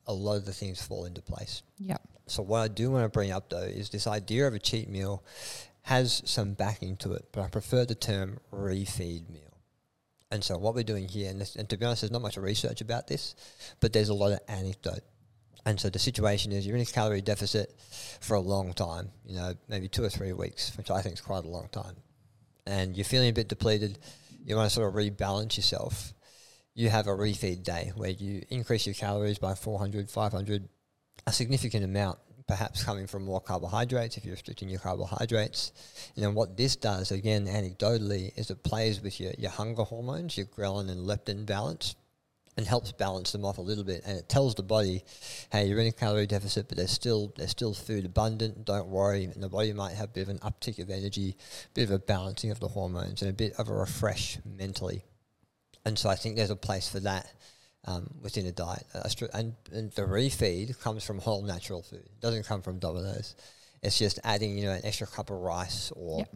a 0.07 0.13
lot 0.13 0.35
of 0.35 0.45
the 0.45 0.53
things 0.53 0.81
fall 0.81 1.05
into 1.05 1.21
place. 1.21 1.61
Yeah. 1.77 1.97
So 2.27 2.43
what 2.43 2.59
I 2.59 2.67
do 2.67 2.91
want 2.91 3.05
to 3.05 3.09
bring 3.09 3.31
up 3.31 3.49
though 3.49 3.59
is 3.59 3.89
this 3.89 4.07
idea 4.07 4.47
of 4.47 4.53
a 4.53 4.59
cheat 4.59 4.89
meal 4.89 5.23
has 5.83 6.21
some 6.25 6.53
backing 6.53 6.97
to 6.97 7.13
it, 7.13 7.25
but 7.31 7.41
I 7.41 7.47
prefer 7.47 7.85
the 7.85 7.95
term 7.95 8.39
refeed 8.51 9.29
meal. 9.29 9.41
And 10.29 10.43
so 10.43 10.57
what 10.57 10.75
we're 10.75 10.83
doing 10.83 11.07
here, 11.07 11.29
and, 11.29 11.39
this, 11.39 11.55
and 11.55 11.69
to 11.69 11.77
be 11.77 11.85
honest, 11.85 12.01
there's 12.01 12.11
not 12.11 12.21
much 12.21 12.35
research 12.35 12.81
about 12.81 13.07
this, 13.07 13.35
but 13.79 13.93
there's 13.93 14.09
a 14.09 14.13
lot 14.13 14.33
of 14.33 14.39
anecdote. 14.49 15.03
And 15.65 15.79
so 15.79 15.89
the 15.89 15.99
situation 15.99 16.51
is 16.51 16.67
you're 16.67 16.75
in 16.75 16.81
a 16.81 16.85
calorie 16.85 17.21
deficit 17.21 17.73
for 18.19 18.35
a 18.35 18.39
long 18.39 18.73
time, 18.73 19.09
you 19.25 19.35
know, 19.35 19.53
maybe 19.69 19.87
two 19.87 20.03
or 20.03 20.09
three 20.09 20.33
weeks, 20.33 20.75
which 20.77 20.91
I 20.91 21.01
think 21.01 21.13
is 21.13 21.21
quite 21.21 21.45
a 21.45 21.47
long 21.47 21.69
time. 21.71 21.95
And 22.65 22.97
you're 22.97 23.05
feeling 23.05 23.29
a 23.29 23.33
bit 23.33 23.47
depleted. 23.47 23.99
You 24.45 24.55
want 24.57 24.69
to 24.69 24.75
sort 24.75 24.89
of 24.89 24.95
rebalance 24.95 25.55
yourself. 25.55 26.13
You 26.77 26.91
have 26.91 27.07
a 27.07 27.09
refeed 27.09 27.63
day 27.63 27.91
where 27.95 28.11
you 28.11 28.43
increase 28.49 28.85
your 28.85 28.93
calories 28.93 29.39
by 29.39 29.55
400, 29.55 30.11
500, 30.11 30.69
a 31.25 31.31
significant 31.33 31.83
amount, 31.83 32.19
perhaps 32.45 32.83
coming 32.83 33.07
from 33.07 33.25
more 33.25 33.41
carbohydrates 33.41 34.15
if 34.15 34.23
you're 34.23 34.35
restricting 34.35 34.69
your 34.69 34.79
carbohydrates. 34.79 35.71
And 36.13 36.23
then 36.23 36.35
what 36.35 36.55
this 36.55 36.75
does, 36.75 37.11
again, 37.11 37.47
anecdotally, 37.47 38.31
is 38.37 38.51
it 38.51 38.61
plays 38.61 39.01
with 39.01 39.19
your, 39.19 39.31
your 39.39 39.49
hunger 39.49 39.81
hormones, 39.85 40.37
your 40.37 40.45
ghrelin 40.45 40.91
and 40.91 41.07
leptin 41.07 41.47
balance, 41.47 41.95
and 42.57 42.67
helps 42.67 42.91
balance 42.91 43.31
them 43.31 43.43
off 43.43 43.57
a 43.57 43.61
little 43.61 43.83
bit. 43.83 44.03
And 44.05 44.15
it 44.15 44.29
tells 44.29 44.53
the 44.53 44.61
body, 44.61 45.03
hey, 45.51 45.65
you're 45.65 45.79
in 45.79 45.87
a 45.87 45.91
calorie 45.91 46.27
deficit, 46.27 46.67
but 46.67 46.77
there's 46.77 46.91
still 46.91 47.33
there's 47.37 47.49
still 47.49 47.73
food 47.73 48.05
abundant. 48.05 48.65
Don't 48.65 48.89
worry. 48.89 49.23
And 49.23 49.41
the 49.41 49.49
body 49.49 49.73
might 49.73 49.95
have 49.95 50.09
a 50.09 50.13
bit 50.13 50.21
of 50.21 50.29
an 50.29 50.39
uptick 50.39 50.77
of 50.77 50.91
energy, 50.91 51.37
a 51.65 51.69
bit 51.73 51.85
of 51.85 51.91
a 51.91 51.97
balancing 51.97 52.51
of 52.51 52.59
the 52.59 52.67
hormones, 52.67 53.23
and 53.23 53.31
a 53.31 53.33
bit 53.33 53.53
of 53.53 53.67
a 53.67 53.73
refresh 53.73 54.37
mentally. 54.45 55.03
And 55.87 55.97
so 55.97 56.09
I 56.09 56.15
think 56.15 56.35
there's 56.35 56.49
a 56.49 56.55
place 56.55 56.89
for 56.89 56.99
that 57.01 57.31
um, 57.85 58.09
within 58.21 58.45
a 58.45 58.51
diet. 58.51 58.85
And, 59.33 59.53
and 59.71 59.91
the 59.93 60.01
refeed 60.01 60.77
comes 60.81 61.03
from 61.05 61.19
whole 61.19 61.41
natural 61.43 61.81
food. 61.81 61.99
It 62.05 62.19
doesn't 62.21 62.45
come 62.45 62.61
from 62.61 62.77
Domino's. 62.79 63.35
It's 63.81 63.97
just 63.97 64.19
adding, 64.23 64.57
you 64.57 64.65
know, 64.65 64.73
an 64.73 64.81
extra 64.83 65.07
cup 65.07 65.29
of 65.29 65.37
rice 65.37 65.91
or 65.95 66.19
Yep. 66.19 66.35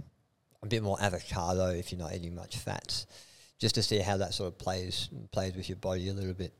a 0.63 0.67
bit 0.67 0.83
more 0.83 0.97
avocado 1.01 1.65
if 1.69 1.91
you're 1.91 1.99
not 1.99 2.13
eating 2.15 2.33
much 2.35 2.57
fats, 2.57 3.07
just 3.59 3.75
to 3.75 3.83
see 3.83 3.97
how 3.99 4.17
that 4.17 4.33
sort 4.33 4.47
of 4.47 4.57
plays 4.57 5.09
plays 5.31 5.53
with 5.55 5.67
your 5.67 5.75
body 5.77 6.07
a 6.07 6.13
little 6.13 6.33
bit. 6.33 6.53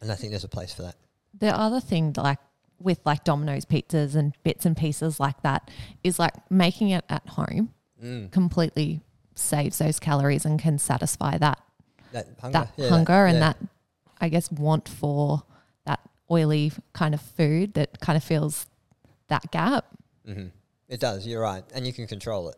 And 0.00 0.10
I 0.10 0.16
think 0.16 0.30
there's 0.32 0.44
a 0.44 0.48
place 0.48 0.74
for 0.74 0.82
that. 0.82 0.96
The 1.38 1.56
other 1.56 1.78
thing, 1.80 2.14
like 2.16 2.38
with 2.80 2.98
like 3.04 3.22
Domino's 3.22 3.64
pizzas 3.64 4.16
and 4.16 4.34
bits 4.42 4.66
and 4.66 4.76
pieces 4.76 5.20
like 5.20 5.40
that, 5.42 5.70
is 6.02 6.18
like 6.18 6.34
making 6.50 6.90
it 6.90 7.04
at 7.08 7.28
home 7.28 7.72
Mm. 8.02 8.30
completely 8.32 9.00
saves 9.36 9.78
those 9.78 10.00
calories 10.00 10.44
and 10.44 10.58
can 10.58 10.78
satisfy 10.78 11.38
that 11.38 11.58
That 12.14 12.26
hunger, 12.40 12.58
that 12.58 12.72
yeah, 12.76 12.88
hunger 12.88 13.26
and 13.26 13.34
yeah. 13.34 13.40
that 13.40 13.56
I 14.20 14.28
guess 14.30 14.50
want 14.50 14.88
for 14.88 15.42
that 15.84 16.00
oily 16.30 16.72
kind 16.94 17.12
of 17.14 17.20
food 17.20 17.74
that 17.74 18.00
kind 18.00 18.16
of 18.16 18.24
fills 18.24 18.66
that 19.28 19.50
gap. 19.50 19.84
hmm 20.24 20.46
It 20.88 21.00
does. 21.00 21.26
You're 21.26 21.42
right, 21.42 21.64
and 21.74 21.86
you 21.86 21.92
can 21.92 22.06
control 22.06 22.48
it. 22.48 22.56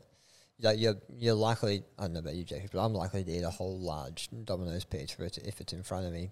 Like 0.61 0.79
you're 0.79 0.97
you're 1.19 1.35
likely. 1.35 1.83
I 1.99 2.03
don't 2.05 2.13
know 2.15 2.21
about 2.21 2.35
you, 2.35 2.45
Jacob, 2.45 2.71
but 2.73 2.85
I'm 2.85 2.95
likely 2.95 3.25
to 3.25 3.31
eat 3.31 3.43
a 3.43 3.51
whole 3.51 3.79
large 3.79 4.29
Domino's 4.45 4.85
pizza 4.85 5.17
if 5.19 5.27
it's, 5.27 5.39
if 5.39 5.61
it's 5.61 5.73
in 5.73 5.83
front 5.83 6.07
of 6.07 6.13
me. 6.13 6.31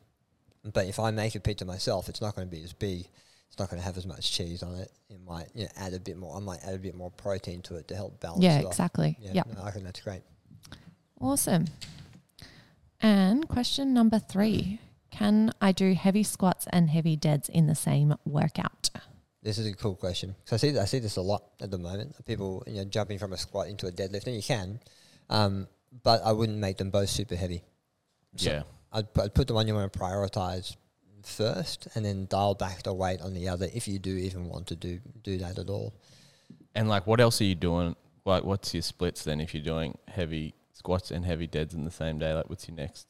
But 0.72 0.86
if 0.86 0.98
I 0.98 1.10
make 1.10 1.34
a 1.34 1.40
pizza 1.40 1.64
myself, 1.66 2.08
it's 2.08 2.20
not 2.22 2.34
going 2.36 2.48
to 2.48 2.56
be 2.56 2.62
as 2.62 2.72
big. 2.72 3.06
it's 3.48 3.58
not 3.58 3.68
going 3.68 3.80
to 3.80 3.84
have 3.84 3.98
as 3.98 4.06
much 4.06 4.32
cheese 4.32 4.62
on 4.62 4.74
it. 4.76 4.90
It 5.10 5.20
might 5.26 5.48
you 5.54 5.64
know, 5.64 5.70
add 5.76 5.92
a 5.92 6.00
bit 6.00 6.16
more. 6.16 6.34
I 6.36 6.40
might 6.40 6.60
add 6.64 6.74
a 6.74 6.78
bit 6.78 6.94
more 6.94 7.10
protein 7.10 7.60
to 7.62 7.76
it 7.76 7.86
to 7.88 7.94
help 7.94 8.18
balance. 8.20 8.42
Yeah, 8.42 8.60
it 8.60 8.64
off. 8.64 8.72
exactly. 8.72 9.16
Yeah, 9.20 9.32
Yeah. 9.34 9.42
no, 9.54 9.62
I 9.62 9.70
think 9.70 9.84
that's 9.84 10.00
great. 10.00 10.22
Awesome. 11.20 11.66
And 13.04 13.46
question 13.46 13.92
number 13.92 14.18
three 14.18 14.80
Can 15.10 15.52
I 15.60 15.72
do 15.72 15.92
heavy 15.92 16.22
squats 16.22 16.66
and 16.70 16.88
heavy 16.88 17.16
deads 17.16 17.50
in 17.50 17.66
the 17.66 17.74
same 17.74 18.14
workout? 18.24 18.88
This 19.42 19.58
is 19.58 19.66
a 19.66 19.74
cool 19.74 19.94
question. 19.94 20.34
So 20.46 20.56
I 20.56 20.56
see 20.56 20.78
I 20.78 20.86
see 20.86 21.00
this 21.00 21.16
a 21.16 21.20
lot 21.20 21.42
at 21.60 21.70
the 21.70 21.76
moment. 21.76 22.14
People 22.24 22.64
you 22.66 22.76
know 22.76 22.84
jumping 22.84 23.18
from 23.18 23.34
a 23.34 23.36
squat 23.36 23.68
into 23.68 23.86
a 23.86 23.92
deadlift, 23.92 24.26
and 24.26 24.34
you 24.34 24.42
can, 24.42 24.80
um, 25.28 25.68
but 26.02 26.22
I 26.24 26.32
wouldn't 26.32 26.56
make 26.56 26.78
them 26.78 26.88
both 26.88 27.10
super 27.10 27.36
heavy. 27.36 27.62
So 28.36 28.50
yeah. 28.50 28.62
I'd, 28.90 29.06
I'd 29.20 29.34
put 29.34 29.48
the 29.48 29.54
one 29.54 29.68
you 29.68 29.74
want 29.74 29.92
to 29.92 29.98
prioritize 29.98 30.74
first, 31.24 31.88
and 31.94 32.06
then 32.06 32.26
dial 32.30 32.54
back 32.54 32.84
the 32.84 32.94
weight 32.94 33.20
on 33.20 33.34
the 33.34 33.48
other 33.48 33.68
if 33.74 33.86
you 33.86 33.98
do 33.98 34.16
even 34.16 34.48
want 34.48 34.68
to 34.68 34.76
do 34.76 34.98
do 35.22 35.36
that 35.36 35.58
at 35.58 35.68
all. 35.68 35.92
And 36.74 36.88
like, 36.88 37.06
what 37.06 37.20
else 37.20 37.38
are 37.42 37.44
you 37.44 37.54
doing? 37.54 37.96
Like, 38.24 38.44
what's 38.44 38.72
your 38.72 38.82
splits 38.82 39.24
then 39.24 39.42
if 39.42 39.52
you're 39.52 39.62
doing 39.62 39.98
heavy 40.08 40.54
squats 40.74 41.10
and 41.10 41.24
heavy 41.24 41.46
deads 41.46 41.74
in 41.74 41.84
the 41.84 41.90
same 41.90 42.18
day? 42.18 42.34
Like, 42.34 42.50
what's 42.50 42.68
your 42.68 42.76
next? 42.76 43.08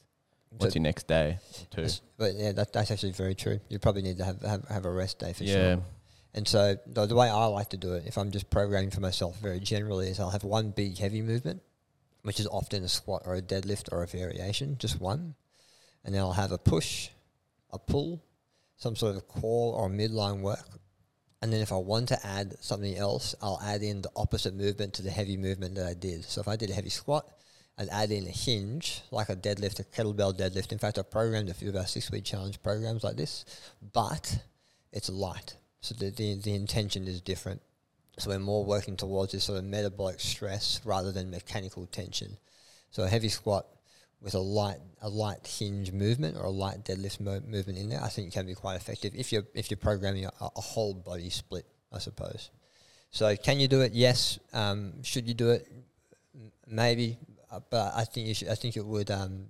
What's 0.50 0.74
So- 0.74 0.78
your 0.78 0.84
next 0.84 1.08
day? 1.08 1.38
Two. 1.70 1.86
But 2.16 2.34
yeah, 2.36 2.52
that, 2.52 2.72
that's 2.72 2.90
actually 2.90 3.12
very 3.12 3.34
true. 3.34 3.58
You 3.68 3.78
probably 3.80 4.02
need 4.02 4.18
to 4.18 4.24
have 4.24 4.40
have, 4.42 4.68
have 4.68 4.84
a 4.84 4.90
rest 4.90 5.18
day 5.18 5.32
for 5.32 5.44
yeah. 5.44 5.52
sure. 5.74 5.82
And 6.34 6.48
so 6.48 6.76
the, 6.86 7.06
the 7.06 7.14
way 7.14 7.28
I 7.28 7.44
like 7.46 7.70
to 7.70 7.76
do 7.76 7.94
it, 7.94 8.04
if 8.06 8.18
I'm 8.18 8.30
just 8.32 8.50
programming 8.50 8.90
for 8.90 9.00
myself 9.00 9.38
very 9.40 9.60
generally, 9.60 10.08
is 10.08 10.18
I'll 10.18 10.30
have 10.30 10.44
one 10.44 10.70
big 10.70 10.98
heavy 10.98 11.22
movement, 11.22 11.62
which 12.22 12.40
is 12.40 12.46
often 12.48 12.82
a 12.82 12.88
squat 12.88 13.22
or 13.24 13.36
a 13.36 13.42
deadlift 13.42 13.92
or 13.92 14.02
a 14.02 14.06
variation, 14.06 14.76
just 14.78 15.00
one. 15.00 15.36
And 16.04 16.14
then 16.14 16.20
I'll 16.22 16.32
have 16.32 16.50
a 16.52 16.58
push, 16.58 17.08
a 17.72 17.78
pull, 17.78 18.24
some 18.76 18.96
sort 18.96 19.16
of 19.16 19.28
core 19.28 19.74
or 19.74 19.88
midline 19.88 20.40
work. 20.40 20.68
And 21.40 21.52
then 21.52 21.60
if 21.60 21.72
I 21.72 21.76
want 21.76 22.08
to 22.08 22.26
add 22.26 22.56
something 22.60 22.96
else, 22.96 23.34
I'll 23.40 23.60
add 23.62 23.82
in 23.82 24.02
the 24.02 24.10
opposite 24.16 24.54
movement 24.54 24.94
to 24.94 25.02
the 25.02 25.10
heavy 25.10 25.36
movement 25.36 25.76
that 25.76 25.86
I 25.86 25.94
did. 25.94 26.24
So 26.24 26.40
if 26.40 26.48
I 26.48 26.56
did 26.56 26.70
a 26.70 26.74
heavy 26.74 26.88
squat, 26.88 27.28
I'd 27.76 27.88
add 27.88 28.12
in 28.12 28.26
a 28.26 28.30
hinge, 28.30 29.02
like 29.10 29.28
a 29.28 29.36
deadlift, 29.36 29.80
a 29.80 29.84
kettlebell 29.84 30.38
deadlift. 30.38 30.70
In 30.70 30.78
fact, 30.78 30.98
I've 30.98 31.10
programmed 31.10 31.48
a 31.48 31.54
few 31.54 31.68
of 31.68 31.76
our 31.76 31.86
six 31.86 32.10
week 32.10 32.24
challenge 32.24 32.62
programs 32.62 33.02
like 33.02 33.16
this, 33.16 33.44
but 33.92 34.38
it's 34.92 35.08
light. 35.08 35.56
So 35.80 35.94
the, 35.94 36.10
the, 36.10 36.36
the 36.36 36.54
intention 36.54 37.08
is 37.08 37.20
different. 37.20 37.60
So 38.18 38.30
we're 38.30 38.38
more 38.38 38.64
working 38.64 38.96
towards 38.96 39.32
this 39.32 39.44
sort 39.44 39.58
of 39.58 39.64
metabolic 39.64 40.20
stress 40.20 40.80
rather 40.84 41.10
than 41.10 41.30
mechanical 41.30 41.86
tension. 41.86 42.38
So 42.90 43.02
a 43.02 43.08
heavy 43.08 43.28
squat 43.28 43.66
with 44.20 44.34
a 44.34 44.38
light 44.38 44.78
a 45.02 45.08
light 45.08 45.46
hinge 45.46 45.92
movement 45.92 46.36
or 46.36 46.44
a 46.44 46.50
light 46.50 46.84
deadlift 46.84 47.20
mo- 47.20 47.42
movement 47.46 47.78
in 47.78 47.90
there, 47.90 48.02
I 48.02 48.08
think 48.08 48.32
can 48.32 48.46
be 48.46 48.54
quite 48.54 48.76
effective 48.76 49.12
if 49.14 49.32
you're 49.32 49.44
if 49.52 49.70
you're 49.70 49.76
programming 49.76 50.24
a, 50.24 50.32
a 50.40 50.60
whole 50.60 50.94
body 50.94 51.28
split, 51.28 51.66
I 51.92 51.98
suppose. 51.98 52.50
So 53.10 53.36
can 53.36 53.60
you 53.60 53.68
do 53.68 53.82
it? 53.82 53.92
Yes. 53.92 54.38
Um, 54.52 55.02
should 55.02 55.28
you 55.28 55.34
do 55.34 55.50
it? 55.50 55.70
Maybe, 56.66 57.18
but 57.70 57.92
I 57.94 58.04
think 58.04 58.26
you 58.28 58.34
should. 58.34 58.48
I 58.48 58.54
think 58.54 58.76
it 58.76 58.84
would. 58.84 59.10
Um, 59.10 59.46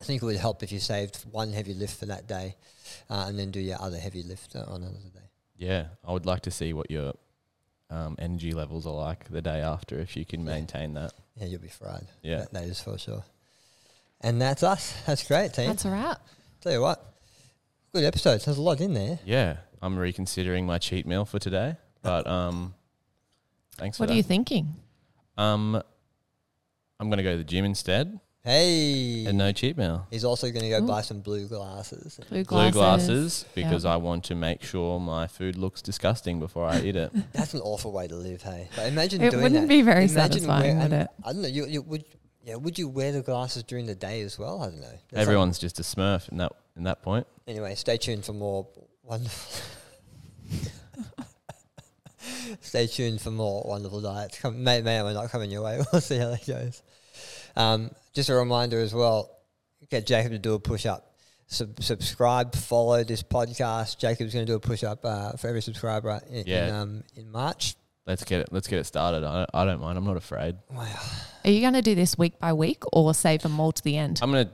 I 0.00 0.04
think 0.04 0.22
it 0.22 0.26
would 0.26 0.36
help 0.36 0.62
if 0.62 0.70
you 0.70 0.78
saved 0.78 1.24
one 1.30 1.52
heavy 1.52 1.74
lift 1.74 1.98
for 1.98 2.06
that 2.06 2.26
day, 2.28 2.54
uh, 3.10 3.24
and 3.28 3.38
then 3.38 3.50
do 3.50 3.58
your 3.60 3.80
other 3.82 3.98
heavy 3.98 4.22
lift 4.22 4.54
uh, 4.54 4.60
on 4.68 4.82
another 4.82 5.10
day. 5.12 5.28
Yeah. 5.56 5.86
I 6.06 6.12
would 6.12 6.24
like 6.24 6.42
to 6.42 6.52
see 6.52 6.72
what 6.72 6.88
your 6.88 7.14
um, 7.90 8.14
energy 8.20 8.52
levels 8.52 8.86
are 8.86 8.94
like 8.94 9.28
the 9.28 9.42
day 9.42 9.60
after 9.60 9.98
if 9.98 10.16
you 10.16 10.24
can 10.24 10.40
Yeah. 10.46 10.52
maintain 10.52 10.94
that. 10.94 11.12
Yeah, 11.36 11.46
you'll 11.46 11.60
be 11.60 11.66
fried. 11.68 12.06
Yeah. 12.22 12.38
that, 12.38 12.52
that 12.52 12.64
is 12.64 12.80
for 12.80 12.96
sure. 12.96 13.24
And 14.20 14.40
that's 14.40 14.62
us. 14.62 14.94
That's 15.06 15.26
great, 15.26 15.52
team. 15.54 15.66
That's 15.68 15.84
a 15.84 15.90
wrap. 15.90 16.20
Tell 16.60 16.72
you 16.72 16.80
what, 16.80 17.04
good 17.92 18.04
episodes. 18.04 18.44
There's 18.44 18.58
a 18.58 18.62
lot 18.62 18.80
in 18.80 18.94
there. 18.94 19.18
Yeah. 19.24 19.56
I'm 19.82 19.96
reconsidering 19.98 20.64
my 20.66 20.78
cheat 20.78 21.06
meal 21.06 21.24
for 21.24 21.38
today, 21.40 21.74
but 22.02 22.26
um, 22.28 22.74
thanks 23.76 23.98
What 23.98 24.06
for 24.06 24.12
are 24.12 24.14
that. 24.14 24.16
you 24.16 24.22
thinking? 24.22 24.76
um, 25.36 25.82
I'm 27.00 27.10
gonna 27.10 27.22
go 27.22 27.32
to 27.32 27.38
the 27.38 27.44
gym 27.44 27.64
instead 27.64 28.20
Hey, 28.44 29.26
and 29.26 29.36
no 29.36 29.52
cheat 29.52 29.76
meal. 29.76 30.06
he's 30.10 30.24
also 30.24 30.48
going 30.50 30.62
to 30.62 30.68
go 30.70 30.78
Ooh. 30.82 30.86
buy 30.86 31.02
some 31.02 31.20
blue 31.20 31.46
glasses. 31.48 32.18
Blue 32.30 32.44
Blue 32.44 32.44
glasses. 32.44 32.74
glasses 32.74 33.44
because 33.54 33.84
Yeah. 33.84 33.92
I 33.92 33.96
want 33.96 34.24
to 34.26 34.34
make 34.34 34.62
sure 34.62 34.98
my 35.00 35.26
food 35.26 35.56
looks 35.56 35.82
disgusting 35.82 36.38
before 36.40 36.64
I 36.64 36.80
eat 36.80 36.96
it. 36.96 37.12
That's 37.32 37.52
an 37.52 37.60
awful 37.60 37.92
way 37.92 38.06
to 38.06 38.14
live. 38.14 38.40
Hey, 38.42 38.68
but 38.74 38.86
imagine 38.86 39.20
It 39.20 39.32
doing 39.32 39.42
wouldn't 39.42 39.62
that. 39.62 39.68
be 39.68 39.82
very 39.82 40.04
Imagine 40.04 40.14
satisfying, 40.16 40.76
would 40.78 40.84
and 40.92 40.94
it? 40.94 41.08
I 41.24 41.32
don't 41.32 41.42
know. 41.42 41.48
You, 41.48 41.66
you 41.66 41.82
would. 41.82 42.04
Yeah, 42.42 42.54
would 42.54 42.78
you 42.78 42.88
wear 42.88 43.12
the 43.12 43.20
glasses 43.22 43.64
during 43.64 43.84
the 43.84 43.96
day 43.96 44.22
as 44.22 44.38
well? 44.38 44.62
I 44.62 44.66
don't 44.66 44.80
know. 44.80 44.86
That's 44.86 45.12
like- 45.12 45.20
Everyone's 45.22 45.58
just 45.58 45.78
a 45.80 45.82
Smurf 45.82 46.30
in 46.30 46.38
that 46.38 46.52
in 46.76 46.84
that 46.84 47.02
point. 47.02 47.26
Anyway, 47.46 47.74
stay 47.74 47.98
tuned 47.98 48.24
for 48.24 48.32
more 48.32 48.66
wonderful. 49.02 49.62
stay 52.60 52.86
tuned 52.86 53.20
for 53.20 53.30
more 53.30 53.64
wonderful 53.66 54.00
diets. 54.00 54.38
Come, 54.38 54.62
may, 54.62 54.82
may 54.82 55.00
or 55.00 55.04
may 55.04 55.14
not 55.14 55.30
coming 55.30 55.50
your 55.50 55.62
way. 55.62 55.80
We'll 55.92 56.00
see 56.00 56.18
how 56.18 56.30
that 56.30 56.46
goes. 56.46 56.82
Um, 57.56 57.90
just 58.14 58.28
a 58.28 58.34
reminder 58.34 58.80
as 58.80 58.94
well 58.94 59.30
get 59.90 60.06
Jacob 60.06 60.32
to 60.32 60.38
do 60.38 60.54
a 60.54 60.58
push 60.60 60.86
up. 60.86 61.14
Sub- 61.46 61.82
subscribe, 61.82 62.54
follow 62.54 63.02
this 63.04 63.22
podcast. 63.22 63.98
Jacob's 63.98 64.34
going 64.34 64.44
to 64.44 64.52
do 64.52 64.56
a 64.56 64.60
push 64.60 64.84
up 64.84 65.04
uh, 65.04 65.32
for 65.32 65.48
every 65.48 65.62
subscriber 65.62 66.20
in, 66.28 66.46
in, 66.46 66.74
um, 66.74 67.04
in 67.16 67.30
March. 67.30 67.74
Let's 68.06 68.24
get 68.24 68.40
it. 68.40 68.48
Let's 68.50 68.68
get 68.68 68.78
it 68.78 68.84
started. 68.84 69.24
I 69.24 69.38
don't, 69.38 69.50
I 69.54 69.64
don't 69.64 69.80
mind. 69.80 69.98
I'm 69.98 70.04
not 70.04 70.16
afraid. 70.16 70.56
Wow. 70.70 70.86
Are 71.44 71.50
you 71.50 71.60
going 71.60 71.74
to 71.74 71.82
do 71.82 71.94
this 71.94 72.16
week 72.18 72.38
by 72.38 72.52
week 72.52 72.82
or 72.92 73.12
save 73.14 73.42
them 73.42 73.60
all 73.60 73.72
to 73.72 73.82
the 73.82 73.96
end? 73.96 74.20
I'm 74.22 74.30
gonna 74.30 74.50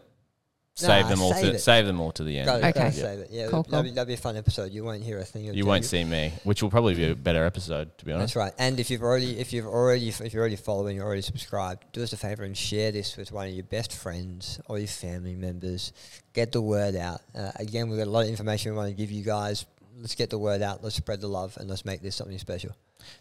save 0.76 1.04
Nah, 1.04 1.08
them 1.10 1.22
all. 1.22 1.32
save 1.32 1.44
to, 1.44 1.54
it. 1.54 1.58
save 1.60 1.86
them 1.86 2.00
all 2.00 2.10
to 2.12 2.24
the 2.24 2.38
end. 2.38 2.46
Go, 2.46 2.54
Okay. 2.56 2.72
go 2.72 2.90
save 2.90 3.18
it. 3.20 3.28
Yeah, 3.30 3.46
Cool, 3.48 3.62
that'd, 3.62 3.70
cool. 3.72 3.82
Be, 3.84 3.90
that'd 3.90 4.08
be 4.08 4.14
a 4.14 4.16
fun 4.16 4.36
episode. 4.36 4.72
You 4.72 4.84
won't 4.84 5.02
hear 5.02 5.18
a 5.18 5.24
thing. 5.24 5.44
You 5.54 5.64
won't 5.66 5.82
Jacob. 5.84 5.90
see 5.90 6.04
me, 6.04 6.32
which 6.44 6.62
will 6.62 6.70
probably 6.70 6.94
be 6.94 7.10
a 7.10 7.14
better 7.14 7.44
episode, 7.44 7.96
to 7.98 8.04
be 8.04 8.12
honest. 8.12 8.34
That's 8.34 8.36
right. 8.36 8.52
And 8.58 8.80
if 8.80 8.90
you've 8.90 9.02
already, 9.02 9.38
if 9.38 9.52
you've 9.52 9.66
already, 9.66 10.08
if 10.08 10.32
you're 10.32 10.40
already 10.40 10.56
following, 10.56 10.96
you're 10.96 11.06
already 11.06 11.22
subscribed, 11.22 11.84
do 11.92 12.02
us 12.02 12.12
a 12.12 12.16
favor 12.16 12.42
and 12.44 12.56
share 12.56 12.90
this 12.92 13.16
with 13.16 13.30
one 13.32 13.48
of 13.48 13.54
your 13.54 13.64
best 13.64 13.92
friends 13.94 14.60
or 14.66 14.78
your 14.78 14.88
family 14.88 15.34
members. 15.34 15.92
Get 16.32 16.52
the 16.52 16.62
word 16.62 16.96
out. 16.96 17.20
Uh, 17.34 17.52
again, 17.56 17.88
we've 17.88 17.98
got 17.98 18.08
a 18.08 18.10
lot 18.10 18.22
of 18.24 18.28
information 18.28 18.72
we 18.72 18.78
want 18.78 18.88
to 18.90 18.94
give 18.94 19.10
you 19.10 19.22
guys. 19.22 19.66
Let's 19.96 20.16
get 20.16 20.30
the 20.30 20.38
word 20.38 20.60
out. 20.60 20.82
Let's 20.82 20.96
spread 20.96 21.20
the 21.20 21.28
love 21.28 21.56
and 21.58 21.70
let's 21.70 21.84
make 21.84 22.02
this 22.02 22.16
something 22.16 22.38
special. 22.38 22.72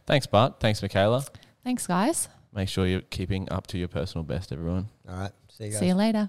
Thanks, 0.07 0.25
Bart. 0.25 0.59
Thanks, 0.59 0.81
Michaela. 0.81 1.23
Thanks, 1.63 1.85
guys. 1.85 2.29
Make 2.51 2.69
sure 2.69 2.85
you're 2.87 3.01
keeping 3.01 3.51
up 3.51 3.67
to 3.67 3.77
your 3.77 3.87
personal 3.87 4.23
best, 4.23 4.51
everyone. 4.51 4.87
All 5.07 5.15
right. 5.15 5.31
See 5.49 5.65
you 5.65 5.69
guys. 5.71 5.79
See 5.79 5.87
you 5.87 5.95
later. 5.95 6.27